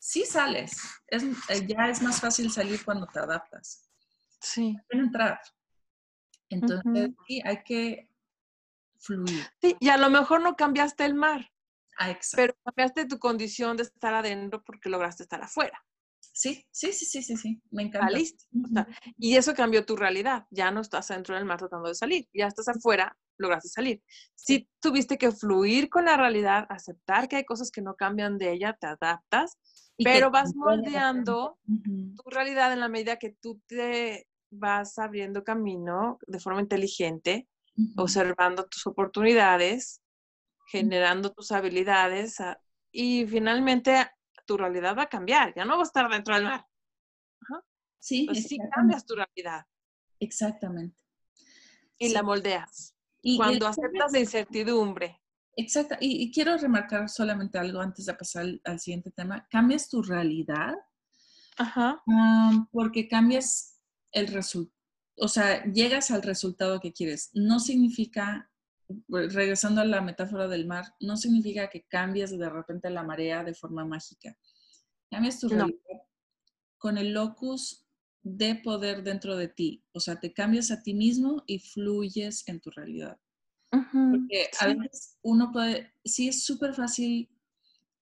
sí 0.00 0.24
sales. 0.24 0.76
Es, 1.06 1.22
eh, 1.22 1.66
ya 1.66 1.88
es 1.88 2.02
más 2.02 2.20
fácil 2.20 2.50
salir 2.50 2.84
cuando 2.84 3.06
te 3.06 3.20
adaptas. 3.20 3.88
Sí. 4.40 4.76
entrar. 4.88 5.40
Entonces, 6.48 7.10
sí, 7.28 7.40
hay 7.44 7.62
que 7.62 8.09
fluir. 9.00 9.44
Sí, 9.60 9.76
y 9.80 9.88
a 9.88 9.96
lo 9.96 10.10
mejor 10.10 10.42
no 10.42 10.56
cambiaste 10.56 11.04
el 11.04 11.14
mar. 11.14 11.50
Ah. 11.98 12.16
Pero 12.34 12.54
cambiaste 12.64 13.06
tu 13.06 13.18
condición 13.18 13.76
de 13.76 13.82
estar 13.84 14.14
adentro 14.14 14.62
porque 14.64 14.88
lograste 14.88 15.22
estar 15.22 15.42
afuera. 15.42 15.84
Sí, 16.32 16.64
sí, 16.70 16.92
sí, 16.92 17.04
sí, 17.04 17.22
sí, 17.22 17.36
sí. 17.36 17.60
Me 17.70 17.82
encanta. 17.82 18.10
listo. 18.10 18.44
y 19.18 19.36
eso 19.36 19.54
cambió 19.54 19.84
tu 19.84 19.96
realidad. 19.96 20.46
Ya 20.50 20.70
no 20.70 20.80
estás 20.80 21.08
dentro 21.08 21.34
del 21.34 21.44
mar 21.44 21.58
tratando 21.58 21.88
de 21.88 21.94
salir. 21.94 22.28
Ya 22.32 22.46
estás 22.46 22.68
afuera, 22.68 23.18
lograste 23.36 23.68
salir. 23.68 24.02
Si 24.34 24.68
tuviste 24.80 25.18
que 25.18 25.32
fluir 25.32 25.90
con 25.90 26.04
la 26.06 26.16
realidad, 26.16 26.66
aceptar 26.70 27.28
que 27.28 27.36
hay 27.36 27.44
cosas 27.44 27.70
que 27.70 27.82
no 27.82 27.96
cambian 27.96 28.38
de 28.38 28.52
ella, 28.52 28.76
te 28.80 28.86
adaptas 28.86 29.58
pero 30.04 30.30
vas 30.30 30.54
moldeando 30.54 31.58
tu 31.66 32.30
realidad 32.30 32.72
en 32.72 32.80
la 32.80 32.88
medida 32.88 33.18
que 33.18 33.30
tú 33.40 33.60
te 33.66 34.26
vas 34.50 34.98
abriendo 34.98 35.44
camino 35.44 36.18
de 36.26 36.40
forma 36.40 36.60
inteligente, 36.60 37.48
observando 37.96 38.66
tus 38.66 38.86
oportunidades, 38.86 40.02
generando 40.70 41.32
tus 41.32 41.52
habilidades 41.52 42.40
ah, 42.40 42.60
y 42.92 43.26
finalmente 43.26 44.10
tu 44.46 44.56
realidad 44.56 44.96
va 44.96 45.02
a 45.02 45.08
cambiar, 45.08 45.54
ya 45.54 45.64
no 45.64 45.76
va 45.76 45.82
a 45.82 45.86
estar 45.86 46.10
dentro 46.10 46.34
del 46.34 46.44
mar. 46.44 46.66
Sí, 47.98 48.24
pues 48.26 48.44
sí 48.44 48.58
cambias 48.74 49.04
tu 49.04 49.14
realidad. 49.14 49.66
Exactamente. 50.18 50.98
Y 51.98 52.08
la 52.08 52.22
moldeas. 52.22 52.96
Y 53.20 53.36
Cuando 53.36 53.66
aceptas 53.66 54.10
la 54.12 54.20
incertidumbre, 54.20 55.20
Exacto. 55.56 55.96
Y, 56.00 56.32
quiero 56.32 56.56
remarcar 56.56 57.08
solamente 57.08 57.58
algo 57.58 57.80
antes 57.80 58.06
de 58.06 58.14
pasar 58.14 58.46
al, 58.64 58.80
siguiente 58.80 59.10
tema. 59.10 59.46
Cambias 59.50 59.88
tu 59.88 60.02
realidad 60.02 60.74
Ajá. 61.58 62.02
porque 62.72 63.08
cambias 63.08 63.78
el 64.12 64.28
resultado. 64.28 64.79
O 65.20 65.28
sea, 65.28 65.64
llegas 65.64 66.10
al 66.10 66.22
resultado 66.22 66.80
que 66.80 66.92
quieres. 66.92 67.30
No 67.34 67.60
significa, 67.60 68.50
regresando 69.08 69.82
a 69.82 69.84
la 69.84 70.00
metáfora 70.00 70.48
del 70.48 70.66
mar, 70.66 70.86
no 71.00 71.16
significa 71.16 71.68
que 71.68 71.82
cambies 71.82 72.36
de 72.36 72.48
repente 72.48 72.88
la 72.90 73.02
marea 73.02 73.44
de 73.44 73.54
forma 73.54 73.84
mágica. 73.84 74.36
Cambias 75.10 75.38
tu 75.40 75.48
realidad 75.48 76.02
con 76.78 76.96
el 76.96 77.12
locus 77.12 77.86
de 78.22 78.54
poder 78.54 79.02
dentro 79.02 79.36
de 79.36 79.48
ti. 79.48 79.84
O 79.92 80.00
sea, 80.00 80.18
te 80.18 80.32
cambias 80.32 80.70
a 80.70 80.82
ti 80.82 80.94
mismo 80.94 81.44
y 81.46 81.58
fluyes 81.58 82.42
en 82.48 82.60
tu 82.60 82.70
realidad. 82.70 83.18
Porque 83.70 84.50
a 84.58 84.66
veces 84.66 85.18
uno 85.22 85.52
puede, 85.52 85.92
sí 86.04 86.28
es 86.28 86.42
súper 86.42 86.74
fácil 86.74 87.28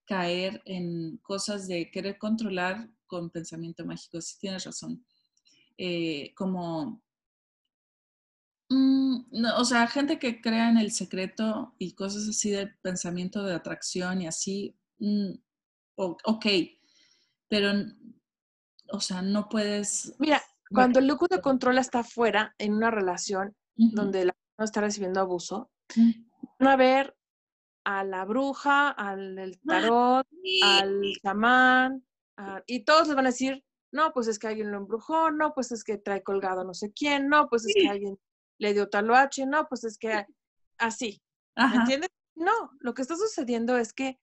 caer 0.05 0.61
en 0.65 1.17
cosas 1.17 1.67
de 1.67 1.91
querer 1.91 2.17
controlar 2.17 2.89
con 3.05 3.29
pensamiento 3.29 3.85
mágico, 3.85 4.19
sí 4.21 4.37
tienes 4.39 4.63
razón. 4.63 5.05
Eh, 5.77 6.33
como, 6.35 7.03
mm, 8.69 9.45
o 9.57 9.65
sea, 9.65 9.87
gente 9.87 10.19
que 10.19 10.41
crea 10.41 10.69
en 10.69 10.77
el 10.77 10.91
secreto 10.91 11.75
y 11.77 11.93
cosas 11.93 12.27
así 12.27 12.51
de 12.51 12.67
pensamiento 12.67 13.43
de 13.43 13.55
atracción 13.55 14.21
y 14.21 14.27
así, 14.27 14.75
mm, 14.99 15.31
ok, 15.95 16.45
pero, 17.47 17.71
o 18.91 18.99
sea, 18.99 19.21
no 19.21 19.49
puedes... 19.49 20.15
Mira, 20.19 20.41
cuando 20.71 20.99
el 20.99 21.07
lúculo 21.07 21.35
de 21.35 21.41
control 21.41 21.77
está 21.77 21.99
afuera 21.99 22.53
en 22.57 22.73
una 22.73 22.91
relación 22.91 23.55
donde 23.75 24.25
la 24.25 24.35
no 24.59 24.65
está 24.65 24.81
recibiendo 24.81 25.21
abuso, 25.21 25.71
van 26.59 26.67
a 26.67 26.75
ver 26.75 27.15
a 27.85 28.03
la 28.03 28.25
bruja, 28.25 28.89
al 28.89 29.57
tarot, 29.65 30.27
al 30.63 31.01
chamán, 31.23 32.05
y 32.67 32.83
todos 32.83 33.07
les 33.07 33.15
van 33.15 33.25
a 33.25 33.29
decir, 33.29 33.63
no, 33.91 34.11
pues 34.11 34.27
es 34.27 34.37
que 34.37 34.47
alguien 34.47 34.71
lo 34.71 34.77
embrujó, 34.77 35.31
no, 35.31 35.53
pues 35.53 35.71
es 35.71 35.83
que 35.83 35.97
trae 35.97 36.21
colgado 36.21 36.63
no 36.63 36.73
sé 36.73 36.91
quién, 36.91 37.29
no, 37.29 37.47
pues 37.47 37.65
es 37.65 37.73
que 37.73 37.89
alguien 37.89 38.19
le 38.59 38.73
dio 38.73 38.89
taloache, 38.89 39.45
no, 39.45 39.67
pues 39.67 39.83
es 39.83 39.97
que 39.97 40.25
así. 40.77 41.21
¿Me 41.55 41.75
entiendes? 41.75 42.09
No, 42.35 42.71
lo 42.79 42.93
que 42.93 43.01
está 43.01 43.15
sucediendo 43.15 43.77
es 43.77 43.91
que 43.93 44.19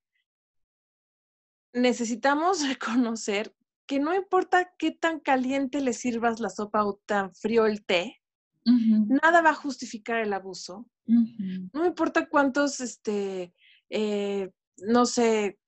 necesitamos 1.72 2.60
reconocer 2.68 3.54
que 3.86 3.98
no 4.00 4.14
importa 4.14 4.72
qué 4.78 4.90
tan 4.90 5.20
caliente 5.20 5.80
le 5.80 5.92
sirvas 5.92 6.40
la 6.40 6.50
sopa 6.50 6.84
o 6.84 7.00
tan 7.06 7.34
frío 7.34 7.66
el 7.66 7.84
té, 7.84 8.20
Nada 8.66 9.42
va 9.42 9.50
a 9.50 9.54
justificar 9.54 10.18
el 10.18 10.32
abuso. 10.32 10.86
No 11.06 11.86
importa 11.86 12.28
cuántos, 12.28 12.80
este, 12.80 13.54
eh, 13.90 14.50
no 14.78 15.06
sé, 15.06 15.58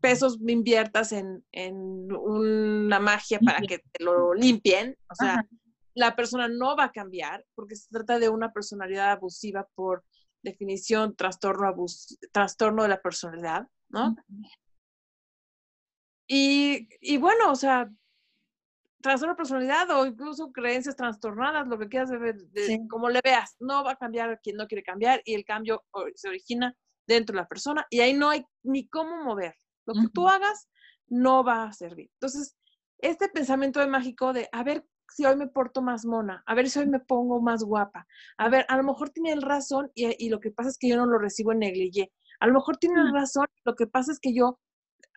pesos 0.00 0.38
inviertas 0.44 1.12
en, 1.12 1.44
una 2.10 2.98
magia 2.98 3.38
para 3.38 3.60
que 3.60 3.78
te 3.78 4.02
lo 4.02 4.34
limpien. 4.34 4.96
O 5.08 5.14
sea, 5.14 5.46
la 5.94 6.16
persona 6.16 6.48
no 6.48 6.76
va 6.76 6.84
a 6.84 6.92
cambiar 6.92 7.44
porque 7.54 7.76
se 7.76 7.88
trata 7.90 8.18
de 8.18 8.28
una 8.28 8.52
personalidad 8.52 9.12
abusiva 9.12 9.66
por 9.74 10.04
definición, 10.42 11.14
trastorno, 11.14 11.74
trastorno 12.32 12.82
de 12.82 12.88
la 12.88 13.00
personalidad, 13.00 13.68
¿no? 13.88 14.16
y, 16.26 16.88
y, 17.00 17.16
bueno, 17.18 17.50
o 17.50 17.54
sea, 17.54 17.88
trastorno 19.00 19.34
de 19.34 19.36
personalidad 19.36 19.90
o 19.90 20.06
incluso 20.06 20.52
creencias 20.52 20.96
trastornadas, 20.96 21.68
lo 21.68 21.78
que 21.78 21.88
quieras 21.88 22.10
ver, 22.10 22.36
como 22.88 23.08
le 23.08 23.20
veas, 23.22 23.56
no 23.60 23.84
va 23.84 23.92
a 23.92 23.96
cambiar 23.96 24.40
quien 24.42 24.56
no 24.56 24.66
quiere 24.66 24.82
cambiar 24.82 25.20
y 25.24 25.34
el 25.34 25.44
cambio 25.44 25.84
se 26.14 26.28
origina 26.28 26.74
dentro 27.06 27.34
de 27.34 27.42
la 27.42 27.48
persona 27.48 27.86
y 27.90 28.00
ahí 28.00 28.14
no 28.14 28.30
hay 28.30 28.44
ni 28.62 28.88
cómo 28.88 29.22
mover. 29.24 29.54
Lo 29.84 29.94
que 29.94 30.08
tú 30.12 30.28
hagas 30.28 30.68
no 31.08 31.44
va 31.44 31.64
a 31.64 31.72
servir. 31.72 32.08
Entonces, 32.14 32.56
este 32.98 33.28
pensamiento 33.28 33.80
de 33.80 33.88
mágico 33.88 34.32
de, 34.32 34.48
a 34.52 34.62
ver 34.62 34.86
si 35.14 35.24
hoy 35.24 35.36
me 35.36 35.46
porto 35.46 35.82
más 35.82 36.04
mona, 36.04 36.42
a 36.46 36.54
ver 36.54 36.68
si 36.68 36.78
hoy 36.78 36.86
me 36.86 37.00
pongo 37.00 37.40
más 37.40 37.62
guapa, 37.64 38.06
a 38.38 38.48
ver, 38.48 38.64
a 38.68 38.76
lo 38.76 38.82
mejor 38.82 39.10
tiene 39.10 39.34
razón 39.40 39.90
y, 39.94 40.28
lo 40.28 40.40
que 40.40 40.50
pasa 40.50 40.70
es 40.70 40.78
que 40.78 40.88
yo 40.88 40.96
no 40.96 41.06
lo 41.06 41.18
recibo 41.18 41.52
en 41.52 41.60
negligé, 41.60 42.12
a 42.40 42.46
lo 42.46 42.54
mejor 42.54 42.76
tiene 42.76 43.12
razón, 43.12 43.46
lo 43.64 43.74
que 43.74 43.86
pasa 43.86 44.12
es 44.12 44.20
que 44.20 44.34
yo 44.34 44.58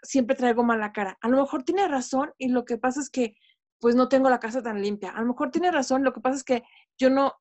siempre 0.01 0.35
traigo 0.35 0.63
mala 0.63 0.91
cara, 0.91 1.17
a 1.21 1.29
lo 1.29 1.37
mejor 1.37 1.63
tiene 1.63 1.87
razón 1.87 2.33
y 2.37 2.49
lo 2.49 2.65
que 2.65 2.77
pasa 2.77 2.99
es 2.99 3.09
que 3.09 3.35
pues 3.79 3.95
no 3.95 4.09
tengo 4.09 4.29
la 4.29 4.39
casa 4.39 4.63
tan 4.63 4.81
limpia. 4.81 5.11
A 5.11 5.21
lo 5.21 5.27
mejor 5.27 5.51
tiene 5.51 5.71
razón, 5.71 6.03
lo 6.03 6.13
que 6.13 6.21
pasa 6.21 6.37
es 6.37 6.43
que 6.43 6.63
yo 6.97 7.09
no, 7.09 7.33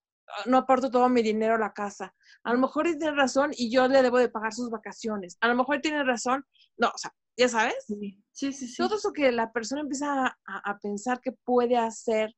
no 0.46 0.58
aporto 0.58 0.90
todo 0.90 1.08
mi 1.08 1.22
dinero 1.22 1.54
a 1.54 1.58
la 1.58 1.72
casa. 1.72 2.14
A 2.42 2.52
lo 2.52 2.58
mejor 2.58 2.84
tiene 2.84 3.12
razón 3.12 3.52
y 3.54 3.70
yo 3.70 3.88
le 3.88 4.02
debo 4.02 4.18
de 4.18 4.28
pagar 4.28 4.52
sus 4.52 4.70
vacaciones. 4.70 5.36
A 5.40 5.48
lo 5.48 5.54
mejor 5.54 5.80
tiene 5.80 6.04
razón, 6.04 6.44
no, 6.76 6.88
o 6.88 6.98
sea, 6.98 7.12
ya 7.36 7.48
sabes. 7.48 7.86
Sí, 7.86 8.52
sí, 8.52 8.68
sí. 8.68 8.76
Todo 8.76 8.96
eso 8.96 9.12
que 9.12 9.32
la 9.32 9.52
persona 9.52 9.80
empieza 9.80 10.36
a, 10.46 10.78
pensar 10.82 11.20
que 11.20 11.32
puede 11.32 11.76
hacer 11.76 12.34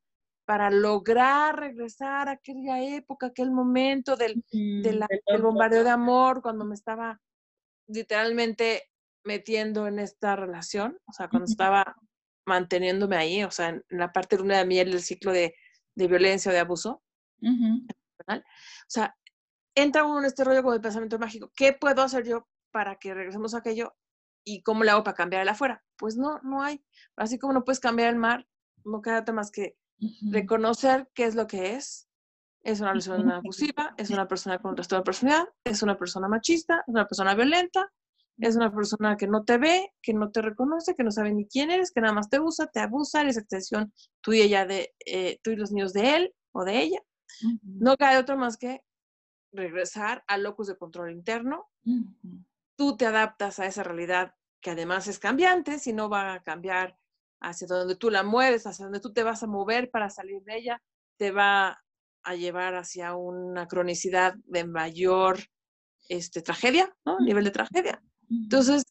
para 0.47 0.71
lograr 0.71 1.59
regresar 1.59 2.29
a 2.29 2.31
aquella 2.31 2.81
época, 2.81 3.27
aquel 3.27 3.51
momento 3.51 4.15
del, 4.15 4.45
del 4.49 5.41
bombardeo 5.41 5.83
de 5.83 5.89
amor, 5.89 6.41
cuando 6.41 6.63
me 6.63 6.73
estaba 6.73 7.19
literalmente 7.87 8.89
metiendo 9.25 9.87
en 9.87 9.99
esta 9.99 10.37
relación, 10.37 10.97
o 11.05 11.11
sea, 11.11 11.27
cuando 11.27 11.47
estaba 11.47 11.97
manteniéndome 12.45 13.17
ahí, 13.17 13.43
o 13.43 13.51
sea, 13.51 13.67
en 13.67 13.83
la 13.89 14.13
parte 14.13 14.37
luna 14.37 14.59
de 14.59 14.65
miel 14.65 14.91
del 14.91 15.01
ciclo 15.01 15.33
de, 15.33 15.53
violencia 15.95 16.49
o 16.49 16.53
de 16.53 16.61
abuso. 16.61 17.03
O 17.43 18.41
sea, 18.87 19.17
entra 19.75 20.05
uno 20.05 20.19
en 20.19 20.25
este 20.27 20.45
rollo 20.45 20.63
con 20.63 20.73
el 20.73 20.79
pensamiento 20.79 21.19
mágico. 21.19 21.51
¿Qué 21.57 21.73
puedo 21.73 22.03
hacer 22.03 22.25
yo 22.25 22.47
para 22.71 22.95
que 22.95 23.13
regresemos 23.13 23.53
a 23.53 23.57
aquello? 23.57 23.97
¿Y 24.45 24.63
cómo 24.63 24.85
le 24.85 24.91
hago 24.91 25.03
para 25.03 25.17
cambiar 25.17 25.41
el 25.41 25.49
afuera? 25.49 25.83
Pues 25.97 26.15
no, 26.15 26.39
no 26.41 26.63
hay. 26.63 26.81
Así 27.17 27.37
como 27.37 27.51
no 27.51 27.65
puedes 27.65 27.81
cambiar 27.81 28.07
el 28.07 28.15
mar, 28.15 28.47
no 28.85 29.01
queda 29.01 29.25
más 29.33 29.51
que 29.51 29.75
reconocer 30.29 31.09
qué 31.13 31.25
es 31.25 31.35
lo 31.35 31.47
que 31.47 31.75
es. 31.75 32.07
Es 32.61 32.81
una 32.81 32.93
persona 32.93 33.37
abusiva, 33.37 33.93
es 33.97 34.09
una 34.09 34.27
persona 34.27 34.59
con 34.59 34.75
trastorno 34.75 35.01
de 35.01 35.05
personalidad, 35.05 35.47
es 35.63 35.83
una 35.83 35.97
persona 35.97 36.27
machista, 36.27 36.83
es 36.85 36.93
una 36.93 37.07
persona 37.07 37.33
violenta, 37.33 37.91
es 38.39 38.55
una 38.55 38.73
persona 38.73 39.15
que 39.15 39.27
no 39.27 39.43
te 39.43 39.57
ve, 39.57 39.93
que 40.01 40.13
no 40.13 40.31
te 40.31 40.41
reconoce, 40.41 40.95
que 40.95 41.03
no 41.03 41.11
sabe 41.11 41.33
ni 41.33 41.47
quién 41.47 41.71
eres, 41.71 41.91
que 41.91 42.01
nada 42.01 42.13
más 42.13 42.29
te 42.29 42.39
usa, 42.39 42.67
te 42.67 42.79
abusa, 42.79 43.21
eres 43.21 43.37
extensión 43.37 43.93
tú 44.21 44.33
y 44.33 44.41
ella 44.41 44.65
de, 44.65 44.93
eh, 45.05 45.39
tú 45.43 45.51
y 45.51 45.55
los 45.55 45.71
niños 45.71 45.93
de 45.93 46.15
él 46.15 46.35
o 46.51 46.65
de 46.65 46.81
ella. 46.81 46.99
No 47.63 47.97
cae 47.97 48.17
otro 48.17 48.37
más 48.37 48.57
que 48.57 48.81
regresar 49.51 50.23
al 50.27 50.43
locus 50.43 50.67
de 50.67 50.77
control 50.77 51.11
interno. 51.11 51.69
Tú 52.75 52.97
te 52.97 53.05
adaptas 53.05 53.59
a 53.59 53.65
esa 53.65 53.83
realidad 53.83 54.35
que 54.61 54.71
además 54.71 55.07
es 55.07 55.19
cambiante, 55.19 55.79
si 55.79 55.93
no 55.93 56.09
va 56.09 56.33
a 56.33 56.43
cambiar 56.43 56.97
hacia 57.39 57.67
donde 57.67 57.95
tú 57.95 58.09
la 58.09 58.23
mueves, 58.23 58.65
hacia 58.65 58.85
donde 58.85 58.99
tú 58.99 59.13
te 59.13 59.23
vas 59.23 59.43
a 59.43 59.47
mover 59.47 59.89
para 59.89 60.09
salir 60.09 60.41
de 60.43 60.57
ella, 60.57 60.81
te 61.17 61.31
va 61.31 61.83
a 62.23 62.35
llevar 62.35 62.75
hacia 62.75 63.15
una 63.15 63.67
cronicidad 63.67 64.35
de 64.45 64.65
mayor 64.65 65.39
este, 66.09 66.41
tragedia, 66.41 66.93
¿no? 67.05 67.19
Nivel 67.19 67.45
de 67.45 67.51
tragedia. 67.51 68.01
Entonces, 68.29 68.83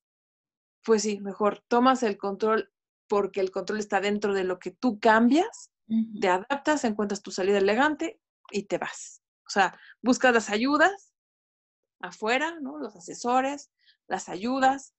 pues 0.82 1.02
sí, 1.02 1.20
mejor 1.20 1.62
tomas 1.68 2.02
el 2.02 2.16
control 2.16 2.72
porque 3.08 3.40
el 3.40 3.50
control 3.50 3.78
está 3.78 4.00
dentro 4.00 4.34
de 4.34 4.44
lo 4.44 4.58
que 4.58 4.70
tú 4.70 4.98
cambias, 4.98 5.70
te 6.20 6.28
adaptas, 6.28 6.84
encuentras 6.84 7.22
tu 7.22 7.30
salida 7.30 7.58
elegante 7.58 8.20
y 8.50 8.64
te 8.64 8.78
vas. 8.78 9.22
O 9.46 9.50
sea, 9.50 9.78
buscas 10.02 10.34
las 10.34 10.50
ayudas 10.50 11.12
afuera, 12.00 12.58
¿no? 12.60 12.78
Los 12.78 12.96
asesores, 12.96 13.70
las 14.08 14.28
ayudas, 14.28 14.94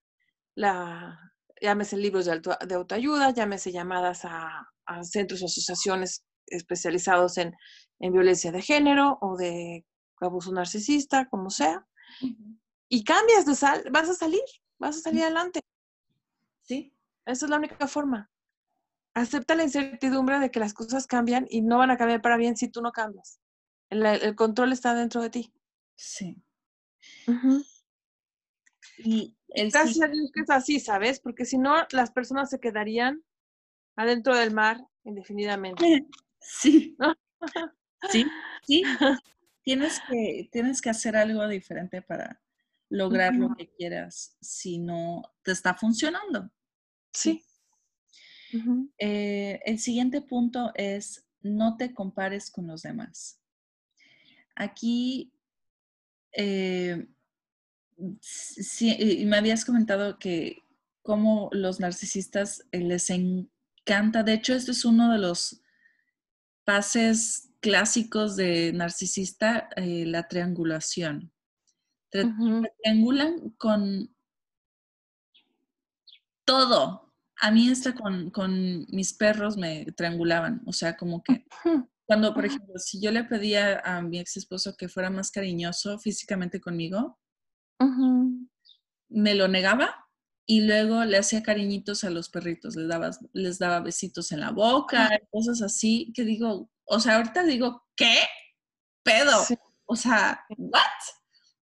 la, 0.56 1.34
llámese 1.62 1.98
libros 1.98 2.26
de, 2.26 2.42
de 2.68 2.76
autoayuda, 2.76 3.32
llámese 3.32 3.72
llamadas 3.72 4.26
a, 4.26 4.68
centros 5.04 5.42
o 5.42 5.46
asociaciones 5.46 6.24
especializados 6.46 7.38
en, 7.38 7.54
en, 8.00 8.14
violencia 8.14 8.52
de 8.52 8.62
género 8.62 9.18
o 9.22 9.36
de 9.36 9.86
abuso 10.22 10.52
narcisista, 10.54 11.28
como 11.30 11.50
sea 11.50 11.86
y 12.90 13.04
cambias 13.04 13.46
de 13.46 13.56
sal, 13.56 13.84
vas 13.92 14.10
a 14.10 14.14
salir, 14.14 14.42
vas 14.80 14.98
a 14.98 15.02
salir 15.02 15.24
adelante. 15.24 15.62
¿Sí? 16.64 16.94
Esa 17.26 17.46
es 17.46 17.50
la 17.50 17.58
única 17.58 17.88
forma. 17.88 18.30
Acepta 19.14 19.56
la 19.56 19.64
incertidumbre 19.64 20.40
de 20.40 20.52
que 20.52 20.60
las 20.60 20.74
cosas 20.74 21.08
cambian 21.08 21.48
y 21.50 21.62
no 21.62 21.78
van 21.78 21.92
a 21.92 21.98
cambiar 21.98 22.22
para 22.22 22.38
bien 22.38 22.56
si 22.56 22.70
tú 22.70 22.82
no 22.82 22.92
cambias. 22.92 23.40
El, 23.90 24.36
control 24.36 24.74
está 24.74 24.94
dentro 24.94 25.22
de 25.22 25.30
ti. 25.30 25.54
Sí. 25.96 26.42
Y 28.98 29.36
el 29.50 29.72
Gracias 29.72 30.02
a 30.02 30.12
Dios 30.12 30.32
que 30.34 30.42
es 30.42 30.50
así, 30.50 30.80
¿sabes? 30.80 31.20
Porque 31.20 31.46
si 31.46 31.58
no, 31.58 31.76
las 31.92 32.12
personas 32.12 32.50
se 32.50 32.60
quedarían 32.60 33.24
adentro 33.96 34.36
del 34.36 34.54
mar 34.54 34.86
indefinidamente. 35.04 36.06
Sí. 36.50 36.96
sí, 38.10 38.26
sí. 38.66 38.84
Tienes 39.64 40.00
que, 40.08 40.48
tienes 40.50 40.82
que 40.82 40.90
hacer 40.90 41.18
algo 41.18 41.46
diferente 41.50 42.02
para, 42.02 42.42
lograr 42.90 43.36
lo 43.36 43.56
que 43.56 43.70
quieras 43.70 44.38
si 44.42 44.78
no 44.78 45.24
te 45.44 45.52
está 45.52 45.74
funcionando. 45.74 46.50
Sí. 47.12 47.44
Eh, 48.98 49.60
el 49.66 49.80
siguiente 49.80 50.22
punto 50.22 50.72
es 50.76 51.26
no 51.42 51.76
te 51.78 51.94
compares 51.94 52.50
con 52.50 52.68
los 52.68 52.82
demás. 52.84 53.42
Aquí, 54.56 55.34
eh, 56.32 57.08
me 57.98 59.38
habías 59.38 59.66
comentado 59.66 60.20
que 60.20 60.64
como 61.02 61.50
los 61.52 61.80
narcisistas 61.80 62.66
eh, 62.72 62.80
les 62.80 63.10
encanta, 63.10 64.24
de 64.24 64.34
hecho, 64.34 64.54
este 64.54 64.72
es 64.72 64.86
uno 64.86 65.12
de 65.12 65.20
los 65.20 65.62
pases 66.66 67.50
clásicos 67.62 68.36
de 68.36 68.74
narcisista, 68.74 69.70
la 69.78 70.28
triangulación 70.28 71.32
triangulan 72.10 73.52
con 73.58 74.16
todo. 76.46 77.14
A 77.40 77.52
mí 77.52 77.70
hasta 77.70 77.94
con, 77.94 78.32
con, 78.32 78.86
mis 78.90 79.14
perros 79.14 79.58
me 79.58 79.86
triangulaban. 79.96 80.62
O 80.66 80.74
sea, 80.74 80.98
como 80.98 81.22
que 81.24 81.46
cuando, 82.06 82.34
por 82.34 82.46
ejemplo, 82.46 82.78
si 82.78 83.02
yo 83.02 83.12
le 83.12 83.24
pedía 83.26 83.80
a 83.80 84.02
mi 84.02 84.20
ex 84.20 84.38
esposo 84.38 84.76
que 84.76 84.90
fuera 84.90 85.10
más 85.10 85.30
cariñoso 85.32 86.00
físicamente 86.00 86.60
conmigo, 86.60 87.20
me 89.10 89.36
lo 89.36 89.48
negaba 89.48 90.08
y 90.46 90.62
luego 90.62 91.04
le 91.04 91.18
hacía 91.18 91.44
cariñitos 91.44 92.04
a 92.04 92.10
los 92.10 92.30
perritos, 92.30 92.76
les 92.76 92.88
daba, 92.88 93.12
les 93.34 93.60
daba 93.60 93.82
besitos 93.82 94.32
en 94.32 94.40
la 94.40 94.52
boca, 94.52 95.10
cosas 95.30 95.62
así, 95.62 96.12
que 96.16 96.24
digo, 96.24 96.70
o 96.86 97.00
sea, 97.00 97.18
ahorita 97.18 97.44
digo, 97.44 97.86
¿qué? 97.96 98.16
Pedo. 99.04 99.44
O 99.86 99.96
sea, 99.96 100.46
¿what? 100.58 100.82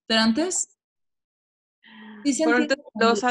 Pero 0.06 0.22
antes... 0.22 0.70
Sí 2.24 2.44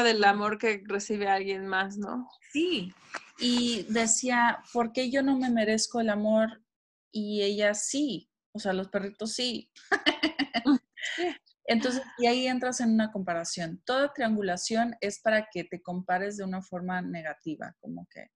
del 0.03 0.23
amor 0.23 0.57
que 0.57 0.81
recibe 0.85 1.27
alguien 1.27 1.67
más, 1.67 1.97
¿no? 1.97 2.29
Sí. 2.53 2.93
Y 3.39 3.83
decía, 3.89 4.59
¿por 4.71 4.93
qué 4.93 5.11
yo 5.11 5.21
no 5.21 5.37
me 5.37 5.49
merezco 5.49 5.99
el 5.99 6.09
amor 6.09 6.63
y 7.11 7.41
ella 7.41 7.73
sí? 7.73 8.29
O 8.53 8.59
sea, 8.59 8.71
los 8.71 8.87
perritos 8.87 9.33
sí. 9.33 9.69
Entonces, 11.67 12.03
y 12.17 12.27
ahí 12.27 12.47
entras 12.47 12.79
en 12.79 12.93
una 12.93 13.11
comparación. 13.11 13.81
Toda 13.85 14.13
triangulación 14.13 14.95
es 15.01 15.19
para 15.19 15.47
que 15.51 15.63
te 15.63 15.81
compares 15.81 16.37
de 16.37 16.43
una 16.43 16.61
forma 16.61 17.01
negativa, 17.01 17.75
como 17.79 18.07
que... 18.11 18.29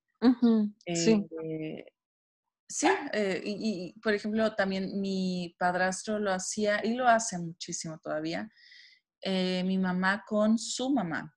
sí. 0.96 1.28
Eh, 1.44 1.86
sí, 2.68 2.88
eh, 3.14 3.42
y, 3.46 3.94
por 4.02 4.14
ejemplo, 4.14 4.56
también 4.56 5.00
mi 5.00 5.56
padrastro 5.60 6.20
lo 6.20 6.32
hacía 6.32 6.84
y 6.84 6.96
lo 6.96 7.08
hace 7.08 7.38
muchísimo 7.38 8.00
todavía. 8.00 8.50
Eh, 9.22 9.64
mi 9.64 9.78
mamá 9.78 10.24
con 10.26 10.58
su 10.58 10.90
mamá, 10.90 11.36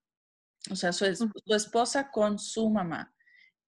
o 0.71 0.77
sea, 0.77 0.93
su, 0.93 1.05
esposa 1.47 2.11
con 2.11 2.39
su 2.39 2.71
mamá. 2.71 3.13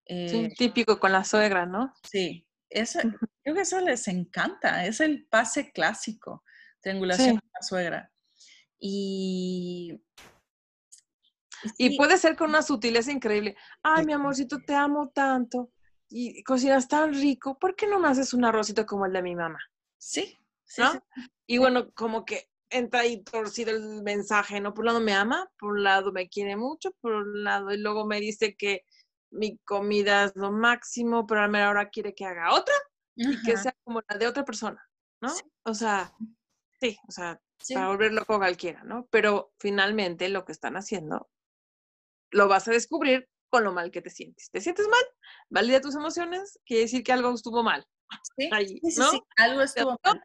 sí, 0.06 0.48
típico 0.56 0.98
con 0.98 1.12
la 1.12 1.24
suegra, 1.24 1.66
¿no? 1.66 1.92
Sí, 2.08 2.46
eso, 2.70 3.00
creo 3.42 3.54
que 3.54 3.62
eso 3.62 3.80
les 3.80 4.06
encanta, 4.08 4.86
es 4.86 5.00
el 5.00 5.26
pase 5.26 5.72
clásico, 5.72 6.44
triangulación 6.80 7.38
con 7.38 7.50
la 7.52 7.66
suegra. 7.66 8.13
Y 8.78 10.00
Y 11.78 11.96
puede 11.96 12.18
ser 12.18 12.36
con 12.36 12.50
una 12.50 12.62
sutileza 12.62 13.10
increíble. 13.10 13.56
Ay, 13.82 14.04
mi 14.04 14.12
amorcito, 14.12 14.60
te 14.60 14.74
amo 14.74 15.10
tanto. 15.14 15.70
Y 16.08 16.42
cocinas 16.44 16.88
tan 16.88 17.12
rico. 17.14 17.58
¿Por 17.58 17.74
qué 17.74 17.86
no 17.86 17.98
me 17.98 18.08
haces 18.08 18.34
un 18.34 18.44
arrocito 18.44 18.84
como 18.86 19.06
el 19.06 19.12
de 19.12 19.22
mi 19.22 19.34
mamá? 19.34 19.58
Sí. 19.98 20.38
¿No? 20.78 20.92
Y 21.46 21.58
bueno, 21.58 21.90
como 21.92 22.24
que 22.24 22.50
entra 22.70 23.00
ahí 23.00 23.22
torcido 23.22 23.70
el 23.70 24.02
mensaje, 24.02 24.60
¿no? 24.60 24.74
Por 24.74 24.82
un 24.82 24.86
lado 24.86 25.00
me 25.00 25.14
ama, 25.14 25.50
por 25.58 25.72
un 25.72 25.84
lado 25.84 26.12
me 26.12 26.28
quiere 26.28 26.56
mucho, 26.56 26.92
por 27.00 27.12
un 27.14 27.44
lado, 27.44 27.72
y 27.72 27.78
luego 27.78 28.06
me 28.06 28.20
dice 28.20 28.56
que 28.56 28.84
mi 29.30 29.58
comida 29.58 30.24
es 30.24 30.32
lo 30.34 30.50
máximo, 30.50 31.26
pero 31.26 31.42
a 31.42 31.48
la 31.48 31.70
hora 31.70 31.88
quiere 31.90 32.14
que 32.14 32.24
haga 32.24 32.54
otra 32.54 32.74
y 33.14 33.40
que 33.42 33.56
sea 33.56 33.76
como 33.84 34.02
la 34.08 34.18
de 34.18 34.26
otra 34.26 34.44
persona, 34.44 34.82
¿no? 35.20 35.32
O 35.64 35.74
sea, 35.74 36.12
sí, 36.80 36.98
o 37.08 37.12
sea, 37.12 37.40
para 37.72 37.88
volver 37.88 38.12
loco 38.12 38.34
a 38.34 38.38
cualquiera, 38.38 38.82
¿no? 38.84 39.06
Pero 39.10 39.52
finalmente 39.58 40.28
lo 40.28 40.44
que 40.44 40.52
están 40.52 40.76
haciendo 40.76 41.30
lo 42.30 42.48
vas 42.48 42.68
a 42.68 42.72
descubrir 42.72 43.28
con 43.48 43.64
lo 43.64 43.72
mal 43.72 43.90
que 43.90 44.02
te 44.02 44.10
sientes. 44.10 44.50
¿Te 44.50 44.60
sientes 44.60 44.86
mal? 44.88 45.04
Valida 45.48 45.80
tus 45.80 45.94
emociones, 45.94 46.58
quiere 46.66 46.82
decir 46.82 47.04
que 47.04 47.12
algo 47.12 47.32
estuvo 47.32 47.62
mal. 47.62 47.86
Sí, 48.36 48.50
ahí, 48.52 48.80
¿no? 48.98 49.10
algo 49.36 49.62
estuvo 49.62 49.98
mal. 50.02 50.22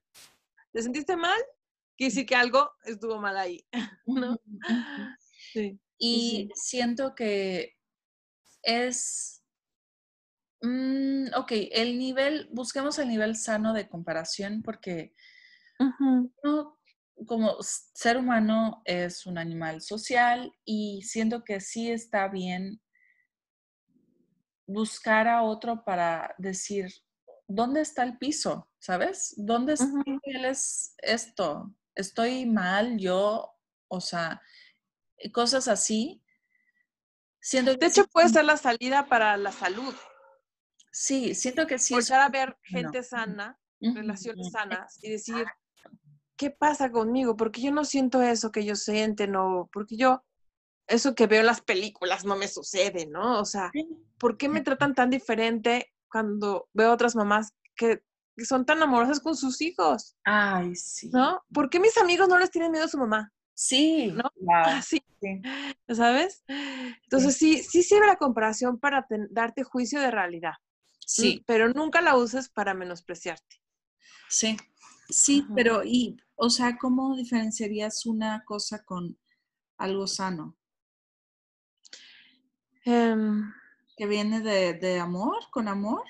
¿Te 0.72 0.82
sentiste 0.82 1.16
mal? 1.16 1.40
Quiere 1.96 2.12
decir 2.12 2.26
que 2.26 2.36
algo 2.36 2.72
estuvo 2.84 3.20
mal 3.20 3.38
ahí, 3.38 3.66
¿no? 4.08 4.40
Sí. 5.54 5.80
Y 6.00 6.50
siento 6.56 7.14
que 7.14 7.76
es, 8.64 9.44
mm, 10.62 11.28
ok, 11.36 11.52
el 11.72 12.00
nivel, 12.00 12.50
busquemos 12.52 12.98
el 13.00 13.10
nivel 13.10 13.36
sano 13.36 13.74
de 13.74 13.88
comparación 13.88 14.62
porque 14.64 15.14
como 17.26 17.58
ser 17.62 18.18
humano 18.18 18.82
es 18.86 19.26
un 19.26 19.38
animal 19.38 19.82
social 19.82 20.54
y 20.66 21.02
siento 21.04 21.44
que 21.44 21.60
sí 21.60 21.92
está 21.92 22.28
bien 22.28 22.82
buscar 24.66 25.28
a 25.28 25.42
otro 25.42 25.84
para 25.84 26.36
decir, 26.38 26.92
¿dónde 27.48 27.82
está 27.82 28.04
el 28.04 28.18
piso? 28.18 28.70
¿Sabes? 28.80 29.34
¿Dónde 29.38 29.74
es 29.74 30.96
esto? 31.00 31.74
¿Estoy 31.96 32.46
mal 32.46 32.98
yo? 32.98 33.52
O 33.90 34.00
sea, 34.00 34.42
cosas 35.34 35.68
así. 35.68 36.24
Siento 37.42 37.76
de 37.76 37.86
hecho, 37.86 38.06
puede 38.08 38.30
ser 38.30 38.46
la 38.46 38.58
salida 38.58 39.08
para 39.08 39.36
la 39.38 39.52
salud. 39.52 39.96
Sí, 40.92 41.34
siento 41.36 41.66
que 41.68 41.80
sí. 41.80 41.94
Empezar 41.94 42.22
a 42.22 42.30
ver 42.30 42.58
gente 42.64 43.02
sana, 43.04 43.60
relaciones 43.80 44.52
sanas 44.52 45.04
y 45.04 45.10
decir, 45.10 45.46
¿qué 46.40 46.50
pasa 46.50 46.90
conmigo? 46.90 47.36
Porque 47.36 47.62
yo 47.62 47.70
no 47.72 47.84
siento 47.84 48.22
eso 48.22 48.52
que 48.52 48.62
ellos 48.62 48.82
sienten 48.82 49.36
o 49.36 49.70
porque 49.74 49.98
yo, 49.98 50.24
eso 50.88 51.14
que 51.14 51.28
veo 51.28 51.42
en 51.42 51.46
las 51.46 51.62
películas 51.62 52.24
no 52.24 52.38
me 52.38 52.48
sucede, 52.48 53.06
¿no? 53.08 53.42
O 53.42 53.46
sea, 53.46 53.72
¿por 54.18 54.38
qué 54.38 54.48
me 54.48 54.62
tratan 54.62 54.96
tan 54.96 55.10
diferente 55.10 55.94
cuando 56.10 56.70
veo 56.74 56.94
otras 56.94 57.16
mamás 57.16 57.54
que, 57.76 58.04
son 58.38 58.66
tan 58.66 58.82
amorosas 58.82 59.20
con 59.20 59.36
sus 59.36 59.60
hijos? 59.60 60.16
Ay, 60.24 60.74
sí. 60.78 61.10
¿No? 61.12 61.44
¿Por 61.54 61.70
qué 61.70 61.78
mis 61.78 61.98
amigos 61.98 62.30
no 62.30 62.40
les 62.40 62.52
tienen 62.52 62.72
miedo 62.72 62.86
a 62.86 62.90
su 62.90 62.98
mamá? 62.98 63.34
Sí, 63.54 64.08
¿no? 64.14 64.24
Ah, 64.50 64.82
sí. 64.82 65.04
¿Sabes? 65.90 66.46
Entonces 66.48 67.36
sí, 67.36 67.62
sí 67.62 67.84
sirve 67.84 68.08
la 68.08 68.16
comparación 68.16 68.80
para 68.80 69.06
darte 69.30 69.64
juicio 69.64 70.00
de 70.00 70.10
realidad. 70.10 70.54
Sí. 71.06 71.44
Pero 71.46 71.68
nunca 71.68 72.00
la 72.00 72.16
uses 72.16 72.48
para 72.48 72.74
menospreciarte. 72.74 73.58
Sí, 74.30 74.56
sí, 75.10 75.46
pero 75.56 75.84
y 75.84 76.18
o 76.36 76.50
sea, 76.50 76.78
¿cómo 76.78 77.16
diferenciarías 77.18 78.06
una 78.06 78.44
cosa 78.46 78.84
con 78.84 79.18
algo 79.78 80.08
sano? 80.08 80.58
Em. 82.86 83.52
¿Que 83.98 84.08
viene 84.08 84.40
de, 84.40 85.00
amor, 85.00 85.38
con 85.52 85.68
amor? 85.68 86.06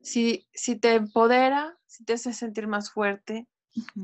Si, 0.00 0.48
si 0.54 0.76
te 0.76 0.94
empodera, 0.94 1.78
si 1.86 2.04
te 2.04 2.14
hace 2.14 2.32
sentir 2.32 2.66
más 2.66 2.90
fuerte, 2.90 3.46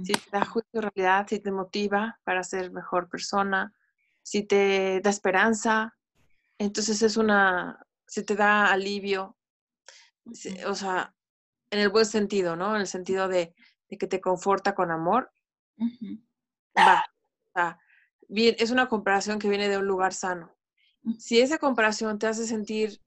si 0.04 0.12
te 0.12 0.30
da 0.30 0.44
juicio 0.44 0.82
realidad, 0.82 1.26
si 1.26 1.40
te 1.40 1.50
motiva 1.50 2.20
para 2.24 2.42
ser 2.42 2.70
mejor 2.70 3.08
persona, 3.08 3.72
si 4.22 4.42
te 4.42 5.00
da 5.00 5.08
esperanza, 5.08 5.96
entonces 6.58 7.00
es 7.00 7.16
una, 7.16 7.86
si 8.06 8.22
te 8.22 8.34
da 8.34 8.70
alivio, 8.70 9.35
o 10.66 10.74
sea, 10.74 11.14
en 11.70 11.80
el 11.80 11.88
buen 11.88 12.06
sentido, 12.06 12.56
¿no? 12.56 12.74
En 12.74 12.80
el 12.82 12.86
sentido 12.86 13.28
de, 13.28 13.54
que 13.88 14.06
te 14.06 14.20
conforta 14.20 14.74
con 14.74 14.90
amor. 14.90 15.30
Va. 16.76 17.78
bien, 18.28 18.54
es 18.58 18.70
una 18.70 18.88
comparación 18.88 19.38
que 19.38 19.48
viene 19.48 19.68
de 19.68 19.78
un 19.78 19.86
lugar 19.86 20.12
sano. 20.12 20.54
Si 21.18 21.40
esa 21.40 21.58
comparación 21.58 22.18
te 22.18 22.26
hace 22.26 22.46
sentir 22.46 23.00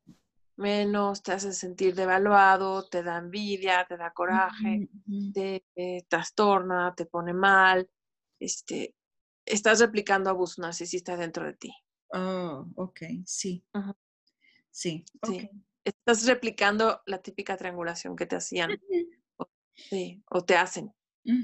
menos, 0.56 1.22
te 1.22 1.34
hace 1.34 1.54
sentir 1.54 1.96
devaluado, 1.96 2.88
te 2.88 3.04
da 3.04 3.18
envidia, 3.18 3.86
te 3.88 3.98
da 3.98 4.12
coraje, 4.12 4.90
te, 5.34 5.64
trastorna, 6.08 6.94
te 6.96 7.06
pone 7.06 7.34
mal, 7.34 7.90
este, 8.40 8.96
estás 9.46 9.80
replicando 9.80 10.30
abuso 10.30 10.62
narcisista 10.62 11.18
dentro 11.18 11.46
de 11.46 11.54
ti. 11.54 11.74
Oh, 12.14 12.66
ok, 12.76 13.02
sí. 13.26 13.64
Sí, 14.72 15.04
sí 15.24 15.50
estás 15.84 16.26
replicando 16.26 17.02
la 17.06 17.22
típica 17.22 17.58
triangulación 17.58 18.16
que 18.16 18.26
te 18.26 18.36
hacían. 18.36 18.72
o, 19.38 19.50
sí, 19.76 20.24
o 20.30 20.44
te 20.44 20.56
hacen. 20.56 20.94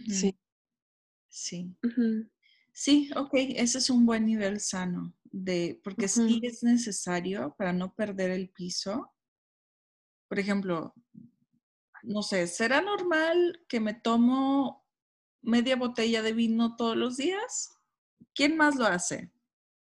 Sí. 0.08 0.38
Sí. 1.30 1.76
Sí, 2.72 3.10
ok, 3.16 3.32
ese 3.34 3.78
es 3.78 3.90
un 3.90 4.06
buen 4.06 4.26
nivel 4.26 4.60
sano, 4.60 5.14
de, 5.24 5.80
porque 5.84 6.08
sí 6.08 6.42
es 6.44 6.64
necesario 6.64 7.56
para 7.58 7.72
no 7.72 7.94
perder 7.94 8.32
el 8.32 8.50
piso. 8.50 9.14
Por 10.28 10.40
ejemplo, 10.40 10.94
no 12.04 12.22
sé, 12.22 12.48
¿será 12.48 12.82
normal 12.82 13.64
que 13.68 13.80
me 13.80 13.94
tomo 13.94 14.86
media 15.42 15.76
botella 15.76 16.22
de 16.22 16.34
vino 16.34 16.76
todos 16.76 16.98
los 16.98 17.18
días? 17.18 17.78
¿Quién 18.34 18.58
más 18.58 18.76
lo 18.76 18.86
hace? 18.86 19.32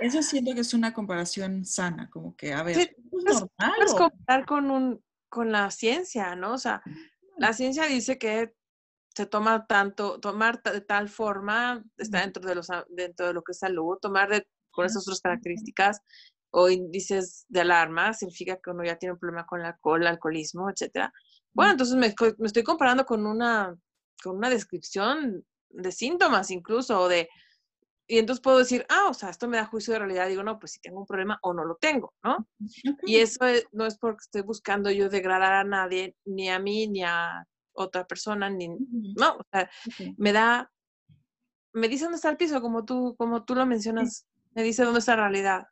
Eso 0.00 0.22
siento 0.22 0.54
que 0.54 0.60
es 0.60 0.72
una 0.74 0.92
comparación 0.92 1.64
sana, 1.64 2.08
como 2.10 2.34
que, 2.36 2.52
a 2.52 2.62
ver, 2.62 2.78
es 2.78 2.90
normal. 3.12 3.50
Puedes 3.76 3.94
comparar 3.94 4.46
con, 4.46 4.70
un, 4.70 5.04
con 5.28 5.52
la 5.52 5.70
ciencia, 5.70 6.34
¿no? 6.34 6.54
O 6.54 6.58
sea, 6.58 6.82
la 7.36 7.52
ciencia 7.52 7.84
dice 7.86 8.18
que 8.18 8.54
se 9.14 9.26
toma 9.26 9.66
tanto, 9.66 10.20
tomar 10.20 10.62
de 10.62 10.80
tal 10.80 11.08
forma 11.08 11.84
está 11.98 12.20
dentro 12.20 12.46
de, 12.46 12.54
los, 12.54 12.68
dentro 12.88 13.26
de 13.26 13.34
lo 13.34 13.42
que 13.42 13.52
es 13.52 13.58
salud, 13.58 13.98
tomar 14.00 14.30
de, 14.30 14.46
con 14.70 14.86
esas 14.86 15.02
otras 15.06 15.20
características 15.20 16.00
o 16.52 16.68
índices 16.68 17.44
de 17.48 17.60
alarma 17.60 18.12
significa 18.12 18.58
que 18.62 18.70
uno 18.70 18.84
ya 18.84 18.96
tiene 18.96 19.12
un 19.12 19.18
problema 19.18 19.46
con 19.46 19.60
el 19.60 19.66
alcohol, 19.66 20.00
el 20.00 20.08
alcoholismo, 20.08 20.70
etcétera. 20.70 21.12
Bueno, 21.52 21.72
entonces 21.72 21.96
me, 21.96 22.14
me, 22.38 22.46
estoy 22.46 22.62
comparando 22.62 23.04
con 23.04 23.26
una, 23.26 23.76
con 24.22 24.36
una 24.36 24.48
descripción 24.48 25.44
de 25.68 25.92
síntomas 25.92 26.50
incluso, 26.50 27.00
o 27.00 27.08
de, 27.08 27.28
y 28.10 28.18
entonces 28.18 28.42
puedo 28.42 28.58
decir, 28.58 28.84
ah, 28.88 29.06
o 29.08 29.14
sea, 29.14 29.30
esto 29.30 29.46
me 29.46 29.56
da 29.56 29.66
juicio 29.66 29.92
de 29.92 30.00
realidad. 30.00 30.26
Digo, 30.26 30.42
no, 30.42 30.58
pues 30.58 30.72
si 30.72 30.80
tengo 30.80 30.98
un 30.98 31.06
problema 31.06 31.38
o 31.42 31.54
no 31.54 31.64
lo 31.64 31.76
tengo, 31.76 32.12
¿no? 32.24 32.44
Y 33.06 33.18
eso 33.18 33.38
no 33.70 33.86
es 33.86 33.96
porque 33.98 34.22
esté 34.22 34.42
buscando 34.42 34.90
yo 34.90 35.08
degradar 35.08 35.52
a 35.52 35.62
nadie, 35.62 36.16
ni 36.24 36.50
a 36.50 36.58
mí, 36.58 36.88
ni 36.88 37.04
a 37.04 37.46
otra 37.72 38.08
persona, 38.08 38.50
ni, 38.50 38.66
no, 38.68 39.36
o 39.36 39.42
sea, 39.52 39.70
me 40.16 40.32
da, 40.32 40.72
me 41.72 41.88
dice 41.88 42.02
dónde 42.02 42.16
está 42.16 42.30
el 42.30 42.36
piso, 42.36 42.60
como 42.60 42.84
tú, 42.84 43.14
como 43.16 43.44
tú 43.44 43.54
lo 43.54 43.64
mencionas, 43.64 44.26
me 44.56 44.64
dice 44.64 44.82
dónde 44.82 44.98
está 44.98 45.14
la 45.14 45.28
realidad. 45.28 45.68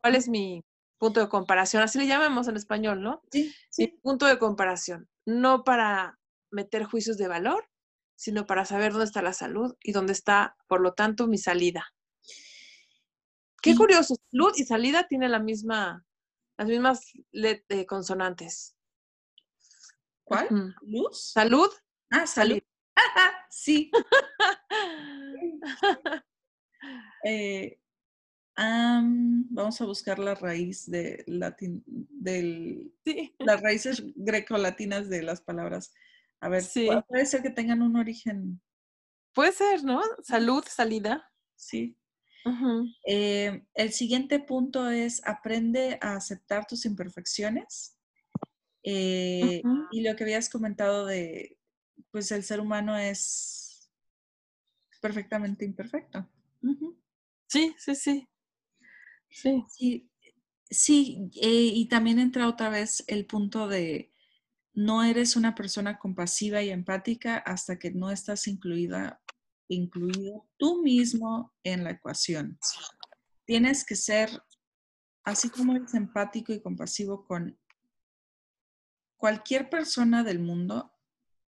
¿Cuál 0.00 0.14
es 0.14 0.30
mi 0.30 0.64
punto 0.96 1.20
de 1.20 1.28
comparación? 1.28 1.82
Así 1.82 1.98
le 1.98 2.06
llamamos 2.06 2.48
en 2.48 2.56
español, 2.56 3.02
¿no? 3.02 3.20
Sí, 3.30 3.52
sí. 3.68 3.82
Mi 3.82 4.00
punto 4.00 4.24
de 4.24 4.38
comparación, 4.38 5.10
no 5.26 5.62
para 5.62 6.18
meter 6.50 6.84
juicios 6.84 7.18
de 7.18 7.28
valor, 7.28 7.68
sino 8.20 8.46
para 8.46 8.66
saber 8.66 8.92
dónde 8.92 9.06
está 9.06 9.22
la 9.22 9.32
salud 9.32 9.74
y 9.82 9.92
dónde 9.92 10.12
está, 10.12 10.54
por 10.68 10.82
lo 10.82 10.92
tanto, 10.92 11.26
mi 11.26 11.38
salida. 11.38 11.94
Qué 13.62 13.74
curioso, 13.74 14.14
salud 14.30 14.52
y 14.56 14.64
salida 14.64 15.08
tienen 15.08 15.32
la 15.32 15.38
misma, 15.38 16.04
las 16.58 16.68
mismas 16.68 17.00
eh, 17.32 17.86
consonantes. 17.86 18.76
¿Cuál? 20.22 20.74
¿Luz? 20.82 21.32
¿Salud? 21.32 21.70
Ah, 22.10 22.26
salud. 22.26 22.60
sí. 23.50 23.90
Eh, 27.22 27.78
vamos 28.56 29.78
a 29.82 29.84
buscar 29.84 30.18
la 30.18 30.34
raíz 30.34 30.90
de 30.90 31.22
latín, 31.26 31.84
del, 31.86 32.90
las 33.38 33.60
raíces 33.60 34.02
grecolatinas 34.16 35.10
de 35.10 35.22
las 35.22 35.42
palabras. 35.42 35.92
A 36.40 36.48
ver, 36.48 36.62
sí. 36.62 36.88
puede 37.08 37.26
ser 37.26 37.42
que 37.42 37.50
tengan 37.50 37.82
un 37.82 37.96
origen. 37.96 38.60
Puede 39.34 39.52
ser, 39.52 39.84
¿no? 39.84 40.02
Salud, 40.22 40.64
salida. 40.66 41.30
Sí. 41.54 41.96
Eh, 43.06 43.62
el 43.74 43.92
siguiente 43.92 44.40
punto 44.40 44.88
es 44.88 45.20
aprende 45.26 45.98
a 46.00 46.16
aceptar 46.16 46.66
tus 46.66 46.86
imperfecciones. 46.86 47.96
Eh, 48.82 49.62
y 49.90 50.02
lo 50.02 50.16
que 50.16 50.24
habías 50.24 50.48
comentado 50.48 51.04
de, 51.04 51.58
pues 52.10 52.32
el 52.32 52.42
ser 52.42 52.60
humano 52.60 52.96
es, 52.96 53.90
perfectamente 55.00 55.64
imperfecto. 55.64 56.28
Sí, 57.46 57.74
sí, 57.78 57.94
sí. 57.94 58.28
Sí. 59.28 59.64
Sí, 59.68 60.10
sí 60.70 61.30
eh, 61.40 61.72
y 61.74 61.88
también 61.88 62.18
entra 62.18 62.48
otra 62.48 62.68
vez 62.68 63.04
el 63.06 63.26
punto 63.26 63.68
de 63.68 64.09
no 64.72 65.02
eres 65.02 65.36
una 65.36 65.54
persona 65.54 65.98
compasiva 65.98 66.62
y 66.62 66.70
empática 66.70 67.38
hasta 67.38 67.78
que 67.78 67.90
no 67.90 68.10
estás 68.10 68.46
incluida, 68.46 69.20
incluido 69.68 70.48
tú 70.56 70.82
mismo 70.82 71.52
en 71.64 71.84
la 71.84 71.90
ecuación. 71.90 72.58
Tienes 73.44 73.84
que 73.84 73.96
ser, 73.96 74.30
así 75.24 75.50
como 75.50 75.74
eres 75.74 75.94
empático 75.94 76.52
y 76.52 76.62
compasivo 76.62 77.24
con 77.24 77.58
cualquier 79.16 79.68
persona 79.68 80.22
del 80.24 80.38
mundo, 80.38 80.92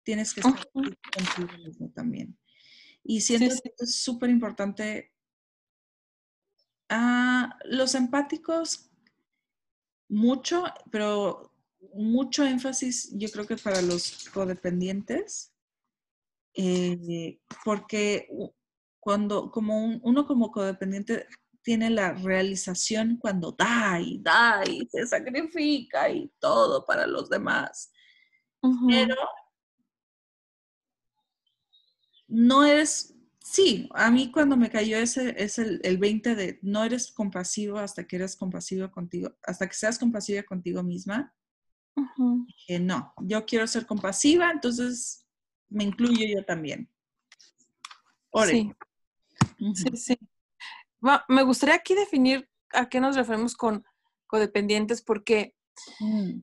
tienes 0.02 0.32
que 0.32 0.40
estar 0.40 0.66
contigo 0.72 1.58
mismo 1.58 1.90
también. 1.90 2.38
Y 3.02 3.20
siento 3.20 3.54
que 3.62 3.72
es 3.78 4.02
súper 4.02 4.30
importante. 4.30 5.12
Ah, 6.88 7.58
los 7.64 7.94
empáticos, 7.94 8.90
mucho, 10.08 10.64
pero 10.90 11.49
mucho 11.95 12.45
énfasis, 12.45 13.11
yo 13.16 13.28
creo 13.31 13.47
que 13.47 13.57
para 13.57 13.83
los 13.83 14.28
codependientes, 14.31 15.53
eh, 16.55 17.41
porque 17.64 18.28
cuando, 18.99 19.51
como 19.51 19.99
uno 20.03 20.26
como 20.26 20.51
codependiente 20.51 21.26
tiene 21.62 21.91
la 21.91 22.12
realización 22.12 23.18
cuando 23.18 23.53
da 23.53 24.01
y 24.01 24.18
da 24.22 24.62
y 24.66 24.87
se 24.91 25.07
sacrifica 25.07 26.09
y 26.11 26.31
todo 26.39 26.85
para 26.87 27.07
los 27.07 27.28
demás. 27.28 27.93
Pero 28.89 29.16
no 32.28 32.64
eres, 32.64 33.14
sí, 33.43 33.89
a 33.95 34.11
mí 34.11 34.31
cuando 34.31 34.57
me 34.57 34.70
cayó 34.70 34.99
ese 34.99 35.35
es 35.43 35.59
el, 35.59 35.81
el 35.83 35.99
20 35.99 36.35
de 36.35 36.59
no 36.62 36.85
eres 36.85 37.11
compasivo 37.11 37.78
hasta 37.78 38.07
que 38.07 38.16
eres 38.16 38.37
compasivo 38.37 38.91
contigo, 38.91 39.31
hasta 39.43 39.66
que 39.66 39.74
seas 39.74 39.99
compasiva 39.99 40.43
contigo 40.43 40.83
misma. 40.83 41.35
Que 42.66 42.78
no, 42.78 43.12
yo 43.20 43.45
quiero 43.45 43.66
ser 43.66 43.86
compasiva, 43.86 44.51
entonces 44.51 45.26
me 45.68 45.84
incluyo 45.84 46.26
yo 46.26 46.45
también. 46.45 46.91
Sí. 48.47 48.72
sí, 49.74 49.97
sí. 49.97 50.18
me 51.28 51.43
gustaría 51.43 51.74
aquí 51.74 51.95
definir 51.95 52.49
a 52.72 52.88
qué 52.88 53.01
nos 53.01 53.16
referimos 53.16 53.55
con 53.57 53.84
codependientes, 54.26 55.03
porque 55.03 55.55
mm. 55.99 56.41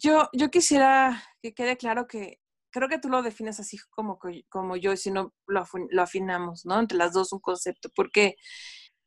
yo, 0.00 0.28
yo 0.32 0.50
quisiera 0.50 1.22
que 1.42 1.52
quede 1.52 1.76
claro 1.76 2.06
que 2.06 2.40
creo 2.70 2.88
que 2.88 2.98
tú 2.98 3.08
lo 3.08 3.22
defines 3.22 3.58
así 3.60 3.78
como, 3.90 4.18
como 4.48 4.76
yo, 4.76 4.92
y 4.92 4.96
si 4.96 5.10
no 5.10 5.34
lo, 5.46 5.64
lo 5.90 6.02
afinamos, 6.02 6.64
¿no? 6.64 6.78
Entre 6.78 6.98
las 6.98 7.12
dos 7.12 7.32
un 7.32 7.40
concepto, 7.40 7.90
porque 7.94 8.36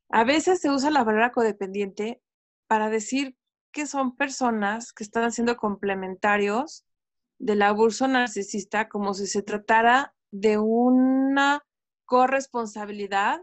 a 0.09 0.23
veces 0.23 0.59
se 0.59 0.69
usa 0.69 0.91
la 0.91 1.05
palabra 1.05 1.31
codependiente 1.31 2.21
para 2.67 2.89
decir 2.89 3.37
que 3.71 3.87
son 3.87 4.15
personas 4.15 4.93
que 4.93 5.03
están 5.03 5.31
siendo 5.31 5.57
complementarios 5.57 6.85
del 7.39 7.61
abuso 7.61 8.07
narcisista 8.07 8.87
como 8.87 9.13
si 9.13 9.27
se 9.27 9.41
tratara 9.41 10.13
de 10.31 10.57
una 10.57 11.65
corresponsabilidad 12.05 13.41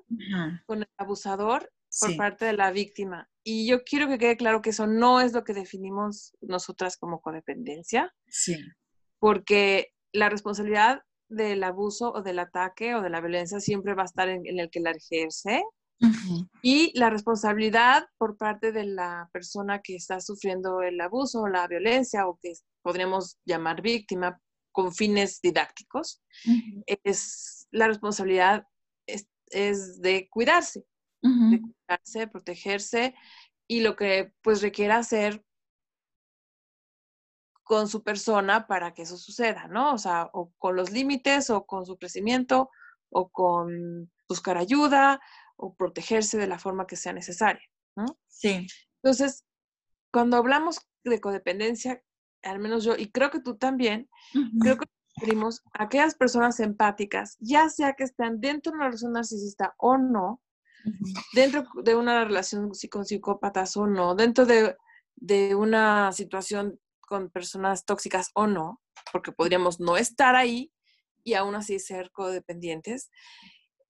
con 0.66 0.80
el 0.80 0.88
abusador 0.96 1.70
por 2.00 2.16
parte 2.16 2.44
de 2.44 2.52
la 2.52 2.70
víctima. 2.70 3.28
Y 3.42 3.66
yo 3.66 3.82
quiero 3.82 4.08
que 4.08 4.18
quede 4.18 4.36
claro 4.36 4.60
que 4.60 4.70
eso 4.70 4.86
no 4.86 5.20
es 5.20 5.32
lo 5.32 5.42
que 5.42 5.54
definimos 5.54 6.36
nosotras 6.40 6.96
como 6.96 7.20
codependencia. 7.20 8.14
Sí. 8.26 8.56
Porque 9.18 9.94
la 10.12 10.28
responsabilidad 10.28 11.02
del 11.28 11.62
abuso 11.62 12.12
o 12.12 12.22
del 12.22 12.38
ataque 12.38 12.94
o 12.94 13.02
de 13.02 13.10
la 13.10 13.20
violencia 13.20 13.60
siempre 13.60 13.94
va 13.94 14.02
a 14.02 14.06
estar 14.06 14.28
en, 14.28 14.42
el 14.46 14.70
que 14.70 14.80
la 14.80 14.90
ejerce. 14.90 15.62
Y 16.62 16.96
la 16.98 17.10
responsabilidad 17.10 18.06
por 18.18 18.36
parte 18.36 18.72
de 18.72 18.84
la 18.84 19.28
persona 19.32 19.80
que 19.80 19.96
está 19.96 20.20
sufriendo 20.20 20.80
el 20.82 21.00
abuso 21.00 21.42
o 21.42 21.48
la 21.48 21.66
violencia 21.66 22.26
o 22.26 22.38
que 22.40 22.52
podríamos 22.82 23.38
llamar 23.44 23.82
víctima 23.82 24.40
con 24.72 24.92
fines 24.94 25.40
didácticos, 25.40 26.22
es 27.02 27.66
la 27.70 27.88
responsabilidad 27.88 28.64
es, 29.06 30.00
de 30.00 30.28
cuidarse, 30.30 30.84
de 31.22 31.60
cuidarse, 31.60 32.28
protegerse 32.28 33.14
y 33.66 33.80
lo 33.80 33.96
que 33.96 34.32
pues 34.42 34.62
requiera 34.62 34.98
hacer 34.98 35.44
con 37.64 37.88
su 37.88 38.02
persona 38.02 38.66
para 38.66 38.94
que 38.94 39.02
eso 39.02 39.18
suceda, 39.18 39.68
¿no? 39.68 39.92
O 39.92 39.98
sea, 39.98 40.30
o 40.32 40.52
con 40.56 40.74
los 40.74 40.90
límites, 40.90 41.50
o 41.50 41.66
con 41.66 41.84
su 41.84 41.98
crecimiento, 41.98 42.70
o 43.10 43.28
con 43.28 44.10
buscar 44.26 44.56
ayuda, 44.56 45.20
o 45.58 45.74
protegerse 45.74 46.38
de 46.38 46.46
la 46.46 46.58
forma 46.58 46.86
que 46.86 46.96
sea 46.96 47.12
necesaria, 47.12 47.62
¿no? 47.96 48.06
Sí. 48.28 48.66
Entonces, 49.02 49.44
cuando 50.12 50.36
hablamos 50.36 50.80
de 51.04 51.20
codependencia, 51.20 52.02
al 52.42 52.60
menos 52.60 52.84
yo, 52.84 52.94
y 52.96 53.10
creo 53.10 53.30
que 53.30 53.40
tú 53.40 53.56
también, 53.56 54.08
creo 54.60 54.78
que 54.78 54.86
referimos 55.16 55.62
a 55.72 55.84
aquellas 55.84 56.14
personas 56.14 56.60
empáticas, 56.60 57.36
ya 57.40 57.68
sea 57.68 57.94
que 57.94 58.04
estén 58.04 58.40
dentro 58.40 58.70
de 58.70 58.76
una 58.76 58.86
relación 58.86 59.12
narcisista 59.12 59.74
o 59.78 59.98
no, 59.98 60.40
dentro 61.34 61.64
de 61.82 61.94
una 61.96 62.24
relación 62.24 62.70
con 62.90 63.04
psicópatas 63.04 63.76
o 63.76 63.86
no, 63.86 64.14
dentro 64.14 64.46
de, 64.46 64.76
de 65.16 65.54
una 65.54 66.12
situación 66.12 66.78
con 67.00 67.30
personas 67.30 67.84
tóxicas 67.84 68.30
o 68.34 68.46
no, 68.46 68.80
porque 69.12 69.32
podríamos 69.32 69.80
no 69.80 69.96
estar 69.96 70.36
ahí 70.36 70.72
y 71.24 71.34
aún 71.34 71.54
así 71.54 71.78
ser 71.78 72.10
codependientes. 72.12 73.10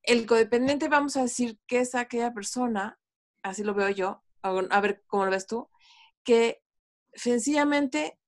El 0.02 0.26
codependiente, 0.26 0.88
vamos 0.88 1.16
a 1.16 1.22
decir 1.22 1.58
que 1.66 1.80
es 1.80 1.94
aquella 1.94 2.32
persona, 2.32 2.98
así 3.42 3.62
lo 3.62 3.74
veo 3.74 3.90
yo, 3.90 4.22
a 4.42 4.80
ver 4.80 5.04
cómo 5.06 5.24
lo 5.24 5.30
ves 5.30 5.46
tú, 5.46 5.68
que 6.24 6.62
sencillamente 7.14 8.18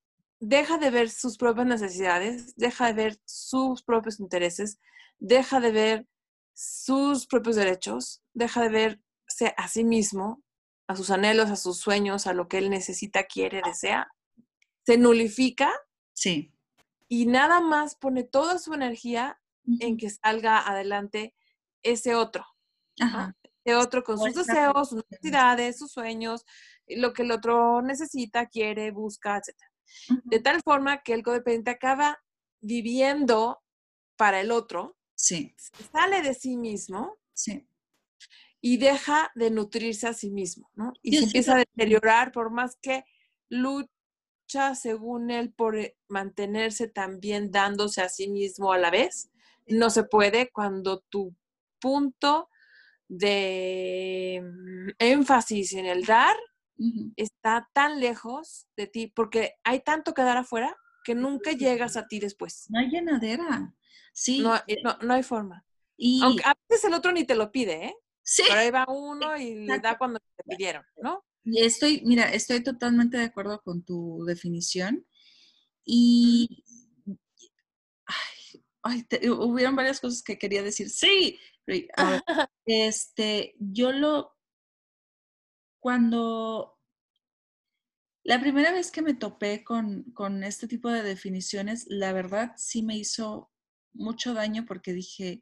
deja 0.41 0.79
de 0.79 0.91
ver 0.91 1.11
sus 1.11 1.37
propias 1.37 1.67
necesidades, 1.67 2.55
deja 2.57 2.87
de 2.87 2.93
ver 2.95 3.21
sus 3.25 3.83
propios 3.83 4.21
intereses, 4.21 4.79
deja 5.19 5.61
de 5.61 5.73
ver 5.73 6.07
sus 6.55 7.27
propios 7.27 7.57
derechos, 7.57 8.23
deja 8.33 8.63
de 8.63 8.69
verse 8.69 9.55
a 9.57 9.69
sí 9.69 9.85
mismo, 9.85 10.43
a 10.89 10.97
sus 10.97 11.11
anhelos, 11.11 11.51
a 11.51 11.57
sus 11.57 11.79
sueños, 11.79 12.27
a 12.27 12.33
lo 12.33 12.49
que 12.49 12.59
él 12.59 12.71
necesita, 12.71 13.25
quiere, 13.25 13.63
desea, 13.65 14.09
se 14.85 14.99
nulifica. 14.99 15.71
Sí. 16.13 16.53
Y 17.09 17.27
nada 17.27 17.61
más 17.61 17.95
pone 17.97 18.25
toda 18.25 18.59
su 18.59 18.75
energía 18.75 19.41
en 19.79 19.97
que 19.97 20.11
salga 20.11 20.67
adelante 20.67 21.35
ese 21.83 22.15
otro. 22.15 22.45
Ese 23.65 23.77
otro 23.77 24.03
con 24.03 24.19
sus 24.19 24.35
deseos, 24.35 24.91
sus 24.91 25.05
necesidades, 25.11 25.79
sus 25.79 25.93
sueños, 25.93 26.45
lo 26.87 27.13
que 27.13 27.23
el 27.23 27.33
otro 27.33 27.83
necesita, 27.83 28.47
quiere, 28.47 28.91
busca, 28.91 29.39
etc. 29.39 29.57
De 30.25 30.41
tal 30.41 30.61
forma 30.63 31.03
que 31.03 31.15
el 31.15 31.23
codependiente 31.23 31.71
acaba 31.71 32.19
viviendo 32.61 33.63
para 34.17 34.41
el 34.41 34.51
otro. 34.51 34.97
Sí. 35.15 35.55
Sale 35.93 36.23
de 36.23 36.35
sí 36.35 36.57
mismo. 36.57 37.19
Sí. 37.33 37.67
Y 38.61 38.77
deja 38.77 39.31
de 39.35 39.51
nutrirse 39.51 40.07
a 40.07 40.13
sí 40.13 40.31
mismo, 40.31 40.71
¿no? 40.75 40.93
Y 41.03 41.17
se 41.17 41.25
empieza 41.25 41.55
a 41.55 41.59
deteriorar 41.59 42.31
por 42.33 42.51
más 42.51 42.77
que 42.77 43.05
lucha 43.49 44.75
según 44.75 45.31
él, 45.31 45.53
por 45.53 45.79
eh, 45.79 45.97
mantenerse 46.09 46.89
también 46.89 47.51
dándose 47.51 48.03
a 48.03 48.09
sí 48.09 48.29
mismo 48.29 48.73
a 48.73 48.79
la 48.79 48.91
vez. 48.91 49.31
No 49.67 49.89
se 49.89 50.05
puede 50.05 50.51
cuando 50.51 51.01
tu 51.01 51.35
punto 51.81 52.49
de 53.09 54.41
mm, 54.43 54.91
énfasis 54.99 55.73
en 55.75 55.87
el 55.87 56.05
dar 56.05 56.37
está 57.17 57.69
tan 57.75 58.01
lejos 58.01 58.67
de 58.77 58.87
ti, 58.87 59.07
porque 59.07 59.55
hay 59.65 59.81
tanto 59.81 60.15
que 60.15 60.23
dar 60.23 60.39
afuera 60.39 60.75
que 61.05 61.15
nunca 61.15 61.53
llegas 61.53 61.97
a 61.97 62.07
ti 62.07 62.21
después. 62.21 62.67
No 62.69 62.79
hay 62.79 62.89
llenadera. 62.89 63.75
Sí. 64.13 64.41
No, 64.41 64.57
eh, 64.67 64.83
no, 65.03 65.15
hay 65.15 65.23
forma. 65.23 65.65
Y... 65.97 66.23
Aunque 66.23 66.45
a 66.45 66.55
veces 66.69 66.85
el 66.85 66.95
otro 66.95 67.13
ni 67.13 67.25
te 67.25 67.35
lo 67.35 67.53
pide, 67.53 67.87
¿eh? 67.87 67.95
Sí. 68.23 68.43
Pero 68.49 68.61
ahí 68.61 68.71
va 68.71 68.87
uno 68.89 69.37
y 69.37 69.67
le 69.67 69.79
da 69.79 69.99
cuando 69.99 70.21
te 70.21 70.45
pidieron, 70.45 70.85
¿no? 71.03 71.25
Estoy, 71.45 72.03
mira, 72.05 72.33
estoy 72.33 72.63
totalmente 72.63 73.17
de 73.17 73.25
acuerdo 73.25 73.61
con 73.63 73.83
tu 73.83 74.25
definición. 74.25 75.07
Y 75.85 76.65
ay, 78.83 79.07
hubieron 79.31 79.77
varias 79.77 80.01
cosas 80.01 80.23
que 80.23 80.39
quería 80.39 80.63
decir. 80.63 80.91
Sí, 80.91 81.39
este, 82.67 83.55
yo 83.59 83.93
lo, 83.93 84.37
cuando 85.81 86.79
la 88.25 88.41
primera 88.41 88.73
vez 88.73 88.91
que 88.91 89.03
me 89.03 89.15
topé 89.15 89.65
con, 89.65 90.05
con, 90.13 90.45
este 90.45 90.69
tipo 90.69 90.91
de 90.91 91.03
definiciones, 91.03 91.87
la 91.89 92.13
verdad 92.13 92.53
sí 92.57 92.83
me 92.83 92.97
hizo 92.97 93.51
mucho 93.93 94.35
daño 94.35 94.65
porque 94.67 94.93
dije, 94.93 95.41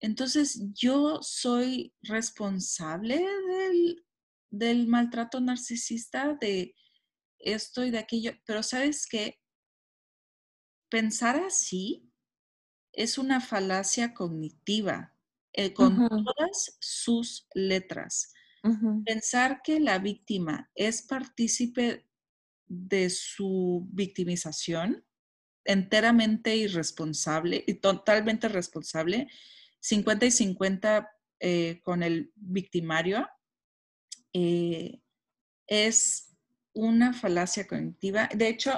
entonces 0.00 0.62
yo 0.74 1.20
soy 1.22 1.94
responsable 2.02 3.16
del 3.16 4.04
del 4.50 4.88
maltrato 4.88 5.40
narcisista, 5.40 6.34
de 6.40 6.74
esto 7.38 7.84
y 7.84 7.90
de 7.90 7.98
aquello, 7.98 8.32
pero 8.44 8.62
sabes 8.62 9.06
qué, 9.06 9.40
pensar 10.90 11.36
así 11.36 12.09
es 12.92 13.18
una 13.18 13.40
falacia 13.40 14.14
cognitiva 14.14 15.14
eh, 15.52 15.72
con 15.72 16.08
todas 16.08 16.76
sus 16.80 17.48
letras. 17.54 18.32
Pensar 19.06 19.62
que 19.62 19.80
la 19.80 19.98
víctima 19.98 20.70
es 20.74 21.02
partícipe 21.02 22.06
de 22.66 23.08
su 23.08 23.88
victimización, 23.90 25.04
enteramente 25.64 26.56
irresponsable 26.56 27.64
y 27.66 27.74
totalmente 27.74 28.48
responsable, 28.48 29.28
50 29.80 30.26
y 30.26 30.30
50 30.30 31.10
eh, 31.40 31.80
con 31.82 32.02
el 32.02 32.32
victimario, 32.36 33.26
eh, 34.34 35.00
es 35.66 36.36
una 36.72 37.12
falacia 37.12 37.66
cognitiva. 37.66 38.28
De 38.34 38.48
hecho, 38.48 38.72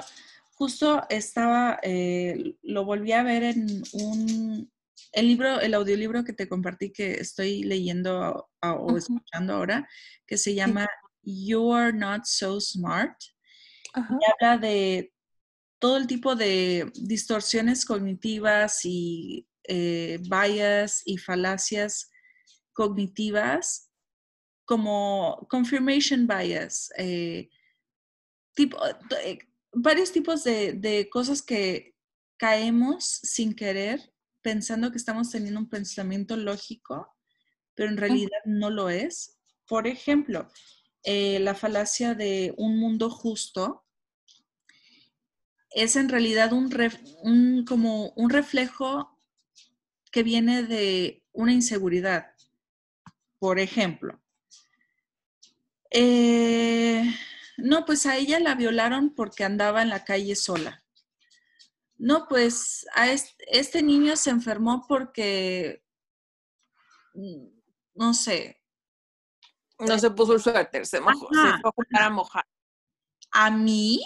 justo 0.55 1.03
estaba, 1.09 1.79
eh, 1.83 2.55
lo 2.61 2.85
volví 2.85 3.11
a 3.11 3.23
ver 3.23 3.43
en 3.43 3.83
un, 3.93 4.71
el 5.11 5.27
libro, 5.27 5.59
el 5.59 5.73
audiolibro 5.73 6.23
que 6.23 6.33
te 6.33 6.47
compartí 6.47 6.91
que 6.91 7.13
estoy 7.13 7.63
leyendo 7.63 8.49
o 8.61 8.97
escuchando 8.97 9.53
ahora, 9.53 9.87
que 10.25 10.37
se 10.37 10.53
llama 10.55 10.87
You 11.21 11.73
Are 11.73 11.93
Not 11.93 12.25
So 12.25 12.59
Smart. 12.59 13.15
Y 13.95 14.31
habla 14.31 14.57
de 14.57 15.13
todo 15.79 15.97
el 15.97 16.07
tipo 16.07 16.35
de 16.35 16.91
distorsiones 16.95 17.85
cognitivas 17.85 18.85
y 18.85 19.47
eh, 19.65 20.19
bias 20.21 21.03
y 21.05 21.17
falacias 21.17 22.09
cognitivas 22.73 23.91
como 24.65 25.45
confirmation 25.49 26.25
bias, 26.25 26.89
eh, 26.97 27.49
tipo, 28.55 28.77
eh, 29.23 29.39
varios 29.73 30.11
tipos 30.11 30.43
de, 30.43 30.73
de, 30.73 31.09
cosas 31.09 31.41
que 31.41 31.95
caemos 32.37 33.05
sin 33.05 33.53
querer 33.55 34.13
pensando 34.41 34.91
que 34.91 34.97
estamos 34.97 35.31
teniendo 35.31 35.59
un 35.59 35.69
pensamiento 35.69 36.35
lógico, 36.35 37.13
pero 37.73 37.89
en 37.89 37.97
realidad 37.97 38.39
no 38.45 38.69
lo 38.69 38.89
es. 38.89 39.39
Por 39.67 39.87
ejemplo, 39.87 40.49
eh, 41.03 41.39
la 41.39 41.55
falacia 41.55 42.13
de 42.13 42.53
un 42.57 42.77
mundo 42.77 43.09
justo 43.09 43.83
es 45.71 45.95
en 45.95 46.09
realidad 46.09 46.53
un, 46.53 46.71
un, 47.23 47.65
como 47.65 48.09
un 48.11 48.29
reflejo 48.29 49.17
que 50.11 50.23
viene 50.23 50.63
de 50.63 51.23
una 51.31 51.53
inseguridad. 51.53 52.27
Por 53.39 53.59
ejemplo, 53.59 54.21
eh, 55.89 57.03
no, 57.57 57.85
pues 57.85 58.05
a 58.05 58.17
ella 58.17 58.39
la 58.39 58.55
violaron 58.55 59.13
porque 59.13 59.43
andaba 59.43 59.81
en 59.81 59.89
la 59.89 60.03
calle 60.03 60.35
sola. 60.35 60.83
No, 61.95 62.27
pues 62.27 62.85
a 62.95 63.11
este, 63.11 63.83
niño 63.83 64.15
se 64.15 64.31
enfermó 64.31 64.85
porque, 64.87 65.85
mm, 67.13 67.45
no 67.95 68.13
sé. 68.13 68.59
No 69.79 69.97
se 69.99 70.11
puso 70.11 70.33
el 70.33 70.41
suéter, 70.41 70.85
se 70.85 70.99
mojó, 70.99 71.27
se 71.31 71.61
fue 71.61 71.85
a 71.99 72.09
mojar. 72.09 72.45
A 73.31 73.51
mí 73.51 74.01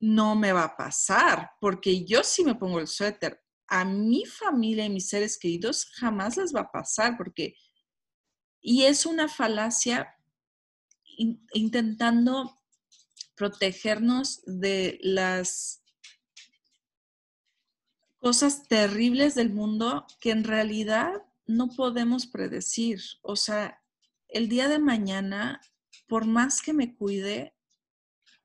no 0.00 0.34
me 0.34 0.52
va 0.52 0.64
a 0.64 0.76
pasar, 0.76 1.52
porque 1.60 2.04
yo 2.04 2.22
sí 2.22 2.44
me 2.44 2.54
pongo 2.54 2.80
el 2.80 2.86
suéter. 2.86 3.42
A 3.68 3.84
mi 3.84 4.24
familia 4.24 4.84
y 4.84 4.90
mis 4.90 5.08
seres 5.08 5.38
queridos 5.38 5.86
jamás 5.94 6.36
les 6.36 6.54
va 6.54 6.60
a 6.60 6.72
pasar, 6.72 7.16
porque... 7.16 7.54
Y 8.60 8.84
es 8.84 9.06
una 9.06 9.26
falacia 9.26 10.14
intentando 11.52 12.59
protegernos 13.40 14.42
de 14.44 14.98
las 15.00 15.82
cosas 18.18 18.68
terribles 18.68 19.34
del 19.34 19.48
mundo 19.48 20.06
que 20.20 20.30
en 20.30 20.44
realidad 20.44 21.22
no 21.46 21.68
podemos 21.68 22.26
predecir. 22.26 23.00
O 23.22 23.36
sea, 23.36 23.82
el 24.28 24.50
día 24.50 24.68
de 24.68 24.78
mañana, 24.78 25.58
por 26.06 26.26
más 26.26 26.60
que 26.60 26.74
me 26.74 26.94
cuide, 26.94 27.54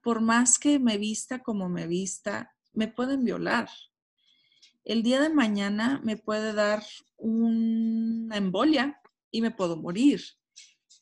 por 0.01 0.21
más 0.21 0.57
que 0.57 0.79
me 0.79 0.97
vista 0.97 1.43
como 1.43 1.67
me 1.67 1.87
vista, 1.87 2.55
me 2.71 2.87
pueden 2.87 3.25
violar. 3.25 3.67
El 4.85 5.03
día 5.03 5.19
de 5.19 5.29
mañana 5.29 5.99
me 6.05 6.15
puede 6.15 6.53
dar 6.53 6.85
una 7.17 8.37
embolia 8.37 9.01
y 9.29 9.41
me 9.41 9.51
puedo 9.51 9.75
morir. 9.75 10.21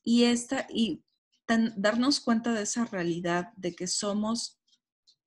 Y 0.03 0.23
esta 0.23 0.65
y 0.73 1.03
darnos 1.75 2.19
cuenta 2.19 2.53
de 2.53 2.63
esa 2.63 2.85
realidad 2.85 3.53
de 3.55 3.75
que 3.75 3.87
somos 3.87 4.59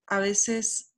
a 0.07 0.21
veces 0.21 0.95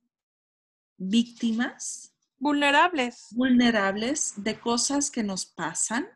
víctimas 0.97 2.09
Vulnerables. 2.39 3.27
Vulnerables 3.31 4.33
de 4.37 4.59
cosas 4.59 5.11
que 5.11 5.23
nos 5.23 5.45
pasan. 5.45 6.07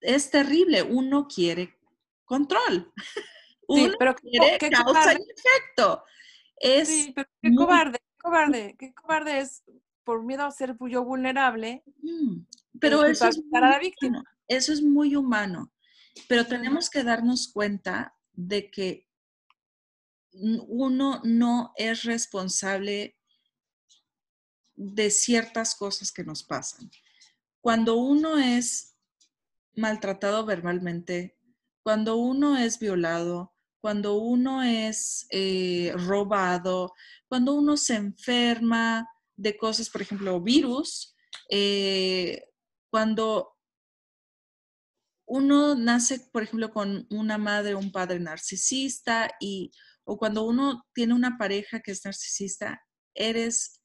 Es 0.00 0.30
terrible. 0.30 0.82
Uno 0.82 1.26
quiere 1.26 1.76
control. 2.24 2.92
Uno 3.68 3.94
pero 3.98 4.14
quiere 4.14 4.58
¿qué 4.58 4.70
causa 4.70 5.12
y 5.12 5.16
efecto. 5.16 6.04
Es 6.56 6.88
sí, 6.88 7.12
pero 7.14 7.28
qué 7.42 7.54
cobarde, 7.54 7.98
qué 7.98 8.16
cobarde, 8.22 8.76
qué 8.78 8.94
cobarde 8.94 9.40
es 9.40 9.64
por 10.04 10.22
miedo 10.22 10.44
a 10.44 10.52
ser 10.52 10.76
yo 10.88 11.04
vulnerable. 11.04 11.82
Pero 12.80 13.04
eso 13.04 13.26
es, 13.26 13.42
para 13.50 13.70
la 13.70 13.80
víctima. 13.80 14.22
eso 14.46 14.72
es 14.72 14.82
muy 14.82 15.16
humano. 15.16 15.72
Pero 16.28 16.46
tenemos 16.46 16.90
que 16.90 17.04
darnos 17.04 17.48
cuenta 17.48 18.16
de 18.32 18.70
que 18.70 19.08
uno 20.32 21.20
no 21.24 21.72
es 21.76 22.02
responsable 22.04 23.16
de 24.74 25.10
ciertas 25.10 25.74
cosas 25.74 26.12
que 26.12 26.24
nos 26.24 26.42
pasan. 26.42 26.90
Cuando 27.60 27.96
uno 27.96 28.38
es 28.38 28.96
maltratado 29.74 30.44
verbalmente, 30.44 31.38
cuando 31.82 32.16
uno 32.16 32.56
es 32.58 32.78
violado, 32.78 33.54
cuando 33.80 34.16
uno 34.16 34.62
es 34.62 35.26
eh, 35.30 35.92
robado, 35.94 36.92
cuando 37.28 37.54
uno 37.54 37.76
se 37.76 37.94
enferma 37.94 39.08
de 39.36 39.56
cosas, 39.56 39.88
por 39.88 40.02
ejemplo, 40.02 40.40
virus, 40.40 41.14
eh, 41.50 42.48
cuando 42.90 43.55
uno 45.26 45.74
nace, 45.74 46.20
por 46.32 46.42
ejemplo, 46.42 46.70
con 46.70 47.06
una 47.10 47.36
madre 47.36 47.74
o 47.74 47.78
un 47.78 47.92
padre 47.92 48.20
narcisista 48.20 49.30
y 49.40 49.70
o 50.04 50.16
cuando 50.16 50.44
uno 50.44 50.86
tiene 50.94 51.14
una 51.14 51.36
pareja 51.36 51.80
que 51.80 51.90
es 51.90 52.04
narcisista, 52.04 52.80
eres 53.14 53.82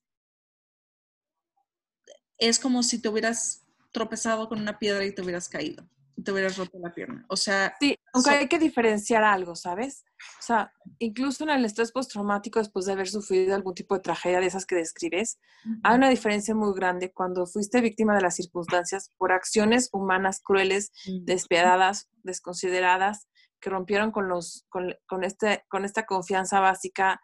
es 2.38 2.60
como 2.60 2.82
si 2.82 3.00
te 3.00 3.10
hubieras 3.10 3.68
tropezado 3.92 4.50
con 4.50 4.60
una 4.60 4.80
piedra 4.80 5.06
y 5.06 5.14
te 5.14 5.22
hubieras 5.22 5.48
caído, 5.48 5.88
te 6.24 6.32
hubieras 6.32 6.58
roto 6.58 6.78
la 6.80 6.94
pierna. 6.94 7.26
O 7.30 7.36
sea... 7.36 7.76
Sí, 7.80 7.96
aunque 8.14 8.30
hay 8.32 8.48
que 8.48 8.60
diferenciar 8.60 9.24
algo, 9.24 9.56
¿sabes? 9.56 10.06
O 10.40 10.44
sea, 10.44 10.72
incluso 11.00 11.44
en 11.44 11.52
el 11.52 11.66
estrés 11.66 11.92
postraumático, 11.92 12.60
después 12.60 12.86
de 12.86 12.94
haber 12.94 13.08
sufrido 13.08 13.56
algún 13.56 13.74
tipo 13.74 13.96
de 13.96 14.02
tragedia 14.02 14.40
de 14.40 14.48
esas 14.48 14.66
que 14.66 14.76
describes, 14.76 15.40
hay 15.84 15.96
una 15.96 16.10
diferencia 16.10 16.54
muy 16.54 16.74
grande 16.76 17.12
cuando 17.12 17.46
fuiste 17.46 17.82
víctima 17.82 18.16
de 18.16 18.22
las 18.22 18.36
circunstancias 18.36 19.10
por 19.18 19.32
acciones 19.32 19.90
humanas 19.92 20.42
crueles, 20.44 20.92
despiadadas, 21.24 22.10
desconsideradas, 22.24 23.28
que 23.60 23.70
rompieron 23.70 24.12
con, 24.12 24.28
los, 24.28 24.66
con, 24.70 25.24
este, 25.24 25.64
con 25.70 25.86
esta 25.86 26.06
confianza 26.06 26.60
básica 26.60 27.22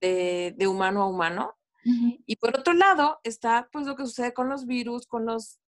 de, 0.00 0.54
de 0.56 0.66
humano 0.66 1.02
a 1.02 1.08
humano. 1.08 1.54
Y 1.82 2.36
por 2.36 2.58
otro 2.58 2.74
lado 2.74 3.20
está 3.24 3.68
pues 3.72 3.86
lo 3.86 3.96
que 3.96 4.04
sucede 4.04 4.34
con 4.34 4.48
los 4.50 4.66
virus, 4.66 5.06
con 5.06 5.24
los, 5.24 5.60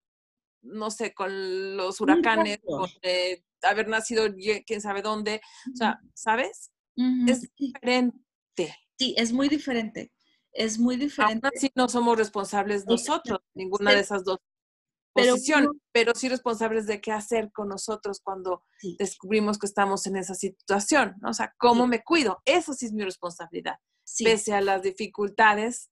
no 0.62 0.92
sé, 0.92 1.14
con 1.14 1.78
los 1.78 2.00
huracanes, 2.02 2.60
con 2.66 2.90
eh, 3.02 3.44
haber 3.64 3.88
nacido 3.88 4.26
quién 4.66 4.82
sabe 4.82 5.02
dónde. 5.02 5.42
O 5.74 5.76
sea, 5.76 6.00
¿sabes? 6.14 6.72
Es 7.28 7.50
diferente. 7.56 8.76
Sí, 8.98 9.16
es 9.18 9.32
muy 9.34 9.50
diferente. 9.50 10.12
Es 10.54 10.78
muy 10.78 10.98
diferente. 10.98 11.48
Aún 11.48 11.54
así 11.56 11.72
no 11.76 11.88
somos 11.88 12.18
responsables 12.18 12.86
nosotros, 12.86 13.40
ninguna 13.54 13.92
de 13.92 14.02
esas 14.02 14.24
dos 14.24 14.40
posiciones, 15.14 15.70
pero, 15.92 16.14
sí 16.16 16.30
responsables 16.30 16.88
de 16.88 17.02
qué 17.02 17.12
hacer 17.12 17.52
con 17.52 17.70
nosotros 17.70 18.22
cuando 18.22 18.64
descubrimos 18.98 19.58
que 19.58 19.68
estamos 19.68 20.06
en 20.08 20.18
esa 20.18 20.36
situación. 20.36 21.16
O 21.26 21.34
sea, 21.34 21.54
¿cómo 21.58 21.88
me 21.88 22.04
cuido? 22.04 22.42
Eso 22.46 22.74
sí 22.74 22.86
es 22.86 22.94
mi 22.94 23.04
responsabilidad. 23.04 23.78
Pese 24.20 24.54
a 24.54 24.62
las 24.62 24.82
dificultades 24.84 25.90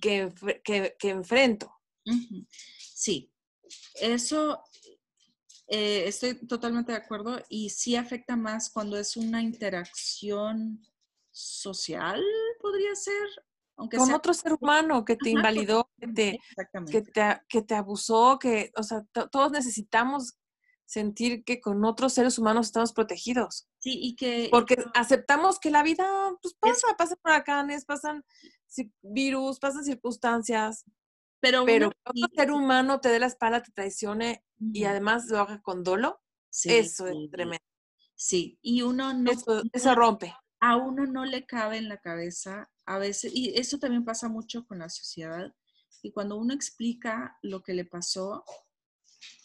que, 0.00 0.32
que, 0.64 1.10
enfrento. 1.10 1.72
Sí, 2.78 3.30
eso 4.00 4.62
eh, 5.68 6.04
estoy 6.06 6.34
totalmente 6.46 6.92
de 6.92 6.98
acuerdo 6.98 7.40
y 7.48 7.70
sí 7.70 7.94
afecta 7.94 8.36
más 8.36 8.70
cuando 8.70 8.96
es 8.96 9.16
una 9.16 9.42
interacción 9.42 10.82
social, 11.30 12.22
podría 12.60 12.94
ser. 12.94 13.28
Aunque 13.76 13.96
con 13.96 14.12
otro 14.12 14.34
ser 14.34 14.54
humano 14.54 15.04
que 15.04 15.16
te 15.16 15.30
invalidó, 15.30 15.88
que 16.00 16.08
te, 16.08 16.38
que 16.90 17.02
te, 17.02 17.40
que, 17.48 17.62
te, 17.62 17.74
abusó, 17.76 18.38
que, 18.40 18.72
o 18.76 18.82
sea, 18.82 19.04
todos 19.30 19.52
necesitamos 19.52 20.36
sentir 20.84 21.44
que 21.44 21.60
con 21.60 21.84
otros 21.84 22.14
seres 22.14 22.38
humanos 22.38 22.66
estamos 22.66 22.92
protegidos. 22.92 23.68
Sí, 23.78 23.98
y 24.02 24.16
que... 24.16 24.48
Porque 24.50 24.82
aceptamos 24.94 25.60
que 25.60 25.70
la 25.70 25.82
vida 25.82 26.08
pues, 26.42 26.54
pasa, 26.54 26.96
pasan 26.96 27.18
huracanes, 27.22 27.84
pasan 27.84 28.24
virus, 29.02 29.60
pasan 29.60 29.84
circunstancias. 29.84 30.84
Pero, 31.40 31.64
pero 31.64 31.90
que 31.90 32.20
un 32.22 32.28
ser 32.34 32.50
humano 32.50 33.00
te 33.00 33.10
dé 33.10 33.18
la 33.18 33.26
espalda, 33.26 33.62
te 33.62 33.72
traicione 33.72 34.44
y 34.58 34.84
además 34.84 35.26
lo 35.28 35.38
haga 35.38 35.60
con 35.62 35.84
dolo, 35.84 36.20
eso 36.50 37.06
es 37.06 37.30
tremendo. 37.30 37.64
Sí, 38.14 38.58
y 38.60 38.82
uno 38.82 39.14
no... 39.14 39.30
Eso, 39.72 39.94
rompe. 39.94 40.34
A 40.60 40.76
uno 40.76 41.06
no 41.06 41.24
le 41.24 41.46
cabe 41.46 41.76
en 41.76 41.88
la 41.88 41.98
cabeza 41.98 42.68
a 42.84 42.98
veces, 42.98 43.32
y 43.32 43.56
eso 43.56 43.78
también 43.78 44.04
pasa 44.04 44.28
mucho 44.28 44.66
con 44.66 44.80
la 44.80 44.88
sociedad, 44.88 45.54
y 46.02 46.10
cuando 46.10 46.36
uno 46.36 46.52
explica 46.52 47.38
lo 47.42 47.62
que 47.62 47.74
le 47.74 47.84
pasó, 47.84 48.44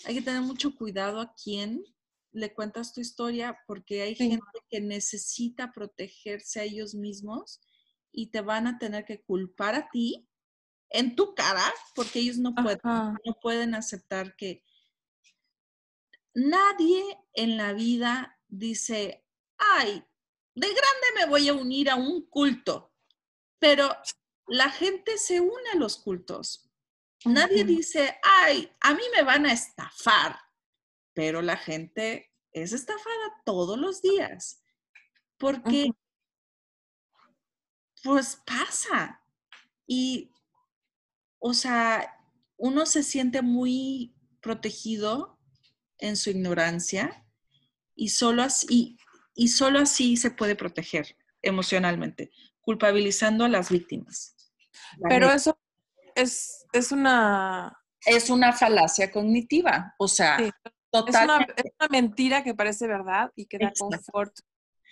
hay 0.05 0.15
que 0.15 0.21
tener 0.21 0.41
mucho 0.41 0.75
cuidado 0.75 1.19
a 1.19 1.33
quién 1.35 1.83
le 2.31 2.53
cuentas 2.53 2.93
tu 2.93 3.01
historia, 3.01 3.59
porque 3.67 4.01
hay 4.01 4.15
gente 4.15 4.45
que 4.69 4.81
necesita 4.81 5.71
protegerse 5.71 6.59
a 6.59 6.63
ellos 6.63 6.95
mismos 6.95 7.61
y 8.11 8.31
te 8.31 8.41
van 8.41 8.65
a 8.65 8.79
tener 8.79 9.05
que 9.05 9.21
culpar 9.21 9.75
a 9.75 9.89
ti 9.91 10.27
en 10.93 11.15
tu 11.15 11.33
cara, 11.35 11.73
porque 11.95 12.19
ellos 12.19 12.37
no 12.37 12.53
pueden, 12.53 12.79
no 12.83 13.39
pueden 13.41 13.75
aceptar 13.75 14.35
que 14.35 14.63
nadie 16.33 17.03
en 17.33 17.57
la 17.57 17.73
vida 17.73 18.39
dice, 18.47 19.25
ay, 19.57 20.05
de 20.55 20.67
grande 20.67 21.07
me 21.15 21.25
voy 21.25 21.49
a 21.49 21.53
unir 21.53 21.89
a 21.89 21.95
un 21.95 22.27
culto, 22.29 22.93
pero 23.59 23.89
la 24.47 24.69
gente 24.69 25.17
se 25.17 25.41
une 25.41 25.69
a 25.73 25.77
los 25.77 25.97
cultos. 25.97 26.69
Nadie 27.25 27.63
dice, 27.63 28.19
ay, 28.21 28.71
a 28.81 28.93
mí 28.93 29.03
me 29.15 29.23
van 29.23 29.45
a 29.45 29.53
estafar, 29.53 30.37
pero 31.13 31.41
la 31.41 31.57
gente 31.57 32.31
es 32.51 32.73
estafada 32.73 33.41
todos 33.45 33.79
los 33.79 34.01
días, 34.01 34.61
porque 35.37 35.89
pues 38.03 38.41
pasa. 38.45 39.21
Y, 39.87 40.32
o 41.45 41.53
sea, 41.53 42.17
uno 42.55 42.85
se 42.85 43.03
siente 43.03 43.41
muy 43.41 44.15
protegido 44.39 45.37
en 45.97 46.15
su 46.15 46.29
ignorancia 46.29 47.25
y 47.95 48.09
solo 48.09 48.43
así, 48.43 48.97
y 49.35 49.49
solo 49.49 49.79
así 49.79 50.15
se 50.15 50.31
puede 50.31 50.55
proteger 50.55 51.17
emocionalmente, 51.41 52.31
culpabilizando 52.61 53.43
a 53.43 53.49
las 53.49 53.69
víctimas. 53.69 54.37
Pero 55.09 55.29
eso 55.33 55.59
es, 56.15 56.65
es, 56.71 56.93
una... 56.93 57.77
Es 58.05 58.29
una 58.29 58.53
falacia 58.53 59.11
cognitiva, 59.11 59.95
o 59.99 60.07
sea, 60.07 60.37
totalmente. 60.91 61.53
Es, 61.57 61.73
una, 61.77 61.89
mentira 61.89 62.41
que 62.45 62.55
parece 62.55 62.87
verdad 62.87 63.31
y 63.35 63.47
que 63.47 63.57
da 63.57 63.73
confort 63.77 64.33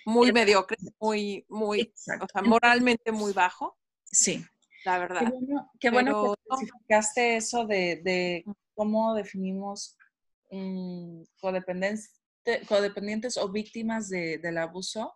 muy 0.06 0.34
mediocre, 0.34 0.76
muy, 1.00 1.46
muy, 1.48 1.94
o 1.94 2.28
sea, 2.28 2.42
moralmente 2.44 3.14
muy 3.14 3.32
bajo. 3.32 3.78
Sí. 4.04 4.46
La 4.86 4.98
verdad. 4.98 5.32
Qué 5.80 5.90
bueno, 5.90 6.34
que 6.50 6.56
especificaste 6.56 7.36
eso 7.38 7.66
de, 7.66 8.02
de 8.04 8.46
cómo 8.74 9.14
definimos 9.14 9.98
Mm, 10.52 11.24
codependientes, 11.40 13.38
o 13.38 13.50
víctimas 13.50 14.10
del 14.10 14.58
abuso. 14.58 15.16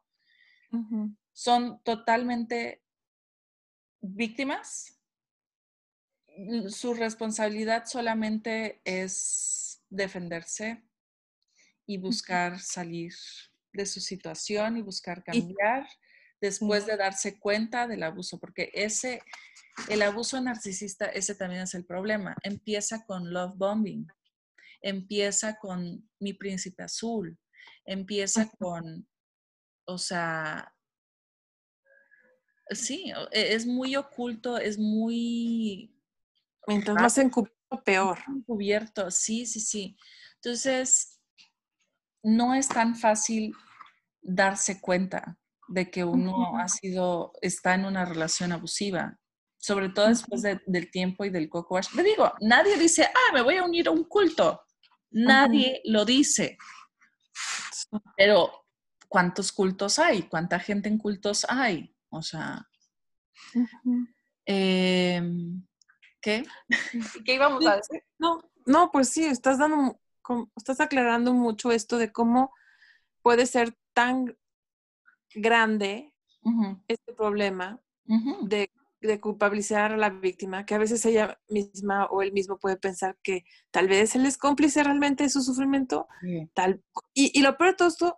Son 1.34 1.82
totalmente 1.84 2.82
víctimas. 4.00 4.98
Su 6.70 6.94
responsabilidad 6.94 7.86
solamente 7.86 8.82
es 8.86 9.82
defenderse 9.90 10.84
y 11.86 11.98
buscar 11.98 12.60
salir 12.60 13.14
de 13.74 13.86
su 13.86 14.00
situación 14.00 14.78
y 14.78 14.82
buscar 14.82 15.24
cambiar 15.24 15.88
después 16.40 16.86
de 16.86 16.96
darse 16.96 17.38
cuenta 17.40 17.88
del 17.88 18.04
abuso, 18.04 18.40
porque 18.40 18.72
ese, 18.74 19.22
el 19.90 20.02
abuso 20.02 20.40
narcisista, 20.42 21.06
ese 21.06 21.36
también 21.36 21.62
es 21.62 21.74
el 21.76 21.86
problema. 21.86 22.36
Empieza 22.44 23.06
con 23.06 23.34
love 23.34 23.54
bombing 23.56 24.08
empieza 24.86 25.58
con 25.58 26.08
mi 26.20 26.34
príncipe 26.34 26.84
azul, 26.84 27.36
empieza 27.86 28.48
con, 28.60 29.08
o 29.86 29.98
sea, 29.98 30.72
sí, 32.70 33.12
e, 33.32 33.56
es 33.56 33.66
muy 33.66 33.96
oculto, 33.96 34.60
es 34.60 34.78
muy... 34.78 35.92
Mientras 36.68 37.02
más 37.02 37.18
encubierto, 37.18 37.84
peor. 37.84 38.20
Encubierto, 38.28 39.10
sí, 39.10 39.48
sí, 39.48 39.60
sí. 39.60 39.98
Entonces, 40.36 41.20
no 42.22 42.54
es 42.54 42.68
tan 42.68 42.96
fácil 42.96 43.56
darse 44.22 44.82
cuenta 44.82 45.40
de 45.68 45.90
que 45.90 46.04
uno 46.04 46.60
ha 46.60 46.68
sido, 46.68 47.34
está 47.42 47.74
en 47.74 47.86
una 47.86 48.06
relación 48.06 48.52
abusiva, 48.52 49.20
sobre 49.66 49.90
todo 49.90 50.10
después 50.10 50.44
del 50.44 50.92
tiempo 50.92 51.26
y 51.26 51.32
del 51.32 51.50
coco 51.50 51.74
wash. 51.74 51.92
Le 51.96 52.04
digo, 52.04 52.32
nadie 52.40 52.78
dice, 52.78 53.04
ah, 53.04 53.34
me 53.34 53.42
voy 53.42 53.58
a 53.58 53.64
unir 53.64 53.88
a 53.88 53.92
un 53.92 54.04
culto. 54.04 54.62
Nadie 55.10 55.82
lo 55.86 56.06
dice. 56.06 56.56
Pero, 58.16 58.68
¿cuántos 59.08 59.52
cultos 59.52 59.98
hay? 59.98 60.22
¿Cuánta 60.30 60.60
gente 60.60 60.88
en 60.88 61.00
cultos 61.00 61.48
hay? 61.50 61.92
O 62.10 62.22
sea, 62.22 62.70
em, 64.46 65.66
¿qué? 66.22 66.46
¿Qué 67.26 67.34
íbamos 67.34 67.66
a 67.66 67.78
decir? 67.78 68.04
No, 68.20 68.48
no, 68.68 68.92
pues 68.92 69.10
sí, 69.10 69.26
estás 69.26 69.58
dando, 69.58 70.00
estás 70.56 70.80
aclarando 70.80 71.34
mucho 71.34 71.72
esto 71.72 71.98
de 71.98 72.12
cómo 72.12 72.54
puede 73.24 73.48
ser 73.48 73.76
tan 73.94 74.38
grande 75.34 76.14
este 76.88 77.14
problema 77.14 77.82
de 78.44 78.70
de 79.06 79.20
culpabilizar 79.20 79.94
a 79.94 79.98
la 79.98 80.10
víctima, 80.10 80.66
que 80.66 80.76
a 80.76 80.80
veces 80.80 81.06
ella 81.06 81.40
misma 81.50 82.06
o 82.06 82.22
él 82.22 82.32
mismo 82.32 82.58
puede 82.58 82.78
pensar 82.78 83.18
que 83.24 83.44
tal 83.72 83.88
vez 83.88 84.16
él 84.16 84.26
es 84.26 84.38
cómplice 84.38 84.84
realmente 84.84 85.24
de 85.24 85.30
su 85.30 85.42
sufrimiento. 85.42 86.08
Tal, 86.54 86.84
y, 87.14 87.42
lo 87.42 87.58
peor 87.58 87.72
de 87.72 87.76
todo 87.76 87.88
esto 87.88 88.18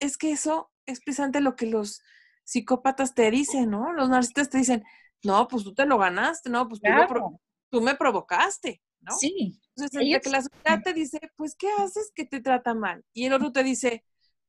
es 0.00 0.16
que 0.16 0.32
eso 0.32 0.70
es 0.86 1.00
precisamente 1.00 1.40
lo 1.40 1.56
que 1.56 1.66
los 1.66 2.02
psicópatas 2.44 3.14
te 3.14 3.30
dicen, 3.30 3.70
¿no? 3.70 3.92
Los 3.92 4.08
narcisistas 4.08 4.50
te 4.50 4.58
dicen, 4.58 4.84
no, 5.22 5.48
pues 5.48 5.64
tú 5.64 5.74
te 5.74 5.86
lo 5.86 5.98
ganaste, 5.98 6.50
no, 6.50 6.68
pues 6.68 6.80
tú, 7.70 7.80
me 7.80 7.94
provocaste, 7.94 8.82
¿no? 9.00 9.12
Sí. 9.12 9.60
Entonces, 9.76 10.00
entre 10.00 10.20
que 10.20 10.30
la 10.30 10.42
sociedad 10.42 10.82
te 10.82 10.92
dice, 10.92 11.20
pues, 11.36 11.54
¿qué 11.54 11.68
haces 11.78 12.10
que 12.14 12.24
te 12.24 12.40
trata 12.40 12.74
mal? 12.74 13.04
Y 13.12 13.26
el 13.26 13.32
otro 13.32 13.52
te 13.52 13.62
dice, 13.62 14.04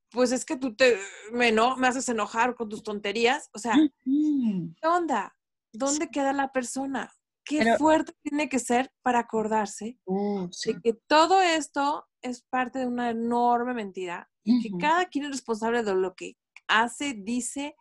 pues 0.10 0.32
es 0.32 0.46
que 0.46 0.58
tú 0.58 0.76
te, 0.76 0.98
me, 1.32 1.52
no, 1.52 1.78
me 1.78 1.88
haces 1.88 2.10
enojar 2.10 2.56
con 2.56 2.70
tus 2.70 2.84
tonterías. 2.84 3.50
O 3.54 3.60
sea, 3.60 3.76
¿qué 4.04 4.88
onda? 4.88 5.36
¿Dónde 5.72 6.10
queda 6.10 6.34
la 6.34 6.52
persona? 6.52 7.12
Qué 7.44 7.76
fuerte 7.78 8.14
tiene 8.22 8.48
que 8.48 8.60
ser 8.60 8.92
para 9.02 9.20
acordarse 9.20 9.98
uh, 10.06 10.48
de 10.66 10.80
que 10.84 10.94
todo 11.08 11.42
esto 11.42 12.08
es 12.22 12.44
parte 12.44 12.80
de 12.80 12.86
una 12.86 13.10
enorme 13.10 13.74
mentira 13.74 14.30
y 14.44 14.62
que 14.62 14.78
cada 14.80 15.06
quien 15.06 15.26
es 15.26 15.32
responsable 15.32 15.84
de 15.84 15.96
lo 15.96 16.16
que 16.16 16.38
hace, 16.68 17.14
dice, 17.14 17.76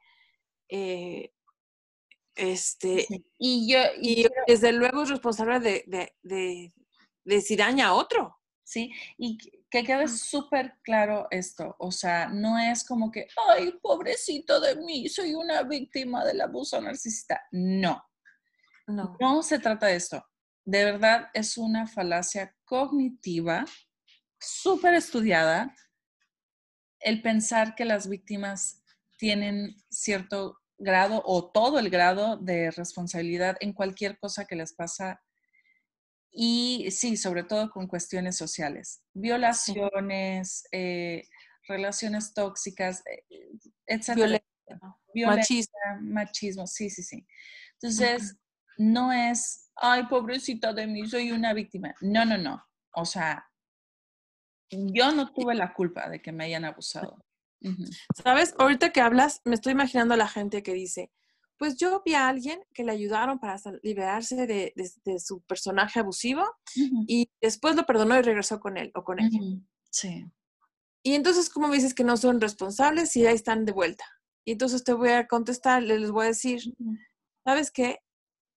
eh, 0.68 1.32
este, 2.34 3.06
y 3.38 3.72
yo, 3.72 3.78
y, 4.00 4.26
desde 4.46 4.72
luego 4.72 5.02
es 5.02 5.10
responsable 5.10 5.60
de, 5.60 6.72
de, 7.24 7.40
si 7.40 7.56
daña 7.56 7.88
a 7.88 7.94
otro. 7.94 8.37
Sí, 8.68 8.92
y 9.16 9.38
que 9.70 9.82
quede 9.82 10.08
súper 10.08 10.74
claro 10.82 11.26
esto, 11.30 11.74
o 11.78 11.90
sea, 11.90 12.28
no 12.28 12.58
es 12.58 12.84
como 12.84 13.10
que, 13.10 13.26
ay, 13.48 13.72
pobrecito 13.80 14.60
de 14.60 14.76
mí, 14.76 15.08
soy 15.08 15.32
una 15.32 15.62
víctima 15.62 16.22
del 16.22 16.42
abuso 16.42 16.78
narcisista. 16.78 17.40
No, 17.50 18.04
no, 18.86 19.16
no 19.18 19.42
se 19.42 19.58
trata 19.58 19.86
de 19.86 19.96
esto. 19.96 20.22
De 20.66 20.84
verdad 20.84 21.30
es 21.32 21.56
una 21.56 21.86
falacia 21.86 22.54
cognitiva 22.66 23.64
súper 24.38 24.92
estudiada 24.92 25.74
el 27.00 27.22
pensar 27.22 27.74
que 27.74 27.86
las 27.86 28.06
víctimas 28.06 28.82
tienen 29.16 29.76
cierto 29.88 30.58
grado 30.76 31.22
o 31.24 31.50
todo 31.50 31.78
el 31.78 31.88
grado 31.88 32.36
de 32.36 32.70
responsabilidad 32.70 33.56
en 33.60 33.72
cualquier 33.72 34.18
cosa 34.18 34.44
que 34.44 34.56
les 34.56 34.74
pasa 34.74 35.22
y 36.30 36.90
sí, 36.90 37.16
sobre 37.16 37.44
todo 37.44 37.70
con 37.70 37.86
cuestiones 37.86 38.36
sociales, 38.36 39.02
violaciones, 39.14 40.64
eh, 40.72 41.26
relaciones 41.66 42.34
tóxicas, 42.34 43.02
eh, 43.06 43.24
etc. 43.86 44.40
Violencia, 45.14 45.70
machismo. 46.00 46.66
sí, 46.66 46.90
sí, 46.90 47.02
sí. 47.02 47.26
Entonces, 47.80 48.36
no 48.76 49.12
es, 49.12 49.70
ay, 49.76 50.06
pobrecita 50.06 50.72
de 50.72 50.86
mí, 50.86 51.06
soy 51.06 51.32
una 51.32 51.52
víctima. 51.52 51.94
No, 52.00 52.24
no, 52.24 52.38
no. 52.38 52.64
O 52.94 53.04
sea, 53.04 53.48
yo 54.70 55.12
no 55.12 55.32
tuve 55.32 55.54
la 55.54 55.72
culpa 55.72 56.08
de 56.08 56.20
que 56.20 56.32
me 56.32 56.44
hayan 56.44 56.64
abusado. 56.64 57.24
¿Sabes? 58.22 58.54
Ahorita 58.58 58.92
que 58.92 59.00
hablas, 59.00 59.40
me 59.44 59.54
estoy 59.54 59.72
imaginando 59.72 60.14
a 60.14 60.18
la 60.18 60.28
gente 60.28 60.62
que 60.62 60.74
dice, 60.74 61.10
pues 61.58 61.76
yo 61.76 62.02
vi 62.04 62.14
a 62.14 62.28
alguien 62.28 62.60
que 62.72 62.84
le 62.84 62.92
ayudaron 62.92 63.38
para 63.38 63.60
liberarse 63.82 64.46
de, 64.46 64.72
su 65.18 65.40
personaje 65.42 66.00
abusivo 66.00 66.44
y 67.06 67.28
después 67.40 67.76
lo 67.76 67.84
perdonó 67.84 68.18
y 68.18 68.22
regresó 68.22 68.60
con 68.60 68.76
él 68.76 68.90
o 68.94 69.04
con 69.04 69.20
ella. 69.20 69.38
Sí. 69.90 70.24
Y 71.02 71.14
entonces, 71.14 71.50
¿cómo 71.50 71.68
me 71.68 71.76
dices 71.76 71.94
que 71.94 72.04
no 72.04 72.16
son 72.16 72.40
responsables 72.40 73.16
y 73.16 73.26
ahí 73.26 73.34
están 73.34 73.64
de 73.64 73.72
vuelta? 73.72 74.04
Y 74.44 74.52
entonces 74.52 74.84
te 74.84 74.92
voy 74.92 75.10
a 75.10 75.26
contestar, 75.26 75.82
les 75.82 76.10
voy 76.10 76.24
a 76.24 76.28
decir, 76.28 76.60
¿sabes 77.44 77.70
qué? 77.70 77.98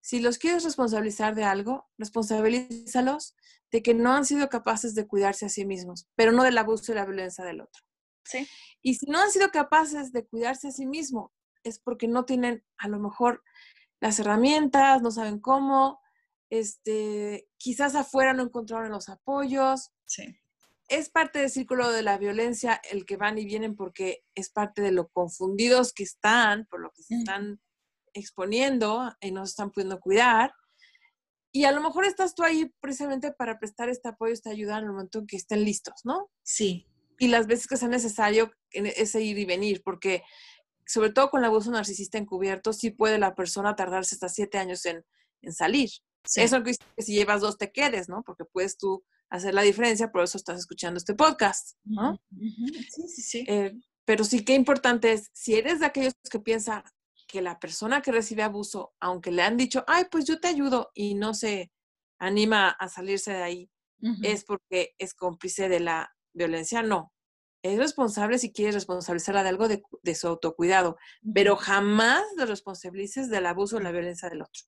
si 0.02 0.20
los 0.20 0.38
quieres 0.38 0.64
responsabilizar 0.64 1.36
de 1.36 1.44
algo, 1.44 1.88
responsabilízalos 1.98 3.36
de 3.72 3.82
que 3.82 3.94
no 3.94 4.14
han 4.14 4.26
sido 4.26 4.50
capaces 4.50 4.96
de 4.96 5.08
cuidarse 5.08 5.46
a 5.46 5.50
sí 5.50 5.66
mismos, 5.66 6.08
pero 6.16 6.32
no 6.32 6.44
del 6.44 6.58
abuso 6.58 6.92
y 6.92 6.96
la 6.96 7.06
violencia 7.06 7.46
del 7.46 7.62
otro. 7.62 7.82
Sí. 8.26 8.48
Y 8.82 8.96
si 8.96 9.06
no 9.06 9.20
han 9.20 9.32
sido 9.32 9.50
capaces 9.50 10.12
de 10.12 10.26
cuidarse 10.26 10.68
a 10.68 10.72
sí 10.72 10.86
mismos, 10.86 11.32
es 11.64 11.80
porque 11.80 12.08
no 12.08 12.26
tienen 12.26 12.64
a 12.78 12.88
lo 12.88 13.00
mejor 13.00 13.44
las 14.00 14.20
herramientas, 14.20 15.02
no 15.02 15.12
saben 15.12 15.40
cómo, 15.40 16.00
este, 16.50 17.48
quizás 17.58 17.96
afuera 17.96 18.34
no 18.34 18.44
encontraron 18.44 18.92
los 18.92 19.10
apoyos. 19.10 19.92
Sí. 20.06 20.38
Es 20.90 21.10
parte 21.10 21.40
del 21.40 21.50
círculo 21.50 21.92
de 21.92 22.04
la 22.04 22.18
violencia 22.18 22.82
el 22.92 23.06
que 23.06 23.16
van 23.16 23.38
y 23.38 23.46
vienen 23.46 23.76
porque 23.76 24.26
es 24.36 24.50
parte 24.50 24.82
de 24.82 24.92
lo 24.92 25.08
confundidos 25.08 25.94
que 25.94 26.04
están, 26.04 26.66
por 26.66 26.82
lo 26.82 26.92
que 26.92 27.04
se 27.04 27.16
están 27.16 27.62
exponiendo 28.14 29.16
y 29.22 29.32
no 29.32 29.46
se 29.46 29.52
están 29.52 29.72
pudiendo 29.72 30.02
cuidar. 30.02 30.54
Y 31.54 31.64
a 31.64 31.72
lo 31.72 31.82
mejor 31.82 32.06
estás 32.06 32.36
tú 32.36 32.44
ahí 32.44 32.74
precisamente 32.82 33.32
para 33.32 33.58
prestar 33.58 33.90
este 33.90 34.10
apoyo, 34.10 34.34
esta 34.34 34.50
ayuda 34.50 34.78
en 34.78 34.86
el 34.86 34.92
momento 34.92 35.20
en 35.20 35.28
que 35.28 35.38
estén 35.38 35.64
listos, 35.64 36.02
¿no? 36.04 36.30
Sí. 36.44 36.88
Y 37.20 37.28
las 37.28 37.48
veces 37.48 37.68
que 37.68 37.78
sea 37.78 37.88
necesario 37.88 38.52
ese 38.72 39.22
ir 39.22 39.38
y 39.38 39.46
venir, 39.46 39.82
porque 39.84 40.24
sobre 40.86 41.12
todo 41.12 41.30
con 41.30 41.42
el 41.42 41.46
abuso 41.46 41.72
narcisista 41.72 42.18
encubierto, 42.18 42.74
sí 42.74 42.92
puede 42.92 43.18
la 43.18 43.36
persona 43.36 43.76
tardarse 43.76 44.16
hasta 44.16 44.30
siete 44.30 44.58
años 44.58 44.86
en, 44.86 45.06
en 45.42 45.54
salir. 45.54 45.90
Eso 46.36 46.60
no 46.60 46.66
que 46.66 46.76
si 46.98 47.14
llevas 47.14 47.42
dos 47.42 47.58
te 47.58 47.72
quedes, 47.72 48.08
¿no? 48.08 48.24
Porque 48.24 48.46
puedes 48.46 48.78
tú 48.78 49.04
hacer 49.30 49.54
la 49.54 49.62
diferencia, 49.62 50.12
por 50.12 50.24
eso 50.24 50.38
estás 50.38 50.60
escuchando 50.60 50.98
este 50.98 51.16
podcast, 51.16 51.78
¿no? 51.84 52.22
Sí, 52.32 53.08
sí, 53.08 53.22
sí. 53.22 53.46
Eh, 53.48 53.74
pero 54.06 54.24
sí 54.24 54.44
que 54.44 54.54
importante 54.54 55.14
es, 55.14 55.30
si 55.34 55.56
eres 55.56 55.80
de 55.80 55.86
aquellos 55.86 56.14
que 56.30 56.40
piensa 56.40 56.84
que 57.28 57.42
la 57.42 57.60
persona 57.60 58.02
que 58.02 58.12
recibe 58.12 58.44
abuso, 58.44 58.94
aunque 59.00 59.32
le 59.32 59.42
han 59.42 59.56
dicho, 59.56 59.86
ay, 59.88 60.06
pues 60.12 60.26
yo 60.26 60.40
te 60.40 60.50
ayudo 60.50 60.92
y 60.94 61.16
no 61.16 61.34
se 61.34 61.72
anima 62.20 62.70
a 62.70 62.90
salirse 62.90 63.32
de 63.32 63.42
ahí, 63.42 63.72
es 64.24 64.44
porque 64.44 64.96
es 64.98 65.14
cómplice 65.14 65.70
de 65.70 65.80
la 65.80 66.12
violencia, 66.34 66.82
no. 66.84 67.14
Es 67.64 67.78
responsable 67.78 68.40
si 68.40 68.52
quieres 68.52 68.76
responsabilizarla 68.76 69.44
de 69.44 69.50
algo 69.50 69.68
de, 69.68 70.16
su 70.16 70.28
autocuidado, 70.28 70.98
pero 71.34 71.56
jamás 71.56 72.24
lo 72.38 72.46
responsabilices 72.46 73.30
del 73.30 73.46
abuso 73.46 73.78
o 73.78 73.80
la 73.80 73.92
violencia 73.92 74.30
del 74.30 74.42
otro. 74.42 74.64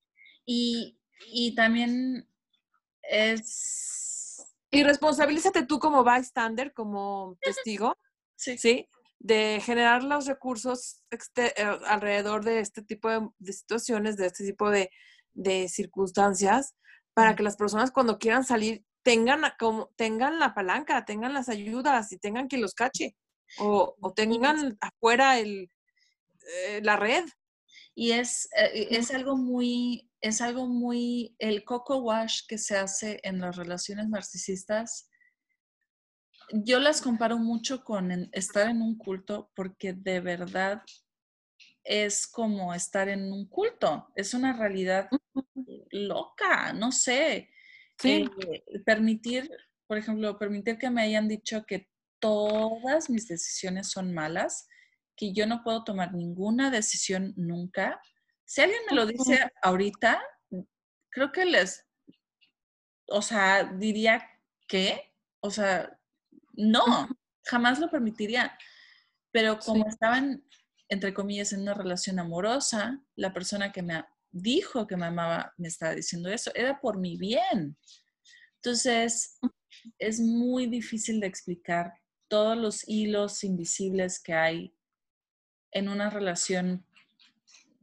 Y, 0.46 1.00
y 1.28 1.56
también 1.56 2.30
es... 3.02 4.56
Y 4.70 4.84
responsabilízate 4.84 5.66
tú 5.66 5.80
como 5.80 6.04
bystander, 6.04 6.74
como 6.74 7.38
testigo, 7.42 7.98
sí. 8.36 8.58
¿sí? 8.58 8.88
de 9.24 9.62
generar 9.64 10.04
los 10.04 10.26
recursos 10.28 11.02
eh, 11.10 11.54
alrededor 11.88 12.44
de 12.44 12.60
este 12.60 12.82
tipo 12.84 13.10
de, 13.10 13.54
situaciones, 13.54 14.18
de 14.18 14.28
este 14.28 14.46
tipo 14.46 14.70
de, 14.70 14.90
circunstancias, 15.70 16.76
para 17.14 17.36
que 17.36 17.42
las 17.42 17.56
personas 17.56 17.92
cuando 17.92 18.20
quieran 18.20 18.44
salir 18.44 18.84
tengan, 19.04 19.42
como, 19.60 19.90
tengan 19.96 20.40
la 20.40 20.54
palanca, 20.54 21.06
tengan 21.06 21.34
las 21.34 21.50
ayudas 21.50 22.12
y 22.12 22.18
tengan 22.18 22.48
quien 22.48 22.62
los 22.62 22.74
cache 22.74 23.16
o, 23.60 23.96
tengan 24.16 24.78
afuera 24.82 25.40
el, 25.40 25.70
eh, 26.66 26.82
la 26.82 26.96
red. 26.96 27.26
Y 27.96 28.12
es, 28.12 28.50
eh, 28.58 28.88
es 28.92 29.12
algo 29.12 29.38
muy, 29.38 30.10
es 30.22 30.42
algo 30.42 30.68
muy, 30.68 31.36
el 31.38 31.64
coco 31.64 31.98
wash 31.98 32.42
que 32.48 32.58
se 32.58 32.78
hace 32.78 33.20
en 33.24 33.40
las 33.40 33.56
relaciones 33.56 34.10
narcisistas 34.10 35.10
yo 36.52 36.80
las 36.80 37.02
comparo 37.02 37.38
mucho 37.38 37.84
con 37.84 38.30
estar 38.32 38.70
en 38.70 38.82
un 38.82 38.98
culto 38.98 39.52
porque 39.56 39.94
de 39.94 40.20
verdad 40.20 40.84
es 41.84 42.28
como 42.28 42.74
estar 42.74 43.10
en 43.10 43.32
un 43.32 43.48
culto, 43.48 44.10
es 44.16 44.34
una 44.34 44.54
realidad 44.54 45.10
loca, 45.92 46.74
no 46.74 46.92
sé. 46.92 47.50
Eh, 48.04 48.30
permitir, 48.86 49.50
por 49.88 49.98
ejemplo, 49.98 50.38
permitir 50.38 50.78
que 50.78 50.90
me 50.90 51.04
hayan 51.04 51.28
dicho 51.28 51.66
que 51.66 51.90
todas 52.20 53.10
mis 53.10 53.28
decisiones 53.28 53.90
son 53.90 54.14
malas, 54.14 54.68
que 55.16 55.34
yo 55.34 55.46
no 55.46 55.64
puedo 55.64 55.84
tomar 55.84 56.14
ninguna 56.14 56.72
decisión 56.72 57.34
nunca. 57.36 58.02
Si 58.46 58.62
alguien 58.62 58.82
me 58.90 58.96
lo 58.96 59.06
dice 59.06 59.52
ahorita, 59.62 60.22
creo 61.10 61.32
que 61.32 61.46
les, 61.46 61.86
o 63.08 63.22
sea, 63.22 63.66
diría 63.66 64.28
que, 64.68 65.14
o 65.42 65.52
sea, 65.52 66.00
no, 66.54 66.84
jamás 67.46 67.80
lo 67.80 67.90
permitiría. 67.90 68.58
Pero 69.32 69.60
como 69.60 69.88
estaban, 69.88 70.44
entre 70.90 71.14
comillas, 71.14 71.54
en 71.54 71.62
una 71.62 71.74
relación 71.74 72.20
amorosa, 72.20 73.04
la 73.16 73.34
persona 73.34 73.72
que 73.72 73.82
me 73.82 74.04
dijo 74.34 74.88
que 74.88 74.96
amaba 74.96 75.54
me 75.58 75.70
estaba 75.70 75.96
diciendo 75.96 76.30
eso, 76.30 76.52
era 76.56 76.82
por 76.82 76.98
mi 76.98 77.18
bien. 77.18 77.78
Entonces, 78.56 79.40
es 80.00 80.20
muy 80.20 80.66
difícil 80.68 81.20
de 81.20 81.28
explicar 81.28 81.94
todos 82.28 82.58
los 82.58 82.88
hilos 82.88 83.44
invisibles 83.44 84.20
que 84.20 84.34
hay 84.34 84.76
en 85.72 85.88
una 85.88 86.10
relación 86.10 86.86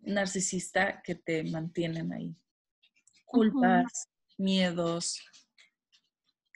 narcisista 0.03 1.03
que 1.03 1.15
te 1.15 1.45
mantienen 1.45 2.13
ahí. 2.13 2.35
Culpas, 3.27 4.09
miedos, 4.39 5.21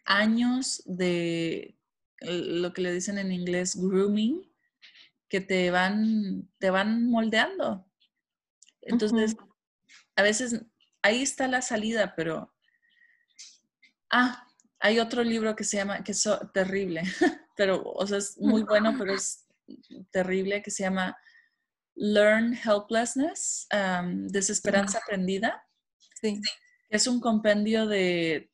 años 0.04 0.82
de 0.86 1.76
lo 2.20 2.72
que 2.72 2.82
le 2.82 2.92
dicen 2.92 3.18
en 3.18 3.30
inglés 3.30 3.76
grooming, 3.76 4.50
que 5.28 5.40
te 5.40 5.70
van, 5.70 6.48
te 6.58 6.70
van 6.70 7.08
moldeando. 7.08 7.86
Entonces, 8.80 9.36
a 10.16 10.22
veces 10.22 10.64
ahí 11.02 11.22
está 11.22 11.48
la 11.48 11.62
salida, 11.62 12.14
pero... 12.16 12.54
Ah, 14.10 14.46
hay 14.80 14.98
otro 14.98 15.24
libro 15.24 15.56
que 15.56 15.64
se 15.64 15.78
llama, 15.78 16.04
que 16.04 16.12
es 16.12 16.28
terrible, 16.52 17.02
pero, 17.56 17.82
o 17.82 18.06
sea, 18.06 18.18
es 18.18 18.38
muy 18.38 18.62
bueno, 18.62 18.94
pero 18.98 19.14
es 19.14 19.46
terrible, 20.10 20.62
que 20.62 20.70
se 20.70 20.82
llama 20.82 21.16
Learn 21.94 22.54
Helplessness, 22.54 23.66
Desesperanza 24.28 24.98
Aprendida. 24.98 25.64
Sí. 26.20 26.40
Es 26.90 27.06
un 27.06 27.20
compendio 27.20 27.86
de 27.86 28.50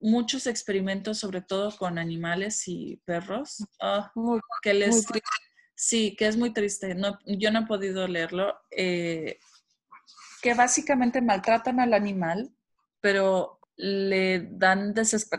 muchos 0.00 0.46
experimentos, 0.46 1.18
sobre 1.18 1.42
todo 1.42 1.76
con 1.76 1.98
animales 1.98 2.66
y 2.66 2.96
perros. 3.04 3.64
Ah, 3.80 4.10
que 4.62 4.74
les, 4.74 5.06
sí, 5.74 6.16
que 6.16 6.26
es 6.26 6.36
muy 6.36 6.52
triste. 6.52 6.94
No, 6.94 7.18
yo 7.26 7.50
no 7.50 7.60
he 7.60 7.66
podido 7.66 8.06
leerlo. 8.08 8.58
Eh, 8.70 9.38
que 10.40 10.54
básicamente 10.54 11.20
maltratan 11.20 11.80
al 11.80 11.94
animal, 11.94 12.54
pero 13.00 13.60
le 13.76 14.48
dan 14.52 14.94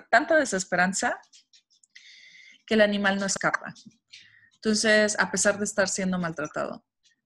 tanta 0.10 0.36
desesperanza 0.36 1.20
que 2.66 2.74
el 2.74 2.82
animal 2.82 3.20
no 3.20 3.26
escapa. 3.26 3.74
Entonces, 4.56 5.18
a 5.20 5.32
pesar 5.32 5.58
de 5.58 5.66
estar 5.66 5.88
siendo 5.88 6.18
maltratado. 6.20 6.86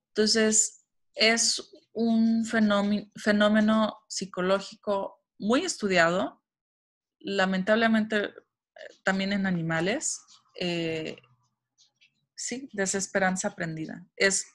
Entonces, 0.09 0.85
es 1.13 1.71
un 1.93 2.45
fenómeno 2.45 3.99
psicológico 4.07 5.21
muy 5.37 5.65
estudiado 5.65 6.41
lamentablemente 7.25 8.33
también 9.03 9.33
en 9.33 9.47
animales, 9.47 10.21
eh, 10.59 11.17
sí, 12.35 12.69
desesperanza 12.73 13.49
aprendida. 13.49 14.05
Es 14.15 14.45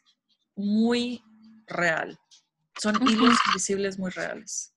muy 0.54 1.22
real. 1.66 2.18
Son 2.80 2.96
hilos 3.08 3.36
invisibles 3.48 3.98
muy 3.98 4.10
reales. 4.10 4.74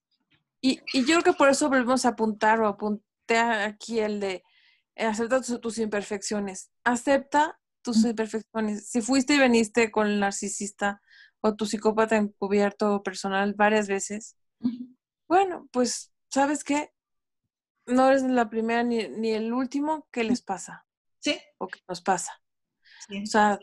Y, 0.62 0.80
yo 0.94 1.22
creo 1.22 1.24
que 1.24 1.34
por 1.34 1.50
eso 1.50 1.70
volvemos 1.70 2.06
a 2.06 2.10
apuntar 2.10 2.62
o 2.62 2.68
apunté 2.68 3.38
aquí 3.38 4.00
el 4.00 4.20
de 4.20 4.44
eh, 4.96 5.06
acepta 5.06 5.42
tus, 5.42 5.78
imperfecciones. 5.78 6.72
Acepta 6.84 7.60
tus 7.82 8.04
imperfecciones. 8.04 8.88
Si 8.88 9.02
fuiste 9.02 9.36
y 9.36 9.40
veniste 9.40 9.92
con 9.92 10.08
el 10.08 10.20
narcisista 10.20 11.02
o 11.42 11.56
tu 11.56 11.66
psicópata 11.66 12.16
encubierto 12.16 13.04
personal 13.04 13.54
varias 13.54 13.88
veces, 13.88 14.38
bueno, 15.28 15.68
pues, 15.72 16.14
¿sabes 16.30 16.64
qué? 16.64 16.94
no 17.86 18.10
eres 18.10 18.24
la 18.24 18.50
primera 18.50 18.84
ni, 18.84 19.32
el 19.32 19.54
último 19.54 20.08
que 20.12 20.24
les 20.24 20.42
pasa. 20.42 20.86
Sí. 21.20 21.40
O 21.58 21.68
que 21.68 21.80
nos 21.88 22.02
pasa. 22.02 22.42
O 23.10 23.26
sea, 23.26 23.60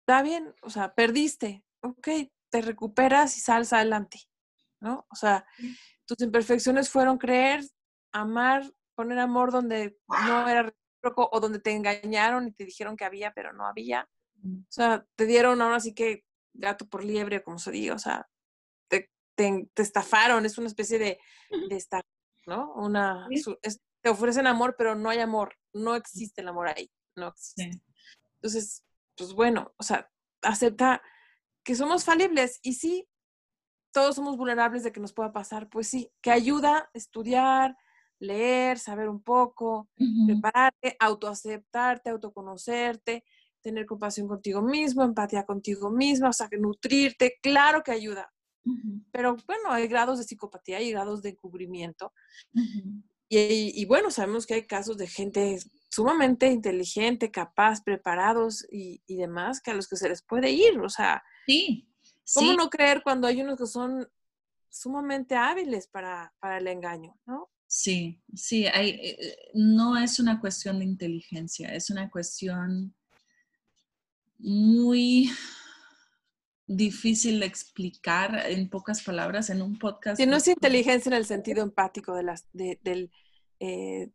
está 0.00 0.22
bien, 0.22 0.54
o 0.62 0.70
sea, 0.70 0.94
perdiste, 0.94 1.62
ok, 1.80 2.08
te 2.56 2.62
recuperas 2.62 3.36
y 3.36 3.40
sales 3.40 3.74
adelante, 3.74 4.18
¿no? 4.80 5.06
O 5.10 5.14
sea, 5.14 5.46
tus 6.06 6.18
imperfecciones 6.22 6.88
fueron 6.88 7.18
creer, 7.18 7.62
amar, 8.12 8.64
poner 8.94 9.18
amor 9.18 9.52
donde 9.52 9.98
no 10.08 10.48
era 10.48 10.62
recíproco 10.62 11.28
o 11.30 11.38
donde 11.38 11.58
te 11.58 11.72
engañaron 11.72 12.48
y 12.48 12.52
te 12.52 12.64
dijeron 12.64 12.96
que 12.96 13.04
había, 13.04 13.32
pero 13.34 13.52
no 13.52 13.66
había. 13.66 14.08
O 14.42 14.70
sea, 14.70 15.04
te 15.16 15.26
dieron 15.26 15.60
ahora 15.60 15.80
sí 15.80 15.92
que 15.92 16.24
gato 16.54 16.88
por 16.88 17.04
liebre, 17.04 17.42
como 17.42 17.58
se 17.58 17.70
diga, 17.72 17.94
o 17.94 17.98
sea, 17.98 18.26
te, 18.88 19.10
te, 19.34 19.68
estafaron, 19.76 20.46
es 20.46 20.56
una 20.56 20.68
especie 20.68 20.98
de, 20.98 21.18
de 21.68 21.84
¿no? 22.46 22.72
Una, 22.72 23.28
te 24.00 24.08
ofrecen 24.08 24.46
amor, 24.46 24.76
pero 24.78 24.94
no 24.94 25.10
hay 25.10 25.18
amor, 25.18 25.56
no 25.74 25.94
existe 25.94 26.40
el 26.40 26.48
amor 26.48 26.68
ahí, 26.68 26.90
no 27.16 27.28
existe. 27.28 27.82
Entonces, 28.36 28.82
pues 29.14 29.34
bueno, 29.34 29.74
o 29.76 29.82
sea, 29.82 30.10
acepta 30.40 31.02
que 31.66 31.74
somos 31.74 32.04
falibles 32.04 32.60
y 32.62 32.74
sí, 32.74 33.08
todos 33.92 34.14
somos 34.14 34.36
vulnerables 34.36 34.84
de 34.84 34.92
que 34.92 35.00
nos 35.00 35.12
pueda 35.12 35.32
pasar, 35.32 35.68
pues 35.68 35.88
sí, 35.88 36.12
que 36.22 36.30
ayuda 36.30 36.78
a 36.78 36.90
estudiar, 36.94 37.76
leer, 38.20 38.78
saber 38.78 39.08
un 39.08 39.20
poco, 39.20 39.88
prepararte, 40.26 40.96
autoaceptarte, 41.00 42.10
autoconocerte, 42.10 43.24
tener 43.60 43.84
compasión 43.84 44.28
contigo 44.28 44.62
mismo, 44.62 45.02
empatía 45.02 45.44
contigo 45.44 45.90
mismo, 45.90 46.28
o 46.28 46.32
sea, 46.32 46.48
que 46.48 46.56
nutrirte, 46.56 47.34
claro 47.42 47.82
que 47.82 47.90
ayuda. 47.90 48.32
Pero 49.10 49.36
bueno, 49.46 49.70
hay 49.70 49.88
grados 49.88 50.18
de 50.18 50.24
psicopatía 50.24 50.80
y 50.80 50.92
grados 50.92 51.20
de 51.20 51.30
encubrimiento. 51.30 52.12
y, 53.28 53.84
bueno, 53.86 54.12
sabemos 54.12 54.46
que 54.46 54.54
hay 54.54 54.66
casos 54.68 54.96
de 54.98 55.08
gente 55.08 55.58
sumamente 55.96 56.50
inteligente, 56.50 57.30
capaz, 57.30 57.82
preparados 57.82 58.66
y, 58.70 59.00
demás, 59.08 59.62
que 59.62 59.70
a 59.70 59.74
los 59.74 59.88
que 59.88 59.96
se 59.96 60.10
les 60.10 60.22
puede 60.22 60.50
ir. 60.50 60.78
O 60.80 60.90
sea, 60.90 61.24
sí, 61.46 61.88
¿cómo 62.34 62.52
no 62.52 62.68
creer 62.68 63.02
cuando 63.02 63.26
hay 63.26 63.40
unos 63.40 63.58
que 63.58 63.66
son 63.66 64.06
sumamente 64.68 65.36
hábiles 65.36 65.86
para, 65.88 66.34
para 66.38 66.58
el 66.58 66.66
engaño, 66.66 67.18
¿no? 67.24 67.48
Sí, 67.66 68.22
sí, 68.34 68.66
hay, 68.66 68.90
eh, 68.90 69.16
eh, 69.18 69.36
no 69.54 69.96
es 69.96 70.20
una 70.20 70.38
cuestión 70.38 70.80
de 70.80 70.84
inteligencia, 70.84 71.74
es 71.74 71.88
una 71.88 72.10
cuestión 72.10 72.94
muy 74.38 75.30
difícil 76.66 77.40
de 77.40 77.46
explicar 77.46 78.50
en 78.50 78.68
pocas 78.68 79.02
palabras 79.02 79.48
en 79.48 79.62
un 79.62 79.78
podcast. 79.78 80.18
Si 80.20 80.26
no 80.26 80.36
es 80.36 80.46
inteligencia 80.46 81.08
en 81.08 81.14
el 81.14 81.24
sentido 81.24 81.62
empático 81.62 82.14
de 82.14 82.22
las, 82.22 82.46
del 82.52 83.10
eh, 83.60 84.10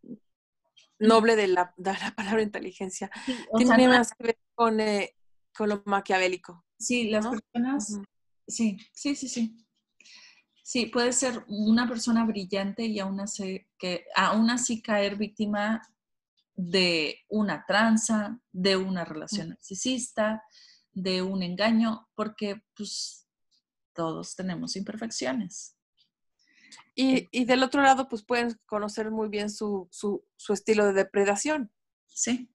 noble 1.01 1.35
de 1.35 1.47
la, 1.47 1.73
palabra 2.15 2.41
inteligencia. 2.41 3.11
Tiene 3.57 3.87
más 3.87 4.13
que 4.13 4.23
ver 4.23 4.39
con, 4.55 4.77
con, 5.55 5.69
lo 5.69 5.83
maquiavélico. 5.85 6.65
Sí, 6.79 7.09
las 7.09 7.27
personas, 7.27 7.99
sí, 8.47 8.77
sí, 8.93 9.15
sí, 9.15 9.27
sí. 9.27 9.57
Sí, 10.63 10.85
puede 10.85 11.11
ser 11.11 11.43
una 11.47 11.87
persona 11.87 12.23
brillante 12.25 12.85
y 12.85 12.99
aún 12.99 13.19
así, 13.19 13.67
que, 13.77 14.05
aún 14.15 14.49
así 14.49 14.81
caer 14.81 15.17
víctima 15.17 15.81
de 16.55 17.19
una 17.29 17.65
tranza, 17.65 18.39
de 18.51 18.77
una 18.77 19.03
relación 19.03 19.49
narcisista, 19.49 20.43
de 20.93 21.21
un 21.21 21.43
engaño, 21.43 22.07
porque 22.15 22.61
pues 22.75 23.27
todos 23.93 24.35
tenemos 24.35 24.75
imperfecciones. 24.75 25.75
Y, 26.95 27.27
y 27.31 27.45
del 27.45 27.63
otro 27.63 27.81
lado, 27.81 28.07
pues 28.07 28.23
pueden 28.23 28.59
conocer 28.65 29.11
muy 29.11 29.29
bien 29.29 29.49
su, 29.49 29.87
su, 29.91 30.25
su, 30.35 30.53
estilo 30.53 30.85
de 30.85 30.93
depredación. 30.93 31.71
Sí. 32.07 32.53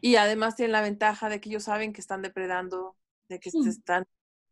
Y 0.00 0.16
además 0.16 0.56
tienen 0.56 0.72
la 0.72 0.82
ventaja 0.82 1.28
de 1.28 1.40
que 1.40 1.48
ellos 1.48 1.64
saben 1.64 1.92
que 1.92 2.00
están 2.00 2.22
depredando, 2.22 2.96
de 3.28 3.38
que 3.40 3.50
mm. 3.52 3.68
están 3.68 4.04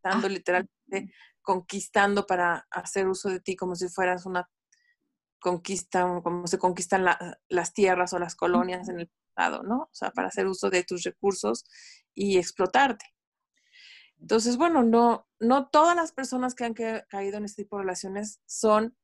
dando 0.02 0.26
ah. 0.26 0.30
literalmente 0.30 1.12
conquistando 1.42 2.26
para 2.26 2.66
hacer 2.70 3.08
uso 3.08 3.28
de 3.28 3.40
ti 3.40 3.56
como 3.56 3.74
si 3.74 3.88
fueras 3.88 4.26
una 4.26 4.48
conquista, 5.40 6.20
como 6.22 6.46
se 6.46 6.58
conquistan 6.58 7.06
las 7.48 7.72
tierras 7.72 8.12
o 8.12 8.18
las 8.18 8.36
colonias 8.36 8.88
en 8.88 9.00
el 9.00 9.10
pasado, 9.34 9.62
¿no? 9.62 9.82
O 9.82 9.90
sea, 9.92 10.10
para 10.10 10.28
hacer 10.28 10.46
uso 10.46 10.70
de 10.70 10.84
tus 10.84 11.02
recursos 11.02 11.64
y 12.14 12.38
explotarte. 12.38 13.06
Entonces, 14.20 14.56
bueno, 14.56 14.82
no, 14.82 15.26
no 15.38 15.68
todas 15.68 15.96
las 15.96 16.12
personas 16.12 16.54
que 16.54 16.64
han 16.64 16.74
caído 16.74 17.38
en 17.38 17.44
este 17.44 17.64
tipo 17.64 17.76
de 17.76 17.82
relaciones 17.82 18.40
son 18.46 18.94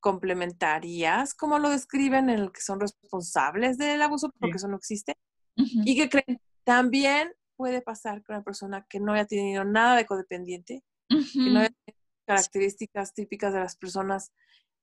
complementarias, 0.00 1.34
como 1.34 1.58
lo 1.58 1.70
describen, 1.70 2.30
en 2.30 2.38
el 2.38 2.52
que 2.52 2.60
son 2.60 2.80
responsables 2.80 3.78
del 3.78 4.02
abuso, 4.02 4.32
porque 4.38 4.56
eso 4.56 4.68
no 4.68 4.76
existe, 4.76 5.16
y 5.56 5.96
que 5.96 6.08
creen, 6.08 6.40
también 6.64 7.32
puede 7.56 7.82
pasar 7.82 8.22
con 8.22 8.36
una 8.36 8.44
persona 8.44 8.86
que 8.88 9.00
no 9.00 9.12
haya 9.12 9.26
tenido 9.26 9.64
nada 9.64 9.96
de 9.96 10.06
codependiente, 10.06 10.82
que 11.08 11.50
no 11.50 11.60
haya 11.60 11.70
tenido 11.84 12.00
características 12.26 13.12
típicas 13.12 13.52
de 13.52 13.60
las 13.60 13.76
personas 13.76 14.32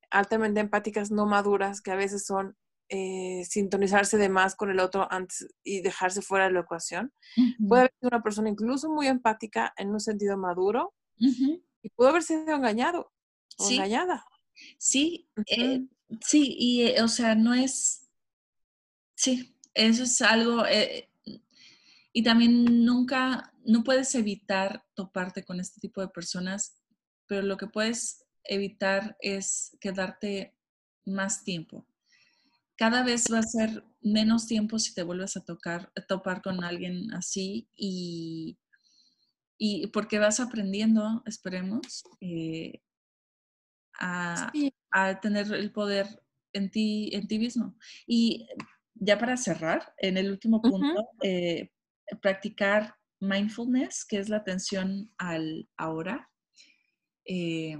altamente 0.10 0.60
empáticas 0.60 1.12
no 1.12 1.26
maduras, 1.26 1.82
que 1.82 1.92
a 1.92 1.96
veces 1.96 2.26
son 2.26 2.56
eh, 2.90 3.44
sintonizarse 3.46 4.18
de 4.18 4.30
más 4.30 4.56
con 4.56 4.70
el 4.70 4.80
otro 4.80 5.12
antes 5.12 5.48
y 5.64 5.82
dejarse 5.82 6.22
fuera 6.22 6.46
de 6.46 6.52
la 6.52 6.62
ecuación. 6.62 7.14
Puede 7.68 7.82
haber 7.82 7.94
sido 8.00 8.10
una 8.10 8.24
persona 8.24 8.50
incluso 8.50 8.90
muy 8.90 9.08
empática 9.08 9.74
en 9.78 9.90
un 9.90 10.00
sentido 10.00 10.38
maduro 10.38 10.94
y 11.18 11.90
puede 11.96 12.12
haber 12.12 12.24
sido 12.24 12.56
engañado 12.56 13.12
o 13.58 13.70
engañada. 13.70 14.26
Sí, 14.78 15.30
eh, 15.46 15.86
sí, 16.22 16.56
y 16.58 16.84
eh, 16.84 17.02
o 17.02 17.08
sea, 17.08 17.36
no 17.36 17.54
es, 17.54 18.10
sí, 19.16 19.56
eso 19.74 20.04
es 20.04 20.22
algo, 20.22 20.64
y 22.18 22.24
también 22.24 22.84
nunca, 22.84 23.54
no 23.64 23.84
puedes 23.84 24.16
evitar 24.16 24.84
toparte 24.96 25.44
con 25.44 25.60
este 25.60 25.80
tipo 25.80 26.02
de 26.02 26.08
personas, 26.08 26.82
pero 27.28 27.44
lo 27.44 27.58
que 27.58 27.68
puedes 27.68 28.26
evitar 28.44 29.16
es 29.20 29.78
quedarte 29.80 30.56
más 31.06 31.44
tiempo. 31.44 31.86
Cada 32.78 33.04
vez 33.04 33.26
va 33.32 33.40
a 33.40 33.44
ser 33.44 33.84
menos 34.02 34.48
tiempo 34.48 34.80
si 34.80 34.94
te 34.94 35.04
vuelves 35.04 35.36
a 35.36 35.44
tocar, 35.44 35.92
topar 36.08 36.42
con 36.42 36.64
alguien 36.64 37.14
así 37.14 37.70
y, 37.76 38.58
y 39.58 39.88
porque 39.88 40.20
vas 40.20 40.40
aprendiendo, 40.40 41.24
esperemos, 41.26 42.04
eh, 42.22 42.82
a, 44.00 44.52
a, 44.92 45.20
tener 45.20 45.52
el 45.52 45.72
poder 45.72 46.08
en 46.54 46.70
ti, 46.70 47.10
en 47.14 47.28
ti 47.28 47.40
mismo. 47.40 47.76
Y 48.06 48.48
ya 48.94 49.18
para 49.18 49.38
cerrar, 49.38 49.94
en 49.98 50.18
el 50.18 50.30
último 50.30 50.62
punto, 50.62 51.10
practicar 52.22 52.96
mindfulness, 53.20 54.06
que 54.06 54.18
es 54.18 54.30
la 54.30 54.38
atención 54.38 55.12
al 55.18 55.70
ahora. 55.78 56.30
Eh, 57.26 57.78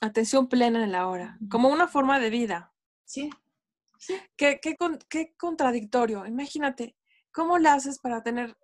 atención 0.00 0.48
plena 0.48 0.78
en 0.78 0.88
el 0.88 0.94
ahora, 0.94 1.38
como 1.50 1.68
una 1.68 1.88
forma 1.88 2.18
de 2.18 2.30
vida. 2.30 2.72
Sí. 3.04 3.30
Sí. 3.98 4.18
Qué, 4.36 4.60
qué, 4.60 5.34
contradictorio. 5.36 6.24
Imagínate, 6.26 6.96
¿cómo 7.32 7.58
lo 7.58 7.70
haces 7.70 7.98
para 7.98 8.22
tener 8.22 8.56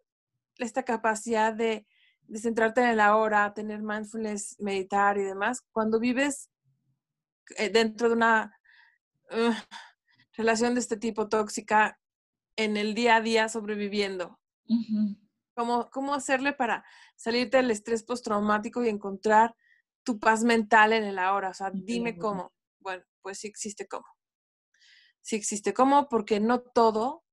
esta 0.59 0.85
capacidad 0.85 1.53
de, 1.53 1.87
de, 2.23 2.39
centrarte 2.39 2.81
en 2.81 2.89
el 2.89 3.01
ahora, 3.01 3.53
tener 3.53 3.83
mindfulness, 3.83 4.57
meditar 4.59 5.19
y 5.19 5.23
demás, 5.23 5.63
cuando 5.73 6.01
vives 6.01 6.51
eh, 7.57 7.69
dentro 7.69 8.09
de 8.09 8.15
una 8.15 8.59
uh, 9.31 9.53
relación 10.37 10.75
de 10.75 10.81
este 10.81 10.97
tipo 10.97 11.29
tóxica 11.29 11.99
en 12.57 12.77
el 12.77 12.95
día 12.95 13.17
a 13.17 13.21
día 13.21 13.49
sobreviviendo. 13.49 14.39
¿Cómo, 15.55 16.15
hacerle 16.15 16.53
para 16.53 16.85
salirte 17.17 17.59
del 17.59 17.71
estrés 17.71 18.03
postraumático 18.03 18.83
y 18.83 18.89
encontrar 18.89 19.55
tu 20.03 20.19
paz 20.19 20.43
mental 20.43 20.93
en 20.93 21.05
el 21.05 21.19
ahora? 21.19 21.51
O 21.51 21.55
sea, 21.55 21.71
dime 21.73 22.17
cómo. 22.17 22.53
Bueno, 22.81 23.05
pues 23.23 23.39
sí 23.39 23.47
existe 23.47 23.87
cómo. 23.87 24.05
Sí 25.25 25.37
existe 25.37 25.73
cómo 25.73 26.09
porque 26.09 26.39
no 26.39 26.61
todo 26.61 27.25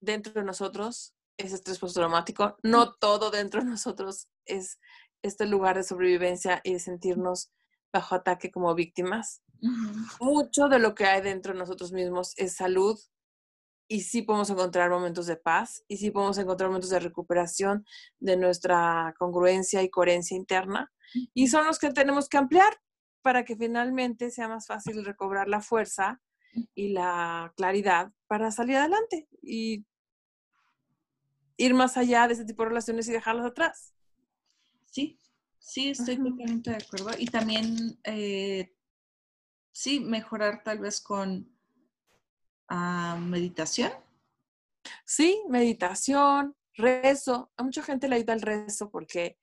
dentro 0.00 0.32
de 0.32 0.44
nosotros 0.44 1.14
es 1.36 1.52
estrés 1.52 1.78
postraumático, 1.78 2.56
no 2.62 2.94
todo 2.94 3.30
dentro 3.30 3.60
de 3.60 3.66
nosotros 3.66 4.28
es 4.46 4.78
este 5.22 5.46
lugar 5.46 5.76
de 5.76 5.82
sobrevivencia 5.82 6.60
y 6.64 6.74
de 6.74 6.78
sentirnos 6.78 7.52
bajo 7.92 8.14
ataque 8.14 8.50
como 8.50 8.74
víctimas. 8.74 9.42
Mucho 10.20 10.68
de 10.68 10.78
lo 10.78 10.94
que 10.94 11.04
hay 11.04 11.20
dentro 11.20 11.52
de 11.52 11.58
nosotros 11.58 11.92
mismos 11.92 12.32
es 12.36 12.56
salud, 12.56 12.98
y 13.88 14.00
sí 14.00 14.22
podemos 14.22 14.50
encontrar 14.50 14.90
momentos 14.90 15.26
de 15.26 15.36
paz 15.36 15.84
y 15.88 15.98
sí 15.98 16.10
podemos 16.10 16.38
encontrar 16.38 16.70
momentos 16.70 16.90
de 16.90 17.00
recuperación 17.00 17.84
de 18.18 18.36
nuestra 18.36 19.14
congruencia 19.18 19.82
y 19.82 19.90
coherencia 19.90 20.36
interna. 20.36 20.90
Y 21.34 21.48
son 21.48 21.66
los 21.66 21.78
que 21.78 21.92
tenemos 21.92 22.28
que 22.28 22.38
ampliar 22.38 22.80
para 23.22 23.44
que 23.44 23.56
finalmente 23.56 24.30
sea 24.30 24.48
más 24.48 24.66
fácil 24.66 25.04
recobrar 25.04 25.48
la 25.48 25.60
fuerza 25.60 26.20
y 26.74 26.88
la 26.88 27.52
claridad 27.56 28.12
para 28.26 28.50
salir 28.50 28.76
adelante 28.76 29.28
y 29.42 29.84
ir 31.56 31.74
más 31.74 31.96
allá 31.96 32.26
de 32.26 32.34
ese 32.34 32.44
tipo 32.44 32.62
de 32.62 32.70
relaciones 32.70 33.08
y 33.08 33.12
dejarlas 33.12 33.46
atrás. 33.46 33.94
Sí, 34.86 35.18
sí, 35.58 35.90
estoy 35.90 36.16
totalmente 36.16 36.70
de 36.70 36.76
acuerdo. 36.76 37.10
Y 37.18 37.26
también, 37.26 37.98
eh, 38.04 38.72
sí, 39.72 40.00
mejorar 40.00 40.62
tal 40.62 40.78
vez 40.78 41.00
con 41.00 41.54
a 42.68 43.16
meditación? 43.16 43.92
Sí, 45.04 45.42
meditación, 45.48 46.56
rezo. 46.74 47.50
A 47.56 47.62
mucha 47.62 47.82
gente 47.82 48.08
le 48.08 48.16
ayuda 48.16 48.34
el 48.34 48.42
rezo 48.42 48.90
porque 48.90 49.38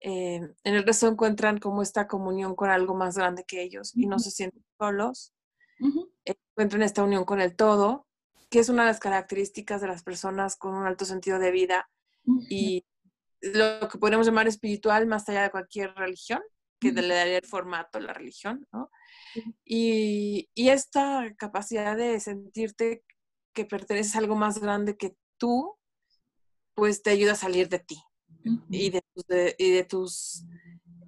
eh, 0.00 0.36
en 0.36 0.74
el 0.74 0.84
rezo 0.84 1.08
encuentran 1.08 1.58
como 1.58 1.82
esta 1.82 2.06
comunión 2.06 2.54
con 2.54 2.70
algo 2.70 2.94
más 2.94 3.16
grande 3.16 3.44
que 3.44 3.62
ellos 3.62 3.92
y 3.96 4.06
no 4.06 4.18
se 4.18 4.30
sienten 4.30 4.64
solos. 4.78 5.32
Encuentran 6.56 6.82
esta 6.82 7.04
unión 7.04 7.26
con 7.26 7.42
el 7.42 7.54
todo, 7.54 8.06
que 8.48 8.60
es 8.60 8.70
una 8.70 8.82
de 8.84 8.88
las 8.88 8.98
características 8.98 9.82
de 9.82 9.88
las 9.88 10.02
personas 10.02 10.56
con 10.56 10.74
un 10.74 10.86
alto 10.86 11.04
sentido 11.04 11.38
de 11.38 11.50
vida 11.50 11.90
y 12.48 12.86
lo 13.42 13.88
que 13.90 13.98
podemos 13.98 14.26
llamar 14.26 14.48
espiritual 14.48 15.06
más 15.06 15.28
allá 15.28 15.42
de 15.42 15.50
cualquier 15.50 15.94
religión, 15.94 16.40
que 16.80 16.92
le 16.92 17.14
daría 17.14 17.36
el 17.36 17.46
formato 17.46 17.98
a 17.98 18.00
la 18.00 18.14
religión, 18.14 18.66
¿no? 18.72 18.90
Y, 19.66 20.48
esta 20.54 21.34
capacidad 21.36 21.94
de 21.94 22.18
sentirte 22.20 23.04
que 23.52 23.66
perteneces 23.66 24.16
a 24.16 24.20
algo 24.20 24.34
más 24.34 24.58
grande 24.58 24.96
que 24.96 25.14
tú, 25.36 25.76
pues 26.74 27.02
te 27.02 27.10
ayuda 27.10 27.32
a 27.32 27.36
salir 27.36 27.68
de 27.68 27.80
ti 27.80 28.02
y, 28.70 28.88
de, 28.88 29.02
y 29.58 29.70
de 29.72 29.84
tus 29.84 30.46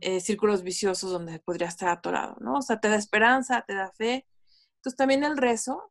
eh, 0.00 0.20
círculos 0.20 0.62
viciosos 0.62 1.10
donde 1.10 1.40
podría 1.40 1.68
estar 1.68 1.88
atorado, 1.88 2.36
¿no? 2.40 2.58
O 2.58 2.62
sea, 2.62 2.78
te 2.78 2.88
da 2.88 2.96
esperanza, 2.96 3.64
te 3.66 3.74
da 3.74 3.90
fe. 3.96 4.26
Entonces 4.78 4.96
también 4.96 5.24
el 5.24 5.36
rezo, 5.36 5.90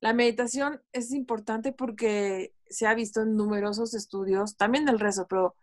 la 0.00 0.12
meditación 0.12 0.82
es 0.92 1.12
importante 1.12 1.72
porque 1.72 2.52
se 2.68 2.86
ha 2.86 2.94
visto 2.94 3.22
en 3.22 3.36
numerosos 3.36 3.94
estudios, 3.94 4.56
también 4.56 4.88
el 4.88 5.00
rezo, 5.00 5.26
pero 5.28 5.56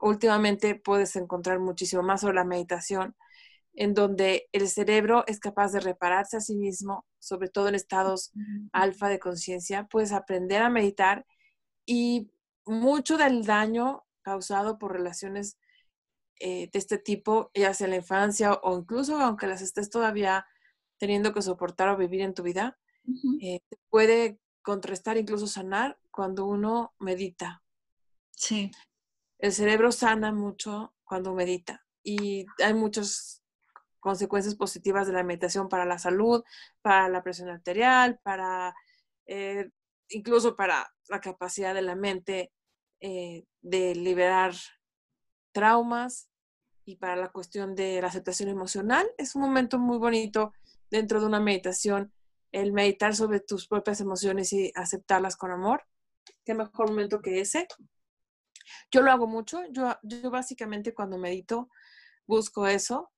últimamente 0.00 0.74
puedes 0.74 1.14
encontrar 1.16 1.60
muchísimo 1.60 2.02
más 2.02 2.22
sobre 2.22 2.34
la 2.34 2.44
meditación, 2.44 3.14
en 3.74 3.94
donde 3.94 4.48
el 4.52 4.68
cerebro 4.68 5.24
es 5.26 5.38
capaz 5.38 5.72
de 5.72 5.80
repararse 5.80 6.36
a 6.36 6.40
sí 6.40 6.56
mismo, 6.56 7.06
sobre 7.18 7.48
todo 7.48 7.68
en 7.68 7.74
estados 7.74 8.32
alfa 8.72 9.08
de 9.08 9.18
conciencia, 9.20 9.86
puedes 9.86 10.12
aprender 10.12 10.62
a 10.62 10.70
meditar 10.70 11.24
y 11.86 12.30
mucho 12.66 13.16
del 13.16 13.44
daño 13.44 14.04
causado 14.22 14.78
por 14.78 14.92
relaciones 14.92 15.58
eh, 16.40 16.68
de 16.72 16.78
este 16.78 16.98
tipo, 16.98 17.50
ya 17.54 17.74
sea 17.74 17.86
en 17.86 17.92
la 17.92 17.96
infancia 17.98 18.54
o 18.54 18.78
incluso 18.78 19.18
aunque 19.18 19.46
las 19.46 19.62
estés 19.62 19.90
todavía 19.90 20.46
teniendo 21.00 21.32
que 21.32 21.40
soportar 21.42 21.88
o 21.88 21.96
vivir 21.96 22.20
en 22.20 22.34
tu 22.34 22.42
vida, 22.42 22.78
eh, 23.40 23.60
puede 23.88 24.38
contrastar, 24.62 25.16
incluso 25.16 25.46
sanar 25.46 25.98
cuando 26.10 26.44
uno 26.44 26.92
medita. 26.98 27.62
Sí. 28.30 28.70
El 29.38 29.52
cerebro 29.52 29.90
sana 29.92 30.30
mucho 30.30 30.94
cuando 31.02 31.32
medita 31.32 31.84
y 32.04 32.44
hay 32.62 32.74
muchas 32.74 33.42
consecuencias 33.98 34.54
positivas 34.54 35.06
de 35.06 35.14
la 35.14 35.24
meditación 35.24 35.70
para 35.70 35.86
la 35.86 35.98
salud, 35.98 36.44
para 36.82 37.08
la 37.08 37.22
presión 37.22 37.48
arterial, 37.48 38.20
para 38.22 38.74
eh, 39.26 39.70
incluso 40.10 40.54
para 40.54 40.92
la 41.08 41.20
capacidad 41.20 41.74
de 41.74 41.82
la 41.82 41.94
mente 41.94 42.52
eh, 43.00 43.44
de 43.62 43.94
liberar 43.94 44.52
traumas 45.52 46.28
y 46.84 46.96
para 46.96 47.16
la 47.16 47.32
cuestión 47.32 47.74
de 47.74 48.02
la 48.02 48.08
aceptación 48.08 48.50
emocional. 48.50 49.10
Es 49.16 49.34
un 49.34 49.40
momento 49.42 49.78
muy 49.78 49.96
bonito 49.96 50.52
dentro 50.90 51.20
de 51.20 51.26
una 51.26 51.40
meditación 51.40 52.12
el 52.52 52.72
meditar 52.72 53.14
sobre 53.14 53.40
tus 53.40 53.68
propias 53.68 54.00
emociones 54.00 54.52
y 54.52 54.72
aceptarlas 54.74 55.36
con 55.36 55.52
amor. 55.52 55.84
Qué 56.44 56.54
mejor 56.54 56.88
momento 56.88 57.20
que 57.20 57.40
ese. 57.40 57.68
Yo 58.90 59.02
lo 59.02 59.10
hago 59.12 59.26
mucho. 59.26 59.62
Yo, 59.70 59.96
yo 60.02 60.30
básicamente 60.30 60.94
cuando 60.94 61.18
medito 61.18 61.68
busco 62.26 62.66
eso. 62.66 63.12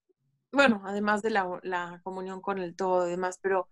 Bueno, 0.50 0.82
además 0.84 1.22
de 1.22 1.30
la, 1.30 1.60
la 1.62 2.00
comunión 2.04 2.42
con 2.42 2.58
el 2.58 2.76
todo 2.76 3.06
y 3.06 3.10
demás, 3.12 3.38
pero 3.40 3.68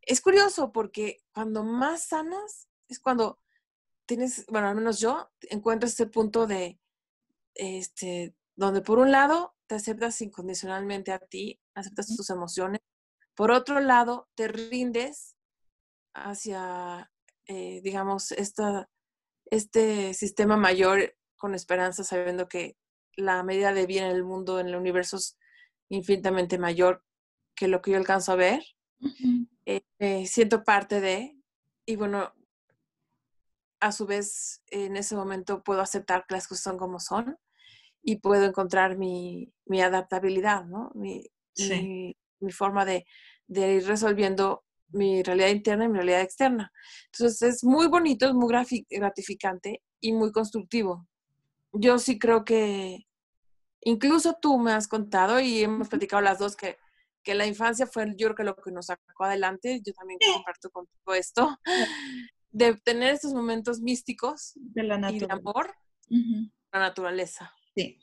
es 0.00 0.22
curioso 0.22 0.72
porque 0.72 1.18
cuando 1.32 1.64
más 1.64 2.08
sanas 2.08 2.68
es 2.88 2.98
cuando 2.98 3.38
tienes, 4.06 4.46
bueno, 4.46 4.68
al 4.68 4.74
menos 4.74 5.00
yo 5.00 5.30
encuentro 5.50 5.86
este 5.86 6.06
punto 6.06 6.46
de, 6.46 6.80
este, 7.54 8.34
donde 8.56 8.80
por 8.80 8.98
un 8.98 9.12
lado 9.12 9.54
te 9.66 9.74
aceptas 9.74 10.20
incondicionalmente 10.22 11.12
a 11.12 11.18
ti, 11.18 11.60
aceptas 11.74 12.16
tus 12.16 12.30
emociones, 12.30 12.80
por 13.38 13.52
otro 13.52 13.78
lado 13.78 14.28
te 14.34 14.48
rindes 14.48 15.36
hacia, 16.12 17.08
eh, 17.46 17.80
digamos, 17.84 18.32
esta, 18.32 18.90
este 19.48 20.12
sistema 20.12 20.56
mayor 20.56 21.14
con 21.36 21.54
esperanza, 21.54 22.02
sabiendo 22.02 22.48
que 22.48 22.76
la 23.14 23.44
medida 23.44 23.72
de 23.72 23.86
bien 23.86 24.06
en 24.06 24.10
el 24.10 24.24
mundo, 24.24 24.58
en 24.58 24.66
el 24.66 24.74
universo 24.74 25.18
es 25.18 25.38
infinitamente 25.88 26.58
mayor 26.58 27.04
que 27.54 27.68
lo 27.68 27.80
que 27.80 27.92
yo 27.92 27.96
alcanzo 27.96 28.32
a 28.32 28.34
ver. 28.34 28.64
Eh, 29.66 30.26
siento 30.26 30.64
parte 30.64 31.00
de, 31.00 31.40
y 31.86 31.94
bueno, 31.94 32.34
a 33.78 33.92
su 33.92 34.06
vez 34.06 34.64
en 34.66 34.96
ese 34.96 35.14
momento 35.14 35.62
puedo 35.62 35.80
aceptar 35.80 36.26
que 36.26 36.34
las 36.34 36.48
cosas 36.48 36.64
son 36.64 36.76
como 36.76 36.98
son 36.98 37.38
y 38.02 38.16
puedo 38.16 38.46
encontrar 38.46 38.98
mi, 38.98 39.52
mi 39.64 39.80
adaptabilidad, 39.80 40.64
¿no? 40.64 40.90
Mi, 40.96 41.30
mi, 41.56 42.16
forma 42.50 42.84
de, 42.84 43.06
de, 43.46 43.74
ir 43.74 43.86
resolviendo 43.86 44.64
mi 44.88 45.22
realidad 45.22 45.48
interna 45.48 45.84
y 45.84 45.88
mi 45.88 45.96
realidad 45.96 46.22
externa. 46.22 46.72
Entonces 47.12 47.42
es 47.42 47.64
muy 47.64 47.88
bonito, 47.88 48.26
es 48.26 48.34
muy 48.34 48.52
gratificante 48.90 49.82
y 50.00 50.12
muy 50.12 50.32
constructivo. 50.32 51.06
Yo 51.72 51.98
sí 51.98 52.18
creo 52.18 52.44
que 52.44 53.06
incluso 53.82 54.36
tú 54.40 54.58
me 54.58 54.72
has 54.72 54.88
contado 54.88 55.40
y 55.40 55.62
hemos 55.62 55.88
platicado 55.88 56.22
las 56.22 56.38
dos 56.38 56.56
que 56.56 56.76
que 57.28 57.34
la 57.34 57.46
infancia 57.46 57.86
fue 57.86 58.06
yo 58.16 58.28
creo 58.28 58.34
que 58.34 58.44
lo 58.44 58.56
que 58.56 58.70
nos 58.72 58.86
sacó 58.86 59.24
adelante, 59.24 59.82
yo 59.84 59.92
también 59.92 60.18
comparto 60.34 60.70
contigo 60.70 61.12
esto, 61.12 61.58
de 62.50 62.74
tener 62.76 63.12
estos 63.12 63.34
momentos 63.34 63.80
místicos 63.82 64.52
de 64.56 64.82
la 64.84 65.12
y 65.12 65.18
de 65.18 65.26
amor, 65.28 65.74
la 66.08 66.78
naturaleza. 66.80 67.52
Sí, 67.74 67.98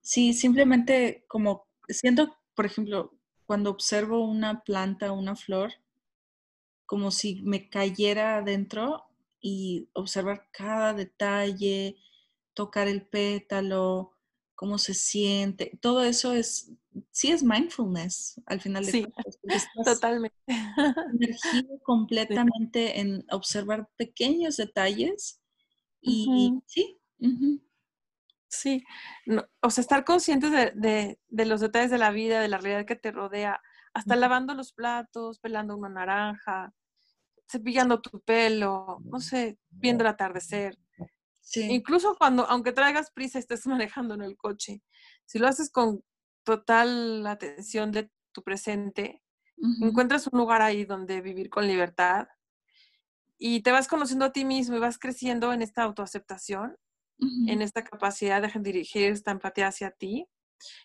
sí, 0.00 0.34
simplemente 0.34 1.24
como 1.28 1.68
siento, 1.88 2.36
por 2.56 2.66
ejemplo, 2.66 3.15
cuando 3.46 3.70
observo 3.70 4.24
una 4.24 4.62
planta, 4.62 5.12
una 5.12 5.36
flor, 5.36 5.72
como 6.84 7.10
si 7.10 7.42
me 7.42 7.68
cayera 7.68 8.38
adentro 8.38 9.04
y 9.40 9.88
observar 9.92 10.48
cada 10.52 10.94
detalle, 10.94 11.96
tocar 12.54 12.88
el 12.88 13.06
pétalo, 13.06 14.12
cómo 14.54 14.78
se 14.78 14.94
siente, 14.94 15.78
todo 15.80 16.02
eso 16.02 16.32
es, 16.32 16.72
sí 17.10 17.30
es 17.30 17.42
mindfulness 17.42 18.40
al 18.46 18.60
final 18.60 18.86
de 18.86 18.92
sí, 18.92 19.06
Totalmente. 19.84 20.36
completamente 21.84 23.00
en 23.00 23.24
observar 23.30 23.88
pequeños 23.96 24.56
detalles 24.56 25.40
y 26.00 26.52
sí. 26.66 26.98
Sí, 28.48 28.84
o 29.60 29.70
sea, 29.70 29.82
estar 29.82 30.04
conscientes 30.04 30.52
de, 30.52 31.18
los 31.28 31.60
detalles 31.60 31.90
de 31.90 31.98
la 31.98 32.10
vida, 32.10 32.40
de 32.40 32.48
la 32.48 32.58
realidad 32.58 32.86
que 32.86 32.96
te 32.96 33.10
rodea, 33.10 33.60
hasta 33.92 34.16
lavando 34.16 34.54
los 34.54 34.72
platos, 34.72 35.40
pelando 35.40 35.76
una 35.76 35.88
naranja, 35.88 36.72
cepillando 37.50 38.00
tu 38.00 38.20
pelo, 38.20 38.98
no 39.04 39.20
sé, 39.20 39.58
viendo 39.70 40.04
el 40.04 40.08
atardecer. 40.08 40.78
Incluso 41.54 42.16
cuando, 42.16 42.44
aunque 42.46 42.72
traigas 42.72 43.10
prisa, 43.10 43.38
estés 43.38 43.66
manejando 43.66 44.14
en 44.14 44.22
el 44.22 44.36
coche, 44.36 44.82
si 45.24 45.38
lo 45.38 45.48
haces 45.48 45.70
con 45.70 46.02
total 46.44 47.26
atención 47.26 47.90
de 47.90 48.10
tu 48.32 48.42
presente, 48.42 49.22
encuentras 49.80 50.26
un 50.26 50.38
lugar 50.38 50.62
ahí 50.62 50.84
donde 50.84 51.20
vivir 51.20 51.48
con 51.48 51.66
libertad 51.66 52.28
y 53.38 53.62
te 53.62 53.72
vas 53.72 53.88
conociendo 53.88 54.26
a 54.26 54.32
ti 54.32 54.44
mismo 54.44 54.76
y 54.76 54.80
vas 54.80 54.98
creciendo 54.98 55.52
en 55.52 55.62
esta 55.62 55.82
autoaceptación, 55.82 56.76
en 57.18 57.62
esta 57.62 57.82
capacidad 57.82 58.42
de 58.42 58.50
dirigir 58.60 59.12
esta 59.12 59.30
empatía 59.30 59.68
hacia 59.68 59.90
ti. 59.90 60.26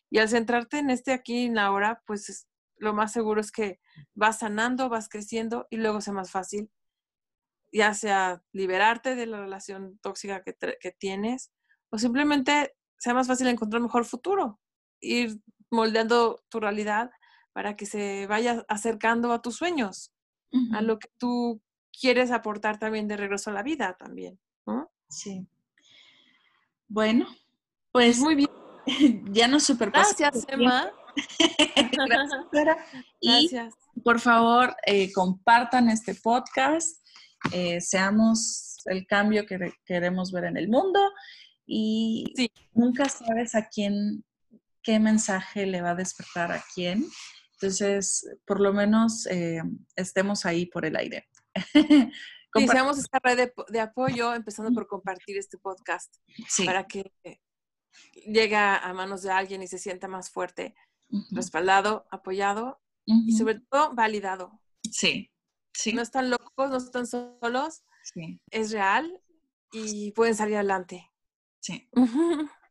Y 0.09 0.19
al 0.19 0.29
centrarte 0.29 0.79
en 0.79 0.89
este 0.89 1.13
aquí 1.13 1.45
y 1.45 1.57
ahora, 1.57 2.01
pues 2.05 2.47
lo 2.77 2.93
más 2.93 3.11
seguro 3.11 3.41
es 3.41 3.51
que 3.51 3.79
vas 4.15 4.39
sanando, 4.39 4.89
vas 4.89 5.09
creciendo 5.09 5.67
y 5.69 5.77
luego 5.77 6.01
sea 6.01 6.13
más 6.13 6.31
fácil 6.31 6.69
ya 7.71 7.93
sea 7.93 8.43
liberarte 8.51 9.15
de 9.15 9.25
la 9.25 9.39
relación 9.39 9.97
tóxica 10.01 10.43
que, 10.43 10.91
tienes 10.97 11.51
o 11.89 11.97
simplemente 11.97 12.75
sea 12.97 13.13
más 13.13 13.27
fácil 13.27 13.47
encontrar 13.47 13.81
un 13.81 13.87
mejor 13.87 14.05
futuro, 14.05 14.59
ir 14.99 15.41
moldeando 15.69 16.43
tu 16.49 16.59
realidad 16.59 17.11
para 17.53 17.75
que 17.75 17.85
se 17.85 18.27
vaya 18.27 18.65
acercando 18.67 19.31
a 19.31 19.41
tus 19.41 19.55
sueños, 19.55 20.13
a 20.73 20.81
lo 20.81 20.99
que 20.99 21.09
tú 21.17 21.61
quieres 21.97 22.31
aportar 22.31 22.77
también 22.77 23.07
de 23.07 23.17
regreso 23.17 23.49
a 23.49 23.53
la 23.53 23.63
vida 23.63 23.95
también. 23.97 24.39
Sí. 25.09 25.47
Bueno, 26.91 27.25
pues 27.93 28.19
muy 28.19 28.35
bien. 28.35 28.49
Ya 29.31 29.47
nos 29.47 29.63
superpasamos. 29.63 30.17
Gracias, 30.17 30.45
Emma. 30.49 30.91
Gracias, 32.51 32.77
Y 33.21 33.49
por 34.03 34.19
favor, 34.19 34.75
eh, 34.85 35.11
compartan 35.13 35.89
este 35.89 36.15
podcast 36.15 36.97
eh, 37.51 37.79
seamos 37.79 38.81
el 38.85 39.07
cambio 39.07 39.45
que 39.45 39.73
queremos 39.85 40.31
ver 40.31 40.45
en 40.45 40.57
el 40.57 40.67
mundo 40.67 40.99
y 41.65 42.25
nunca 42.73 43.07
sabes 43.07 43.55
a 43.55 43.67
quién, 43.69 44.23
qué 44.83 44.99
mensaje 44.99 45.65
le 45.65 45.81
va 45.81 45.91
a 45.91 45.95
despertar 45.95 46.51
a 46.51 46.63
quién. 46.75 47.05
Entonces, 47.53 48.27
por 48.45 48.59
lo 48.59 48.73
menos 48.73 49.27
eh, 49.27 49.61
estemos 49.95 50.45
ahí 50.45 50.65
por 50.65 50.85
el 50.85 50.95
aire. 50.97 51.27
Y 52.55 52.67
seamos 52.67 52.97
esta 52.97 53.19
red 53.23 53.51
de, 53.69 53.79
apoyo, 53.79 54.33
empezando 54.33 54.73
por 54.73 54.87
compartir 54.87 55.37
este 55.37 55.57
podcast, 55.57 56.13
para 56.65 56.85
que 56.85 57.11
llegue 58.25 58.55
a 58.55 58.93
manos 58.93 59.21
de 59.21 59.31
alguien 59.31 59.61
y 59.61 59.67
se 59.67 59.77
sienta 59.77 60.07
más 60.07 60.29
fuerte, 60.31 60.75
respaldado, 61.31 62.05
apoyado 62.11 62.81
y 63.05 63.33
sobre 63.33 63.59
todo 63.69 63.93
validado. 63.93 64.59
Sí, 65.73 65.93
no 65.93 66.01
están 66.01 66.29
locos, 66.29 66.69
no 66.69 66.77
están 66.77 67.07
solos. 67.07 67.83
Es 68.49 68.71
real 68.71 69.21
y 69.71 70.11
pueden 70.11 70.35
salir 70.35 70.55
adelante. 70.55 71.09
Sí. 71.59 71.89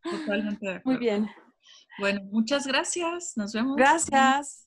Totalmente 0.03 0.67
de 0.67 0.83
Muy 0.85 0.97
bien. 0.97 1.29
Bueno, 1.99 2.23
muchas 2.31 2.67
gracias. 2.67 3.37
Nos 3.37 3.53
vemos. 3.53 3.77
Gracias. 3.77 4.67